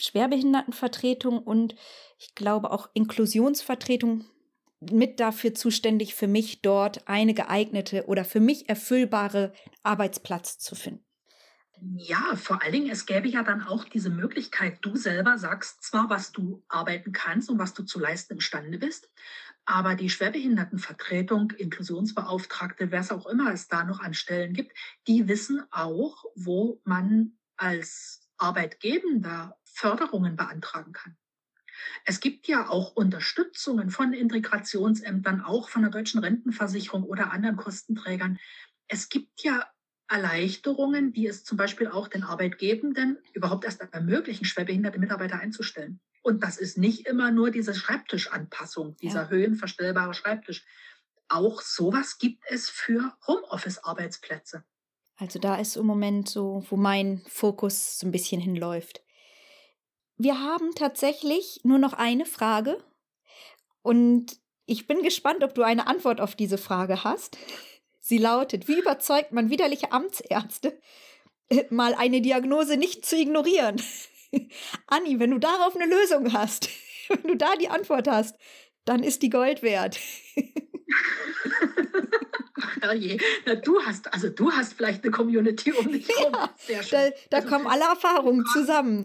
Schwerbehindertenvertretung 0.00 1.38
und 1.38 1.74
ich 2.18 2.34
glaube 2.34 2.70
auch 2.70 2.88
Inklusionsvertretung 2.94 4.24
mit 4.80 5.20
dafür 5.20 5.54
zuständig, 5.54 6.14
für 6.14 6.26
mich 6.26 6.62
dort 6.62 7.06
eine 7.06 7.34
geeignete 7.34 8.06
oder 8.06 8.24
für 8.24 8.40
mich 8.40 8.68
erfüllbare 8.68 9.52
Arbeitsplatz 9.82 10.58
zu 10.58 10.74
finden. 10.74 11.04
Ja, 11.96 12.36
vor 12.36 12.62
allen 12.62 12.72
Dingen, 12.72 12.90
es 12.90 13.06
gäbe 13.06 13.28
ja 13.28 13.42
dann 13.42 13.62
auch 13.62 13.84
diese 13.84 14.10
Möglichkeit, 14.10 14.78
du 14.82 14.96
selber 14.96 15.38
sagst 15.38 15.82
zwar, 15.82 16.10
was 16.10 16.30
du 16.30 16.62
arbeiten 16.68 17.12
kannst 17.12 17.48
und 17.48 17.58
was 17.58 17.72
du 17.72 17.84
zu 17.84 17.98
leisten 17.98 18.34
imstande 18.34 18.78
bist, 18.78 19.10
aber 19.64 19.94
die 19.94 20.10
Schwerbehindertenvertretung, 20.10 21.52
Inklusionsbeauftragte, 21.52 22.90
wer 22.90 23.00
es 23.00 23.12
auch 23.12 23.26
immer 23.26 23.52
es 23.52 23.68
da 23.68 23.84
noch 23.84 24.00
an 24.00 24.14
Stellen 24.14 24.52
gibt, 24.54 24.72
die 25.06 25.28
wissen 25.28 25.62
auch, 25.70 26.24
wo 26.34 26.80
man 26.84 27.32
als 27.56 28.28
Arbeitgebender 28.38 29.58
Förderungen 29.64 30.36
beantragen 30.36 30.92
kann. 30.92 31.16
Es 32.04 32.20
gibt 32.20 32.48
ja 32.48 32.68
auch 32.68 32.94
Unterstützungen 32.94 33.90
von 33.90 34.12
Integrationsämtern, 34.12 35.40
auch 35.40 35.68
von 35.68 35.82
der 35.82 35.90
deutschen 35.90 36.20
Rentenversicherung 36.20 37.04
oder 37.04 37.32
anderen 37.32 37.56
Kostenträgern. 37.56 38.38
Es 38.88 39.08
gibt 39.08 39.42
ja 39.42 39.66
Erleichterungen, 40.08 41.12
die 41.12 41.26
es 41.26 41.44
zum 41.44 41.56
Beispiel 41.56 41.86
auch 41.86 42.08
den 42.08 42.24
Arbeitgebenden 42.24 43.18
überhaupt 43.32 43.64
erst 43.64 43.80
ermöglichen, 43.80 44.44
schwerbehinderte 44.44 44.98
Mitarbeiter 44.98 45.38
einzustellen. 45.38 46.00
Und 46.22 46.42
das 46.42 46.58
ist 46.58 46.76
nicht 46.76 47.06
immer 47.06 47.30
nur 47.30 47.50
diese 47.50 47.74
Schreibtischanpassung, 47.74 48.96
dieser 48.96 49.22
ja. 49.22 49.28
höhenverstellbare 49.28 50.14
Schreibtisch. 50.14 50.64
Auch 51.28 51.62
sowas 51.62 52.18
gibt 52.18 52.44
es 52.48 52.68
für 52.68 53.16
Homeoffice-Arbeitsplätze. 53.26 54.64
Also 55.16 55.38
da 55.38 55.56
ist 55.56 55.76
im 55.76 55.86
Moment 55.86 56.28
so, 56.28 56.64
wo 56.68 56.76
mein 56.76 57.22
Fokus 57.28 57.98
so 57.98 58.06
ein 58.06 58.10
bisschen 58.10 58.40
hinläuft. 58.40 59.02
Wir 60.16 60.40
haben 60.40 60.74
tatsächlich 60.74 61.60
nur 61.62 61.78
noch 61.78 61.92
eine 61.92 62.26
Frage 62.26 62.82
und 63.82 64.38
ich 64.66 64.86
bin 64.86 65.02
gespannt, 65.02 65.42
ob 65.42 65.54
du 65.54 65.62
eine 65.62 65.86
Antwort 65.86 66.20
auf 66.20 66.34
diese 66.34 66.58
Frage 66.58 67.04
hast. 67.04 67.38
Sie 68.00 68.18
lautet, 68.18 68.68
wie 68.68 68.78
überzeugt 68.78 69.32
man 69.32 69.50
widerliche 69.50 69.92
Amtsärzte, 69.92 70.78
mal 71.70 71.94
eine 71.94 72.20
Diagnose 72.20 72.76
nicht 72.76 73.04
zu 73.04 73.16
ignorieren? 73.16 73.80
Anni, 74.86 75.18
wenn 75.18 75.30
du 75.30 75.38
darauf 75.38 75.76
eine 75.76 75.86
Lösung 75.86 76.32
hast, 76.32 76.68
wenn 77.08 77.22
du 77.22 77.36
da 77.36 77.56
die 77.56 77.68
Antwort 77.68 78.08
hast, 78.08 78.36
dann 78.84 79.02
ist 79.02 79.22
die 79.22 79.30
Gold 79.30 79.62
wert. 79.62 79.98
Ach 82.80 82.92
je, 82.94 83.18
Na, 83.46 83.54
du 83.56 83.80
hast, 83.82 84.12
also 84.12 84.28
du 84.28 84.50
hast 84.50 84.74
vielleicht 84.74 85.04
eine 85.04 85.12
Community 85.12 85.72
um 85.72 85.90
dich 85.90 86.08
herum. 86.08 86.32
Ja, 86.68 86.80
da, 86.90 87.10
da 87.30 87.36
also, 87.38 87.48
kommen 87.48 87.66
alle 87.66 87.84
Erfahrungen 87.84 88.44
zusammen. 88.46 89.04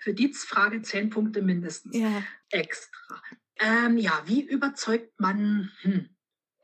Für 0.00 0.14
die 0.14 0.32
Frage 0.32 0.82
zehn 0.82 1.10
Punkte 1.10 1.42
mindestens. 1.42 1.96
Ja. 1.96 2.22
Extra. 2.50 3.22
Ähm, 3.58 3.98
ja, 3.98 4.22
wie 4.26 4.40
überzeugt 4.40 5.20
man? 5.20 5.70
Hm. 5.82 6.08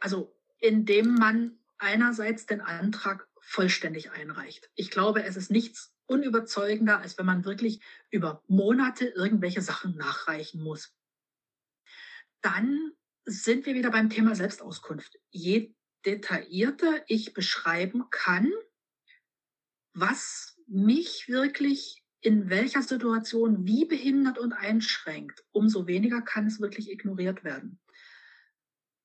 Also, 0.01 0.35
indem 0.59 1.15
man 1.15 1.59
einerseits 1.79 2.47
den 2.47 2.61
Antrag 2.61 3.29
vollständig 3.41 4.11
einreicht. 4.11 4.71
Ich 4.75 4.91
glaube, 4.91 5.23
es 5.23 5.37
ist 5.37 5.51
nichts 5.51 5.96
unüberzeugender, 6.07 6.99
als 7.01 7.19
wenn 7.19 7.27
man 7.27 7.45
wirklich 7.45 7.81
über 8.11 8.43
Monate 8.47 9.07
irgendwelche 9.07 9.63
Sachen 9.63 9.97
nachreichen 9.97 10.63
muss. 10.63 10.95
Dann 12.41 12.93
sind 13.25 13.67
wir 13.67 13.75
wieder 13.75 13.91
beim 13.91 14.09
Thema 14.09 14.35
Selbstauskunft. 14.35 15.19
Je 15.31 15.75
detaillierter 16.05 17.03
ich 17.09 17.35
beschreiben 17.35 18.05
kann, 18.11 18.53
was 19.93 20.57
mich 20.67 21.29
wirklich 21.29 22.05
in 22.21 22.49
welcher 22.51 22.83
Situation 22.83 23.67
wie 23.67 23.85
behindert 23.85 24.39
und 24.39 24.53
einschränkt, 24.53 25.45
umso 25.53 25.87
weniger 25.87 26.23
kann 26.23 26.47
es 26.47 26.61
wirklich 26.61 26.91
ignoriert 26.91 27.45
werden. 27.45 27.81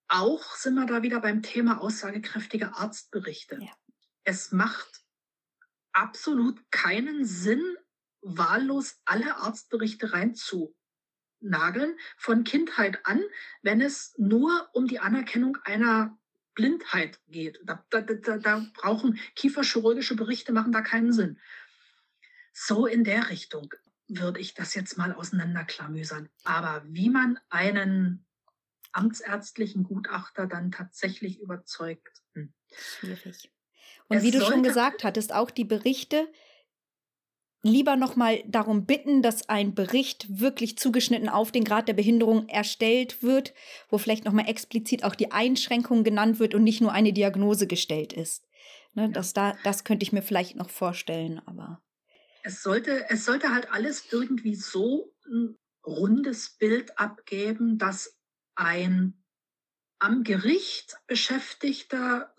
Auch 0.07 0.55
sind 0.55 0.75
wir 0.75 0.85
da 0.85 1.03
wieder 1.03 1.21
beim 1.21 1.41
Thema 1.41 1.79
aussagekräftige 1.81 2.75
Arztberichte. 2.75 3.57
Ja. 3.61 3.71
Es 4.23 4.51
macht 4.51 5.00
absolut 5.93 6.59
keinen 6.71 7.25
Sinn, 7.25 7.63
wahllos 8.21 9.01
alle 9.05 9.37
Arztberichte 9.37 10.13
reinzunageln, 10.13 11.97
von 12.17 12.43
Kindheit 12.43 13.05
an, 13.05 13.21
wenn 13.61 13.81
es 13.81 14.13
nur 14.17 14.69
um 14.73 14.87
die 14.87 14.99
Anerkennung 14.99 15.57
einer 15.63 16.17
Blindheit 16.53 17.19
geht. 17.27 17.59
Da, 17.63 17.85
da, 17.89 18.01
da, 18.01 18.37
da 18.37 18.65
brauchen 18.73 19.19
kieferchirurgische 19.35 20.15
Berichte 20.15 20.51
machen 20.51 20.71
da 20.71 20.81
keinen 20.81 21.13
Sinn. 21.13 21.39
So 22.53 22.85
in 22.85 23.03
der 23.03 23.29
Richtung 23.29 23.73
würde 24.07 24.39
ich 24.39 24.53
das 24.53 24.75
jetzt 24.75 24.97
mal 24.97 25.13
auseinanderklamüsern. 25.13 26.29
Aber 26.43 26.83
wie 26.85 27.09
man 27.09 27.39
einen 27.49 28.25
amtsärztlichen 28.91 29.83
Gutachter 29.83 30.47
dann 30.47 30.71
tatsächlich 30.71 31.39
überzeugt. 31.39 32.21
Hm. 32.33 32.53
Schwierig. 32.73 33.51
Und 34.07 34.17
es 34.17 34.23
wie 34.23 34.31
du 34.31 34.41
schon 34.41 34.63
gesagt 34.63 35.03
hattest, 35.03 35.33
auch 35.33 35.51
die 35.51 35.65
Berichte 35.65 36.27
lieber 37.63 37.95
nochmal 37.95 38.43
darum 38.47 38.85
bitten, 38.85 39.21
dass 39.21 39.47
ein 39.47 39.75
Bericht 39.75 40.39
wirklich 40.39 40.77
zugeschnitten 40.77 41.29
auf 41.29 41.51
den 41.51 41.63
Grad 41.63 41.87
der 41.87 41.93
Behinderung 41.93 42.49
erstellt 42.49 43.21
wird, 43.21 43.53
wo 43.89 43.97
vielleicht 43.97 44.25
nochmal 44.25 44.49
explizit 44.49 45.03
auch 45.03 45.15
die 45.15 45.31
Einschränkung 45.31 46.03
genannt 46.03 46.39
wird 46.39 46.55
und 46.55 46.63
nicht 46.63 46.81
nur 46.81 46.91
eine 46.91 47.13
Diagnose 47.13 47.67
gestellt 47.67 48.13
ist. 48.13 48.47
Ne, 48.93 49.09
das, 49.09 49.33
da, 49.33 49.55
das 49.63 49.83
könnte 49.83 50.03
ich 50.03 50.11
mir 50.11 50.23
vielleicht 50.23 50.55
noch 50.55 50.69
vorstellen, 50.69 51.39
aber 51.45 51.81
es 52.43 52.63
sollte, 52.63 53.09
es 53.09 53.25
sollte 53.25 53.53
halt 53.53 53.71
alles 53.71 54.11
irgendwie 54.11 54.55
so 54.55 55.13
ein 55.25 55.57
rundes 55.85 56.57
Bild 56.57 56.97
abgeben, 56.97 57.77
dass 57.77 58.17
ein 58.55 59.23
am 59.99 60.23
Gericht 60.23 60.95
beschäftigter 61.05 62.33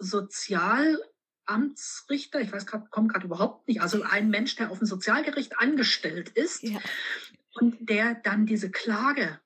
Sozialamtsrichter, 1.52 2.40
ich 2.40 2.52
weiß 2.52 2.66
gerade, 2.66 2.88
komme 2.90 3.08
gerade 3.08 3.26
überhaupt 3.26 3.68
nicht, 3.68 3.80
also 3.80 4.02
ein 4.02 4.30
Mensch, 4.30 4.56
der 4.56 4.70
auf 4.70 4.78
dem 4.78 4.86
Sozialgericht 4.86 5.58
angestellt 5.58 6.30
ist 6.30 6.62
ja. 6.62 6.80
und 7.54 7.88
der 7.88 8.14
dann 8.14 8.46
diese 8.46 8.70
Klage, 8.70 9.40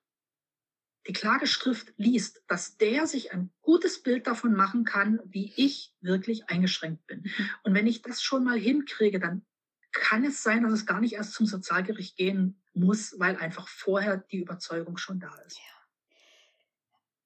die 1.07 1.13
Klageschrift 1.13 1.93
liest, 1.97 2.43
dass 2.49 2.79
der 2.79 3.07
sich 3.07 3.33
ein 3.33 3.51
gutes 3.63 4.03
Bild 4.03 4.27
davon 4.27 4.55
machen 4.55 4.85
kann, 4.85 5.21
wie 5.25 5.53
ich 5.57 5.95
wirklich 6.01 6.49
eingeschränkt 6.49 7.07
bin. 7.07 7.21
Mhm. 7.23 7.51
Und 7.63 7.75
wenn 7.75 7.87
ich 7.87 8.03
das 8.03 8.23
schon 8.23 8.45
mal 8.45 8.59
hinkriege, 8.59 9.21
dann 9.21 9.45
kann 9.93 10.25
es 10.25 10.43
sein, 10.43 10.63
dass 10.63 10.73
es 10.73 10.85
gar 10.85 11.01
nicht 11.01 11.15
erst 11.15 11.33
zum 11.33 11.47
Sozialgericht 11.47 12.17
gehen 12.17 12.61
muss, 12.75 13.19
weil 13.19 13.37
einfach 13.37 13.69
vorher 13.69 14.17
die 14.17 14.41
Überzeugung 14.41 14.99
schon 14.99 15.21
da 15.21 15.35
ist. 15.47 15.59
Ja. 15.59 15.76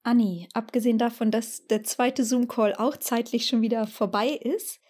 Anni, 0.02 0.48
abgesehen 0.54 0.98
davon, 0.98 1.30
dass 1.30 1.66
der 1.66 1.82
zweite 1.82 2.24
Zoom-Call 2.24 2.74
auch 2.74 2.96
zeitlich 2.96 3.46
schon 3.46 3.62
wieder 3.62 3.86
vorbei 3.86 4.28
ist, 4.28 4.80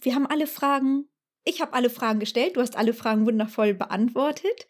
wir 0.00 0.14
haben 0.14 0.26
alle 0.26 0.46
Fragen, 0.46 1.08
ich 1.44 1.60
habe 1.60 1.72
alle 1.72 1.90
Fragen 1.90 2.20
gestellt, 2.20 2.56
du 2.56 2.60
hast 2.60 2.76
alle 2.76 2.92
Fragen 2.92 3.26
wundervoll 3.26 3.74
beantwortet. 3.74 4.66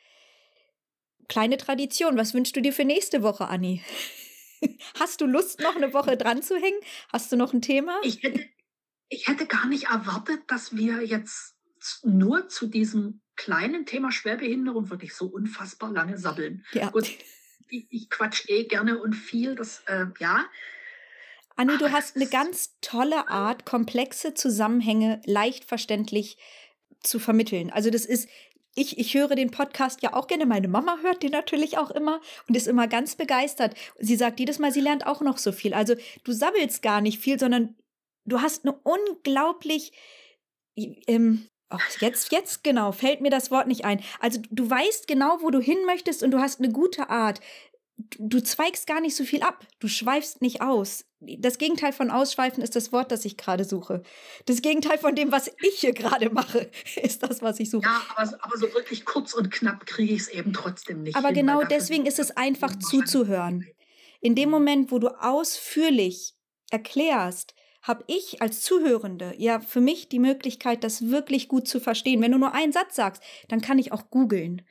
Kleine 1.29 1.57
Tradition, 1.57 2.17
was 2.17 2.35
wünschst 2.35 2.55
du 2.55 2.61
dir 2.61 2.73
für 2.73 2.85
nächste 2.85 3.23
Woche, 3.23 3.49
Anni? 3.49 3.83
Hast 4.99 5.21
du 5.21 5.27
Lust, 5.27 5.61
noch 5.61 5.77
eine 5.77 5.93
Woche 5.93 6.17
dran 6.17 6.43
zu 6.43 6.57
hängen? 6.57 6.79
Hast 7.13 7.33
du 7.33 7.37
noch 7.37 7.53
ein 7.53 7.63
Thema? 7.63 7.99
Ich 8.05 8.23
hätte, 8.23 8.45
ich 9.09 9.27
hätte 9.27 9.47
gar 9.47 9.67
nicht 9.67 9.85
erwartet, 9.85 10.41
dass 10.47 10.77
wir 10.77 11.05
jetzt 11.05 11.57
nur 12.05 12.49
zu 12.49 12.67
diesem 12.67 13.21
kleinen 13.35 13.87
Thema 13.87 14.11
Schwerbehinderung 14.13 14.89
würde 14.89 15.05
ich 15.05 15.15
so 15.15 15.27
unfassbar 15.27 15.93
lange 15.93 16.17
sabbeln. 16.19 16.65
Ja. 16.73 16.91
Gut, 16.91 17.11
ich, 17.69 17.87
ich 17.91 18.11
quatsch 18.11 18.49
eh 18.49 18.65
gerne 18.65 19.01
und 19.01 19.15
viel, 19.15 19.55
das, 19.55 19.83
äh, 19.87 20.07
ja. 20.19 20.45
Anni, 21.57 21.79
du 21.79 21.91
hast 21.91 22.17
eine 22.17 22.27
ganz 22.27 22.77
tolle 22.83 23.29
Art, 23.29 23.65
komplexe 23.65 24.35
Zusammenhänge 24.35 25.23
leicht 25.25 25.65
verständlich 25.65 26.37
zu 27.03 27.19
vermitteln. 27.19 27.71
Also 27.71 27.89
das 27.89 28.05
ist, 28.05 28.29
ich, 28.75 28.99
ich 28.99 29.15
höre 29.15 29.35
den 29.35 29.51
Podcast 29.51 30.03
ja 30.03 30.13
auch 30.13 30.27
gerne. 30.27 30.45
Meine 30.45 30.69
Mama 30.69 30.99
hört 31.03 31.23
den 31.23 31.31
natürlich 31.33 31.79
auch 31.79 31.91
immer 31.91 32.21
und 32.47 32.57
ist 32.57 32.69
immer 32.69 32.89
ganz 32.89 33.17
begeistert. 33.17 33.75
Sie 33.99 34.17
sagt 34.17 34.39
jedes 34.39 34.59
Mal, 34.59 34.71
sie 34.71 34.83
lernt 34.83 35.07
auch 35.07 35.23
noch 35.23 35.39
so 35.39 35.51
viel. 35.51 35.73
Also 35.73 35.95
du 36.25 36.33
sabbelst 36.33 36.83
gar 36.83 37.01
nicht 37.01 37.19
viel, 37.19 37.39
sondern 37.39 37.75
du 38.27 38.43
hast 38.43 38.67
eine 38.67 38.79
unglaublich 38.83 39.93
ähm, 40.77 41.49
Ach, 41.69 42.01
jetzt, 42.01 42.31
jetzt 42.31 42.63
genau, 42.63 42.93
fällt 42.93 43.21
mir 43.21 43.31
das 43.31 43.51
Wort 43.51 43.67
nicht 43.67 43.85
ein. 43.85 44.01
Also 44.21 44.41
du 44.51 44.69
weißt 44.69 45.09
genau, 45.09 45.39
wo 45.41 45.51
du 45.51 45.61
hin 45.61 45.79
möchtest 45.87 46.23
und 46.23 46.31
du 46.31 46.39
hast 46.39 46.61
eine 46.61 46.71
gute 46.71 47.11
Art. 47.11 47.41
Du 48.19 48.41
zweigst 48.41 48.87
gar 48.87 49.01
nicht 49.01 49.17
so 49.17 49.25
viel 49.25 49.43
ab. 49.43 49.67
Du 49.81 49.89
schweifst 49.89 50.43
nicht 50.43 50.61
aus. 50.61 51.07
Das 51.21 51.59
Gegenteil 51.59 51.93
von 51.93 52.11
Ausschweifen 52.11 52.63
ist 52.63 52.77
das 52.77 52.93
Wort, 52.93 53.11
das 53.11 53.25
ich 53.25 53.37
gerade 53.37 53.65
suche. 53.65 54.03
Das 54.45 54.61
Gegenteil 54.61 54.99
von 54.99 55.15
dem, 55.15 55.33
was 55.33 55.51
ich 55.63 55.81
hier 55.81 55.93
gerade 55.93 56.31
mache, 56.31 56.71
ist 57.03 57.23
das, 57.23 57.43
was 57.43 57.59
ich 57.59 57.71
suche. 57.71 57.85
Ja, 57.85 58.03
aber, 58.15 58.39
aber 58.45 58.59
so 58.59 58.73
wirklich 58.75 59.05
kurz 59.05 59.33
und 59.33 59.51
knapp 59.51 59.87
kriege 59.87 60.15
ich 60.15 60.23
es 60.23 60.29
eben 60.29 60.53
trotzdem 60.53 61.03
nicht. 61.03 61.17
Aber 61.17 61.29
hin, 61.29 61.37
genau 61.37 61.63
deswegen 61.63 62.07
ist 62.07 62.19
es 62.19 62.37
einfach 62.37 62.77
zuzuhören. 62.79 63.67
In 64.21 64.35
dem 64.35 64.51
Moment, 64.51 64.93
wo 64.93 64.99
du 64.99 65.09
ausführlich 65.09 66.35
erklärst, 66.71 67.55
habe 67.87 68.05
ich 68.09 68.43
als 68.43 68.63
Zuhörende 68.63 69.35
ja 69.39 69.61
für 69.61 69.81
mich 69.81 70.09
die 70.09 70.19
Möglichkeit, 70.19 70.83
das 70.83 71.09
wirklich 71.09 71.49
gut 71.49 71.69
zu 71.69 71.81
verstehen. 71.81 72.21
Wenn 72.21 72.33
du 72.33 72.39
nur 72.39 72.55
einen 72.55 72.73
Satz 72.73 72.97
sagst, 72.97 73.23
dann 73.49 73.61
kann 73.61 73.79
ich 73.79 73.93
auch 73.93 74.11
googeln. 74.11 74.63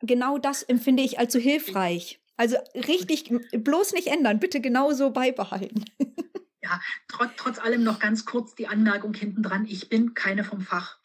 Genau 0.00 0.38
das 0.38 0.62
empfinde 0.62 1.02
ich 1.02 1.18
als 1.18 1.32
so 1.32 1.38
hilfreich. 1.38 2.20
Also 2.36 2.56
richtig, 2.74 3.32
bloß 3.52 3.94
nicht 3.94 4.08
ändern, 4.08 4.40
bitte 4.40 4.60
genauso 4.60 5.10
beibehalten. 5.10 5.84
Ja, 6.62 6.80
trotz, 7.06 7.30
trotz 7.36 7.58
allem 7.60 7.84
noch 7.84 8.00
ganz 8.00 8.24
kurz 8.24 8.56
die 8.56 8.66
Anmerkung 8.66 9.14
hinten 9.14 9.40
dran, 9.40 9.66
ich 9.66 9.88
bin 9.88 10.14
keine 10.14 10.42
vom 10.42 10.60
Fach. 10.60 10.98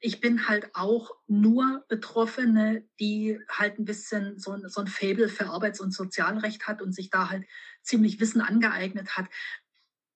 Ich 0.00 0.22
bin 0.22 0.48
halt 0.48 0.74
auch 0.74 1.10
nur 1.26 1.84
Betroffene, 1.88 2.88
die 2.98 3.38
halt 3.46 3.78
ein 3.78 3.84
bisschen 3.84 4.38
so 4.38 4.52
ein, 4.52 4.70
so 4.70 4.80
ein 4.80 4.86
Faible 4.86 5.28
für 5.28 5.50
Arbeits- 5.50 5.80
und 5.80 5.92
Sozialrecht 5.92 6.66
hat 6.66 6.80
und 6.80 6.94
sich 6.94 7.10
da 7.10 7.28
halt 7.28 7.44
ziemlich 7.82 8.20
Wissen 8.20 8.40
angeeignet 8.40 9.18
hat. 9.18 9.26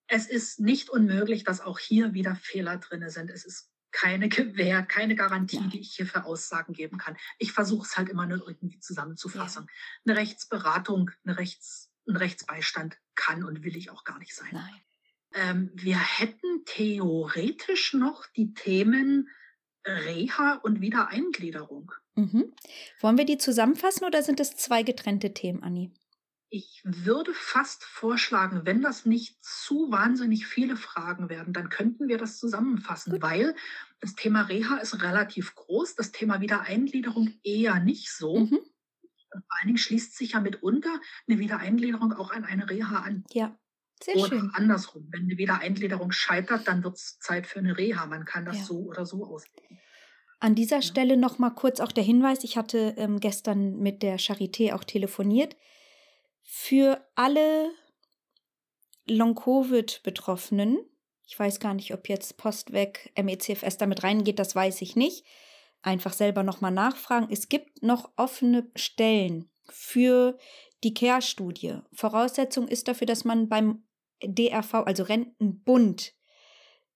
Es 0.09 0.26
ist 0.26 0.61
nicht 0.61 0.88
unmöglich, 0.90 1.44
dass 1.44 1.61
auch 1.61 1.78
hier 1.78 2.14
wieder 2.14 2.36
Fehler 2.36 2.78
drin 2.78 3.09
sind. 3.09 3.30
Es 3.30 3.44
ist 3.44 3.70
keine 3.92 4.28
Gewähr, 4.28 4.82
keine 4.82 5.14
Garantie, 5.14 5.57
ja. 5.57 5.68
die 5.68 5.80
ich 5.80 5.94
hier 5.96 6.07
für 6.07 6.24
Aussagen 6.24 6.72
geben 6.72 6.98
kann. 6.98 7.16
Ich 7.38 7.52
versuche 7.52 7.86
es 7.86 7.96
halt 7.96 8.09
immer 8.09 8.26
nur 8.26 8.46
irgendwie 8.46 8.78
zusammenzufassen. 8.80 9.66
Ja. 9.68 10.12
Eine 10.12 10.20
Rechtsberatung, 10.20 11.11
eine 11.24 11.38
Rechts, 11.38 11.90
ein 12.07 12.16
Rechtsbeistand 12.16 12.98
kann 13.14 13.44
und 13.44 13.64
will 13.64 13.76
ich 13.76 13.90
auch 13.90 14.04
gar 14.04 14.18
nicht 14.18 14.34
sein. 14.34 14.50
Nein. 14.52 14.80
Ähm, 15.34 15.70
wir 15.74 15.98
hätten 15.98 16.64
theoretisch 16.64 17.94
noch 17.94 18.26
die 18.36 18.54
Themen 18.54 19.28
Reha 19.84 20.54
und 20.62 20.80
Wiedereingliederung. 20.80 21.92
Mhm. 22.14 22.54
Wollen 23.00 23.18
wir 23.18 23.26
die 23.26 23.38
zusammenfassen 23.38 24.04
oder 24.04 24.22
sind 24.22 24.40
es 24.40 24.57
zwei 24.57 24.82
getrennte 24.82 25.34
Themen, 25.34 25.62
Anni? 25.62 25.92
Ich 26.49 26.82
würde 26.84 27.34
fast 27.34 27.82
vorschlagen, 27.84 28.62
wenn 28.64 28.80
das 28.80 29.05
nicht 29.05 29.42
zu 29.44 29.90
wahnsinnig 29.90 30.47
viele 30.47 30.76
Fragen 30.76 31.28
werden, 31.28 31.53
dann 31.53 31.70
könnten 31.70 32.07
wir 32.07 32.18
das 32.18 32.38
zusammenfassen, 32.38 33.12
Gut. 33.12 33.22
weil 33.22 33.57
das 34.01 34.14
Thema 34.14 34.42
Reha 34.42 34.76
ist 34.76 35.03
relativ 35.03 35.55
groß, 35.55 35.97
das 35.97 36.12
Thema 36.12 36.40
Wiedereingliederung 36.40 37.32
eher 37.42 37.80
nicht 37.80 38.11
so. 38.11 38.38
Mhm. 38.38 38.61
Vor 39.30 39.42
allen 39.59 39.66
Dingen 39.66 39.78
schließt 39.78 40.16
sich 40.16 40.32
ja 40.32 40.40
mitunter 40.40 41.01
eine 41.28 41.38
Wiedereingliederung 41.38 42.12
auch 42.12 42.30
an 42.30 42.44
eine 42.44 42.70
Reha 42.70 43.01
an. 43.01 43.24
Ja. 43.32 43.59
Sehr 44.03 44.16
oder 44.16 44.28
schön. 44.28 44.51
andersrum. 44.55 45.09
Wenn 45.11 45.22
eine 45.22 45.38
Wiedereingliederung 45.38 46.12
scheitert, 46.12 46.68
dann 46.68 46.84
wird 46.84 46.97
es 46.97 47.18
Zeit 47.18 47.47
für 47.47 47.59
eine 47.59 47.76
Reha. 47.76 48.07
Man 48.07 48.24
kann 48.24 48.44
das 48.44 48.59
ja. 48.59 48.64
so 48.64 48.80
oder 48.80 49.07
so 49.07 49.24
auslegen. 49.24 49.80
An 50.38 50.55
dieser 50.55 50.76
ja. 50.76 50.82
Stelle 50.82 51.16
noch 51.16 51.38
mal 51.38 51.51
kurz 51.51 51.80
auch 51.80 51.92
der 51.92 52.05
Hinweis: 52.05 52.44
Ich 52.44 52.57
hatte 52.57 52.94
ähm, 52.99 53.20
gestern 53.20 53.78
mit 53.78 54.03
der 54.03 54.18
Charité 54.18 54.74
auch 54.74 54.84
telefoniert. 54.84 55.57
Für 56.49 57.05
alle 57.16 57.72
Long-Covid-Betroffenen, 59.09 60.78
ich 61.26 61.36
weiß 61.36 61.59
gar 61.59 61.74
nicht, 61.74 61.92
ob 61.92 62.09
jetzt 62.09 62.36
Postweg, 62.36 63.12
MECFS 63.20 63.78
damit 63.78 64.05
reingeht, 64.05 64.38
das 64.38 64.55
weiß 64.55 64.80
ich 64.82 64.94
nicht. 64.94 65.26
Einfach 65.82 66.12
selber 66.12 66.44
noch 66.44 66.61
mal 66.61 66.70
nachfragen. 66.70 67.26
Es 67.30 67.49
gibt 67.49 67.82
noch 67.82 68.12
offene 68.16 68.70
Stellen 68.76 69.51
für 69.68 70.38
die 70.84 70.94
Care-Studie. 70.94 71.80
Voraussetzung 71.92 72.68
ist 72.68 72.86
dafür, 72.86 73.09
dass 73.09 73.24
man 73.24 73.49
beim 73.49 73.84
DRV, 74.22 74.74
also 74.74 75.03
Rentenbund, 75.03 76.14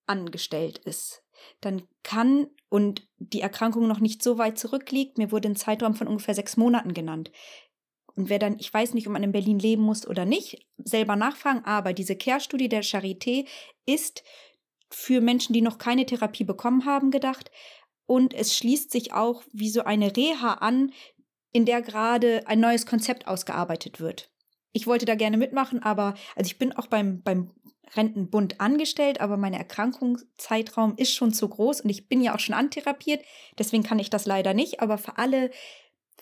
angestellt 0.06 0.78
ist. 0.78 1.24
Dann 1.60 1.88
kann 2.04 2.48
und 2.68 3.08
die 3.18 3.40
Erkrankung 3.40 3.88
noch 3.88 4.00
nicht 4.00 4.22
so 4.22 4.38
weit 4.38 4.58
zurückliegt, 4.58 5.18
mir 5.18 5.32
wurde 5.32 5.48
ein 5.48 5.56
Zeitraum 5.56 5.94
von 5.94 6.06
ungefähr 6.06 6.34
sechs 6.34 6.56
Monaten 6.56 6.94
genannt. 6.94 7.32
Und 8.16 8.28
wer 8.28 8.38
dann, 8.38 8.56
ich 8.58 8.72
weiß 8.72 8.94
nicht, 8.94 9.06
ob 9.06 9.12
man 9.12 9.22
in 9.22 9.32
Berlin 9.32 9.58
leben 9.58 9.82
muss 9.82 10.06
oder 10.06 10.24
nicht, 10.24 10.66
selber 10.78 11.16
nachfragen, 11.16 11.64
aber 11.64 11.92
diese 11.92 12.16
Care-Studie 12.16 12.68
der 12.68 12.82
Charité 12.82 13.46
ist 13.86 14.22
für 14.90 15.20
Menschen, 15.20 15.52
die 15.52 15.62
noch 15.62 15.78
keine 15.78 16.06
Therapie 16.06 16.44
bekommen 16.44 16.84
haben, 16.84 17.10
gedacht. 17.10 17.50
Und 18.06 18.34
es 18.34 18.56
schließt 18.56 18.90
sich 18.90 19.12
auch 19.12 19.42
wie 19.52 19.70
so 19.70 19.84
eine 19.84 20.16
Reha 20.16 20.54
an, 20.54 20.92
in 21.52 21.64
der 21.64 21.82
gerade 21.82 22.46
ein 22.46 22.60
neues 22.60 22.86
Konzept 22.86 23.26
ausgearbeitet 23.28 24.00
wird. 24.00 24.30
Ich 24.72 24.86
wollte 24.86 25.04
da 25.04 25.14
gerne 25.14 25.36
mitmachen, 25.36 25.82
aber 25.82 26.14
also 26.36 26.46
ich 26.46 26.58
bin 26.58 26.72
auch 26.72 26.86
beim, 26.86 27.22
beim 27.22 27.50
Rentenbund 27.96 28.60
angestellt, 28.60 29.20
aber 29.20 29.36
mein 29.36 29.54
Erkrankungszeitraum 29.54 30.94
ist 30.96 31.12
schon 31.12 31.32
zu 31.32 31.48
groß 31.48 31.80
und 31.80 31.90
ich 31.90 32.08
bin 32.08 32.20
ja 32.20 32.34
auch 32.34 32.40
schon 32.40 32.54
antherapiert, 32.54 33.24
deswegen 33.58 33.82
kann 33.82 33.98
ich 33.98 34.10
das 34.10 34.26
leider 34.26 34.54
nicht. 34.54 34.80
Aber 34.80 34.98
für 34.98 35.18
alle, 35.18 35.50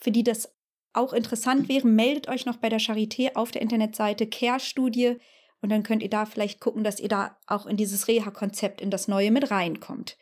für 0.00 0.10
die 0.10 0.24
das 0.24 0.54
auch 0.98 1.12
interessant 1.12 1.68
wäre, 1.68 1.86
meldet 1.86 2.28
euch 2.28 2.44
noch 2.44 2.56
bei 2.56 2.68
der 2.68 2.80
Charité 2.80 3.34
auf 3.34 3.50
der 3.50 3.62
Internetseite 3.62 4.26
Care-Studie 4.26 5.16
und 5.60 5.70
dann 5.70 5.82
könnt 5.82 6.02
ihr 6.02 6.10
da 6.10 6.26
vielleicht 6.26 6.60
gucken, 6.60 6.84
dass 6.84 7.00
ihr 7.00 7.08
da 7.08 7.36
auch 7.46 7.66
in 7.66 7.76
dieses 7.76 8.08
Reha-Konzept, 8.08 8.80
in 8.80 8.90
das 8.90 9.08
Neue 9.08 9.30
mit 9.30 9.50
reinkommt. 9.50 10.16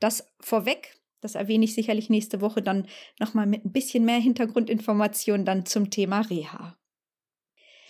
Das 0.00 0.26
vorweg, 0.40 1.00
das 1.20 1.34
erwähne 1.34 1.64
ich 1.64 1.74
sicherlich 1.74 2.10
nächste 2.10 2.40
Woche 2.40 2.62
dann 2.62 2.86
nochmal 3.18 3.46
mit 3.46 3.64
ein 3.64 3.72
bisschen 3.72 4.04
mehr 4.04 4.18
Hintergrundinformationen 4.18 5.46
dann 5.46 5.64
zum 5.64 5.90
Thema 5.90 6.20
Reha. 6.20 6.76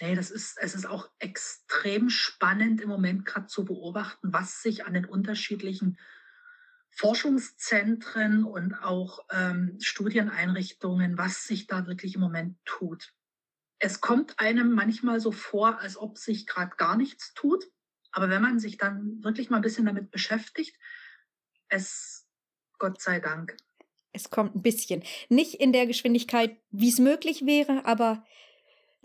Nee, 0.00 0.14
das 0.14 0.30
ist, 0.30 0.58
es 0.60 0.74
ist 0.74 0.86
auch 0.86 1.08
extrem 1.18 2.10
spannend 2.10 2.80
im 2.80 2.88
Moment 2.88 3.24
gerade 3.24 3.46
zu 3.46 3.64
beobachten, 3.64 4.32
was 4.32 4.60
sich 4.60 4.84
an 4.86 4.94
den 4.94 5.04
unterschiedlichen 5.04 5.98
Forschungszentren 6.96 8.44
und 8.44 8.74
auch 8.74 9.26
ähm, 9.32 9.78
Studieneinrichtungen, 9.80 11.18
was 11.18 11.44
sich 11.44 11.66
da 11.66 11.86
wirklich 11.86 12.14
im 12.14 12.20
Moment 12.20 12.56
tut. 12.64 13.12
Es 13.80 14.00
kommt 14.00 14.38
einem 14.38 14.72
manchmal 14.72 15.18
so 15.18 15.32
vor, 15.32 15.80
als 15.80 15.96
ob 15.96 16.18
sich 16.18 16.46
gerade 16.46 16.76
gar 16.76 16.96
nichts 16.96 17.34
tut. 17.34 17.64
Aber 18.12 18.30
wenn 18.30 18.42
man 18.42 18.60
sich 18.60 18.76
dann 18.76 19.22
wirklich 19.24 19.50
mal 19.50 19.56
ein 19.56 19.62
bisschen 19.62 19.86
damit 19.86 20.12
beschäftigt, 20.12 20.78
es, 21.68 22.28
Gott 22.78 23.00
sei 23.00 23.18
Dank. 23.18 23.56
Es 24.12 24.30
kommt 24.30 24.54
ein 24.54 24.62
bisschen. 24.62 25.02
Nicht 25.28 25.54
in 25.54 25.72
der 25.72 25.86
Geschwindigkeit, 25.86 26.56
wie 26.70 26.90
es 26.90 26.98
möglich 26.98 27.44
wäre, 27.44 27.84
aber 27.86 28.24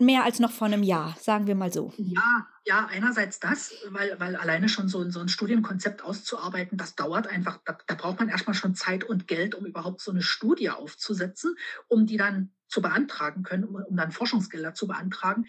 mehr 0.00 0.24
als 0.24 0.38
noch 0.40 0.50
vor 0.50 0.66
einem 0.66 0.82
Jahr, 0.82 1.16
sagen 1.20 1.46
wir 1.46 1.54
mal 1.54 1.72
so. 1.72 1.92
Ja, 1.96 2.46
ja, 2.64 2.86
einerseits 2.86 3.40
das, 3.40 3.72
weil, 3.88 4.18
weil 4.20 4.36
alleine 4.36 4.68
schon 4.68 4.88
so, 4.88 5.08
so 5.10 5.20
ein 5.20 5.28
Studienkonzept 5.28 6.02
auszuarbeiten, 6.02 6.78
das 6.78 6.94
dauert 6.94 7.26
einfach, 7.26 7.60
da, 7.64 7.76
da 7.86 7.94
braucht 7.94 8.18
man 8.18 8.28
erstmal 8.28 8.54
schon 8.54 8.74
Zeit 8.74 9.04
und 9.04 9.26
Geld, 9.28 9.54
um 9.54 9.64
überhaupt 9.66 10.00
so 10.00 10.10
eine 10.10 10.22
Studie 10.22 10.70
aufzusetzen, 10.70 11.56
um 11.88 12.06
die 12.06 12.16
dann 12.16 12.52
zu 12.68 12.82
beantragen 12.82 13.42
können, 13.42 13.64
um, 13.64 13.76
um 13.76 13.96
dann 13.96 14.12
Forschungsgelder 14.12 14.74
zu 14.74 14.86
beantragen. 14.86 15.46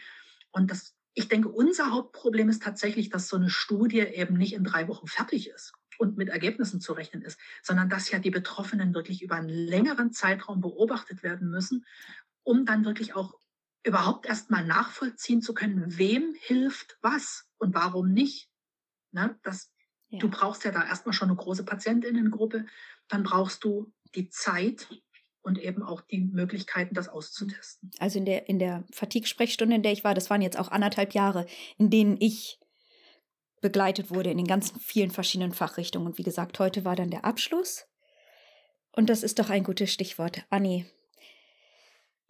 Und 0.51 0.71
das, 0.71 0.95
ich 1.13 1.27
denke, 1.27 1.49
unser 1.49 1.91
Hauptproblem 1.91 2.49
ist 2.49 2.63
tatsächlich, 2.63 3.09
dass 3.09 3.27
so 3.27 3.37
eine 3.37 3.49
Studie 3.49 3.99
eben 3.99 4.37
nicht 4.37 4.53
in 4.53 4.63
drei 4.63 4.87
Wochen 4.87 5.07
fertig 5.07 5.49
ist 5.49 5.73
und 5.97 6.17
mit 6.17 6.29
Ergebnissen 6.29 6.81
zu 6.81 6.93
rechnen 6.93 7.21
ist, 7.21 7.39
sondern 7.61 7.89
dass 7.89 8.09
ja 8.09 8.19
die 8.19 8.31
Betroffenen 8.31 8.93
wirklich 8.95 9.21
über 9.21 9.35
einen 9.35 9.49
längeren 9.49 10.11
Zeitraum 10.11 10.61
beobachtet 10.61 11.21
werden 11.21 11.49
müssen, 11.49 11.85
um 12.43 12.65
dann 12.65 12.85
wirklich 12.85 13.15
auch 13.15 13.35
überhaupt 13.83 14.25
erstmal 14.25 14.65
nachvollziehen 14.65 15.41
zu 15.41 15.53
können, 15.53 15.97
wem 15.97 16.35
hilft 16.39 16.97
was 17.01 17.47
und 17.57 17.73
warum 17.73 18.11
nicht. 18.11 18.49
Ne? 19.11 19.39
Das, 19.43 19.71
ja. 20.09 20.19
Du 20.19 20.29
brauchst 20.29 20.63
ja 20.63 20.71
da 20.71 20.85
erstmal 20.85 21.13
schon 21.13 21.29
eine 21.29 21.37
große 21.37 21.65
Patientinnengruppe, 21.65 22.65
dann 23.07 23.23
brauchst 23.23 23.63
du 23.63 23.91
die 24.15 24.29
Zeit 24.29 24.87
und 25.41 25.57
eben 25.57 25.83
auch 25.83 26.01
die 26.01 26.21
Möglichkeiten, 26.21 26.93
das 26.93 27.09
auszutesten. 27.09 27.91
Also 27.97 28.19
in 28.19 28.25
der, 28.25 28.47
in 28.47 28.59
der 28.59 28.83
Fatigue-Sprechstunde, 28.91 29.75
in 29.75 29.83
der 29.83 29.91
ich 29.91 30.03
war, 30.03 30.13
das 30.13 30.29
waren 30.29 30.41
jetzt 30.41 30.59
auch 30.59 30.69
anderthalb 30.69 31.13
Jahre, 31.13 31.47
in 31.77 31.89
denen 31.89 32.17
ich 32.19 32.59
begleitet 33.61 34.11
wurde 34.11 34.31
in 34.31 34.37
den 34.37 34.47
ganzen 34.47 34.79
vielen 34.79 35.11
verschiedenen 35.11 35.53
Fachrichtungen. 35.53 36.07
Und 36.07 36.17
wie 36.17 36.23
gesagt, 36.23 36.59
heute 36.59 36.83
war 36.83 36.95
dann 36.95 37.11
der 37.11 37.25
Abschluss. 37.25 37.87
Und 38.91 39.09
das 39.09 39.23
ist 39.23 39.39
doch 39.39 39.49
ein 39.49 39.63
gutes 39.63 39.93
Stichwort. 39.93 40.43
Anni, 40.49 40.85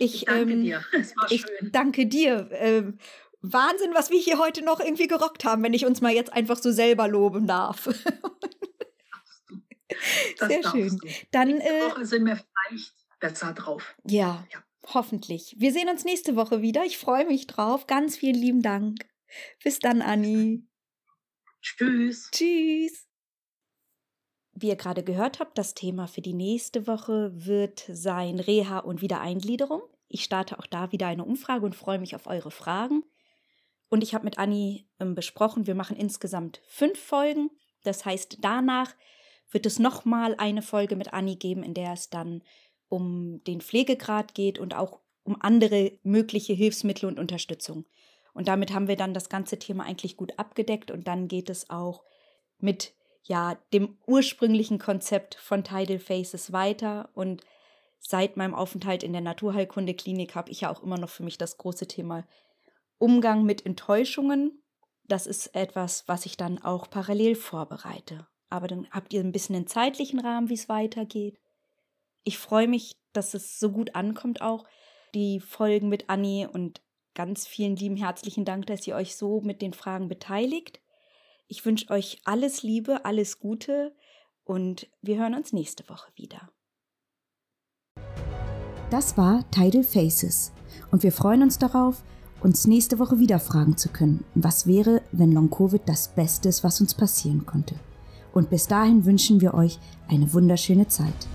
ich, 0.02 0.16
ich 0.16 0.26
danke 0.26 0.54
ähm, 0.54 0.64
dir. 0.64 0.84
Es 0.91 1.16
war 1.16 1.32
ich 1.32 1.41
schön. 1.41 1.72
danke 1.72 2.06
dir. 2.08 2.49
Ähm, 2.54 2.97
Wahnsinn, 3.41 3.91
was 3.93 4.10
wir 4.12 4.20
hier 4.20 4.38
heute 4.38 4.64
noch 4.64 4.80
irgendwie 4.80 5.08
gerockt 5.08 5.45
haben, 5.45 5.64
wenn 5.64 5.74
ich 5.74 5.86
uns 5.86 6.02
mal 6.02 6.14
jetzt 6.14 6.34
einfach 6.34 6.58
so 6.58 6.72
selber 6.72 7.08
loben 7.08 7.47
darf. 7.47 7.89
Das 10.39 10.47
Sehr 10.47 10.64
schön. 10.64 10.97
Du. 10.97 11.08
Dann 11.32 11.49
nächste 11.49 11.70
äh, 11.70 11.82
Woche 11.91 12.06
sind 12.06 12.26
wir 12.26 12.36
vielleicht 12.38 12.93
besser 13.20 13.54
drauf. 13.54 13.93
Ja, 14.06 14.47
ja, 14.52 14.64
hoffentlich. 14.88 15.54
Wir 15.60 15.72
sehen 15.72 15.89
uns 15.89 16.06
nächste 16.06 16.36
Woche 16.36 16.64
wieder. 16.64 16.86
Ich 16.86 16.97
freue 16.97 17.26
mich 17.28 17.45
drauf. 17.45 17.86
Ganz 17.86 18.18
vielen 18.18 18.36
lieben 18.36 18.62
Dank. 18.64 19.06
Bis 19.64 19.78
dann, 19.78 20.02
Anni. 20.02 20.66
Tschüss. 21.62 22.30
Tschüss. 22.32 23.11
Wie 24.62 24.68
ihr 24.68 24.76
gerade 24.76 25.01
gehört 25.01 25.39
habt, 25.39 25.57
das 25.57 25.74
Thema 25.74 26.07
für 26.07 26.22
die 26.22 26.36
nächste 26.36 26.86
Woche 26.86 27.32
wird 27.34 27.84
sein 27.91 28.39
Reha 28.39 28.78
und 28.78 29.01
Wiedereingliederung. 29.01 29.82
Ich 30.07 30.24
starte 30.24 30.59
auch 30.59 30.68
da 30.68 30.91
wieder 30.91 31.07
eine 31.07 31.26
Umfrage 31.26 31.66
und 31.66 31.76
freue 31.76 31.97
mich 31.97 32.14
auf 32.14 32.28
eure 32.28 32.51
Fragen. 32.51 33.03
Und 33.89 34.03
ich 34.03 34.14
habe 34.14 34.24
mit 34.24 34.38
Anni 34.38 34.88
ähm, 34.99 35.16
besprochen, 35.16 35.66
wir 35.66 35.74
machen 35.74 35.97
insgesamt 35.97 36.62
fünf 36.68 36.99
Folgen. 36.99 37.49
Das 37.84 38.05
heißt, 38.05 38.38
danach 38.41 38.93
wird 39.49 39.66
es 39.66 39.80
nochmal 39.80 40.36
eine 40.38 40.62
Folge 40.62 40.95
mit 40.95 41.12
Anni 41.12 41.38
geben, 41.38 41.64
in 41.64 41.74
der 41.74 41.93
es 41.93 42.12
dann 42.12 42.43
um 42.88 43.43
den 43.45 43.62
Pflegegrad 43.62 44.36
geht 44.36 44.59
und 44.59 44.76
auch 44.76 44.99
um 45.24 45.38
andere 45.41 45.93
mögliche 46.03 46.53
Hilfsmittel 46.53 47.09
und 47.09 47.18
Unterstützung. 47.18 47.86
Und 48.36 48.47
damit 48.47 48.72
haben 48.74 48.88
wir 48.88 48.95
dann 48.95 49.16
das 49.16 49.28
ganze 49.28 49.57
Thema 49.57 49.86
eigentlich 49.86 50.18
gut 50.18 50.38
abgedeckt 50.38 50.91
und 50.91 51.07
dann 51.07 51.28
geht 51.28 51.49
es 51.49 51.72
auch 51.72 52.03
mit 52.59 52.93
ja 53.24 53.58
dem 53.74 53.98
ursprünglichen 54.08 54.80
Konzept 54.80 55.36
von 55.36 55.64
Tidal 55.64 56.00
Faces 56.00 56.52
weiter 56.52 57.10
und 57.14 57.44
seit 58.00 58.38
meinem 58.38 58.56
Aufenthalt 58.56 59.04
in 59.04 59.14
der 59.14 59.22
Naturheilkunde-Klinik 59.22 60.36
habe 60.36 60.52
ich 60.52 60.62
ja 60.62 60.72
auch 60.72 60.82
immer 60.82 60.98
noch 60.98 61.10
für 61.10 61.24
mich 61.24 61.38
das 61.38 61.58
große 61.58 61.88
Thema 61.88 62.26
Umgang 62.98 63.44
mit 63.44 63.66
Enttäuschungen. 63.66 64.64
Das 65.08 65.28
ist 65.28 65.56
etwas, 65.56 66.08
was 66.08 66.26
ich 66.26 66.38
dann 66.38 66.62
auch 66.64 66.90
parallel 66.90 67.36
vorbereite. 67.36 68.28
Aber 68.50 68.68
dann 68.68 68.88
habt 68.92 69.14
ihr 69.14 69.22
ein 69.22 69.32
bisschen 69.32 69.56
einen 69.56 69.68
zeitlichen 69.68 70.20
Rahmen, 70.20 70.50
wie 70.50 70.56
es 70.56 70.70
weitergeht. 70.70 71.40
Ich 72.24 72.38
freue 72.38 72.68
mich, 72.68 72.92
dass 73.14 73.34
es 73.34 73.60
so 73.60 73.72
gut 73.72 73.96
ankommt 73.96 74.42
auch, 74.42 74.66
die 75.14 75.40
Folgen 75.40 75.90
mit 75.90 76.10
Annie 76.10 76.50
und 76.50 76.82
ganz 77.14 77.48
vielen 77.48 77.76
lieben 77.76 77.98
herzlichen 77.98 78.46
Dank, 78.46 78.68
dass 78.68 78.88
ihr 78.88 78.96
euch 78.96 79.16
so 79.16 79.42
mit 79.42 79.62
den 79.62 79.74
Fragen 79.74 80.08
beteiligt. 80.08 80.80
Ich 81.52 81.66
wünsche 81.66 81.89
euch 81.89 82.22
alles 82.24 82.64
Liebe, 82.64 83.04
alles 83.04 83.41
Gute 83.41 83.93
und 84.45 84.88
wir 85.02 85.18
hören 85.18 85.36
uns 85.36 85.52
nächste 85.52 85.84
Woche 85.89 86.10
wieder. 86.16 86.49
Das 88.89 89.18
war 89.18 89.43
Tidal 89.52 89.84
Faces 89.84 90.54
und 90.91 91.04
wir 91.04 91.12
freuen 91.12 91.43
uns 91.43 91.58
darauf, 91.58 92.04
uns 92.39 92.68
nächste 92.68 92.99
Woche 92.99 93.20
wieder 93.20 93.38
fragen 93.38 93.76
zu 93.76 93.89
können, 93.89 94.24
was 94.34 94.66
wäre, 94.66 95.02
wenn 95.12 95.34
Long 95.34 95.49
Covid 95.49 95.82
das 95.88 96.16
Beste 96.16 96.47
ist, 96.47 96.64
was 96.64 96.80
uns 96.80 96.95
passieren 96.95 97.45
konnte. 97.45 97.76
Und 98.32 98.49
bis 98.49 98.68
dahin 98.68 99.04
wünschen 99.04 99.41
wir 99.41 99.54
euch 99.54 99.78
eine 100.08 100.32
wunderschöne 100.32 100.88
Zeit. 100.88 101.28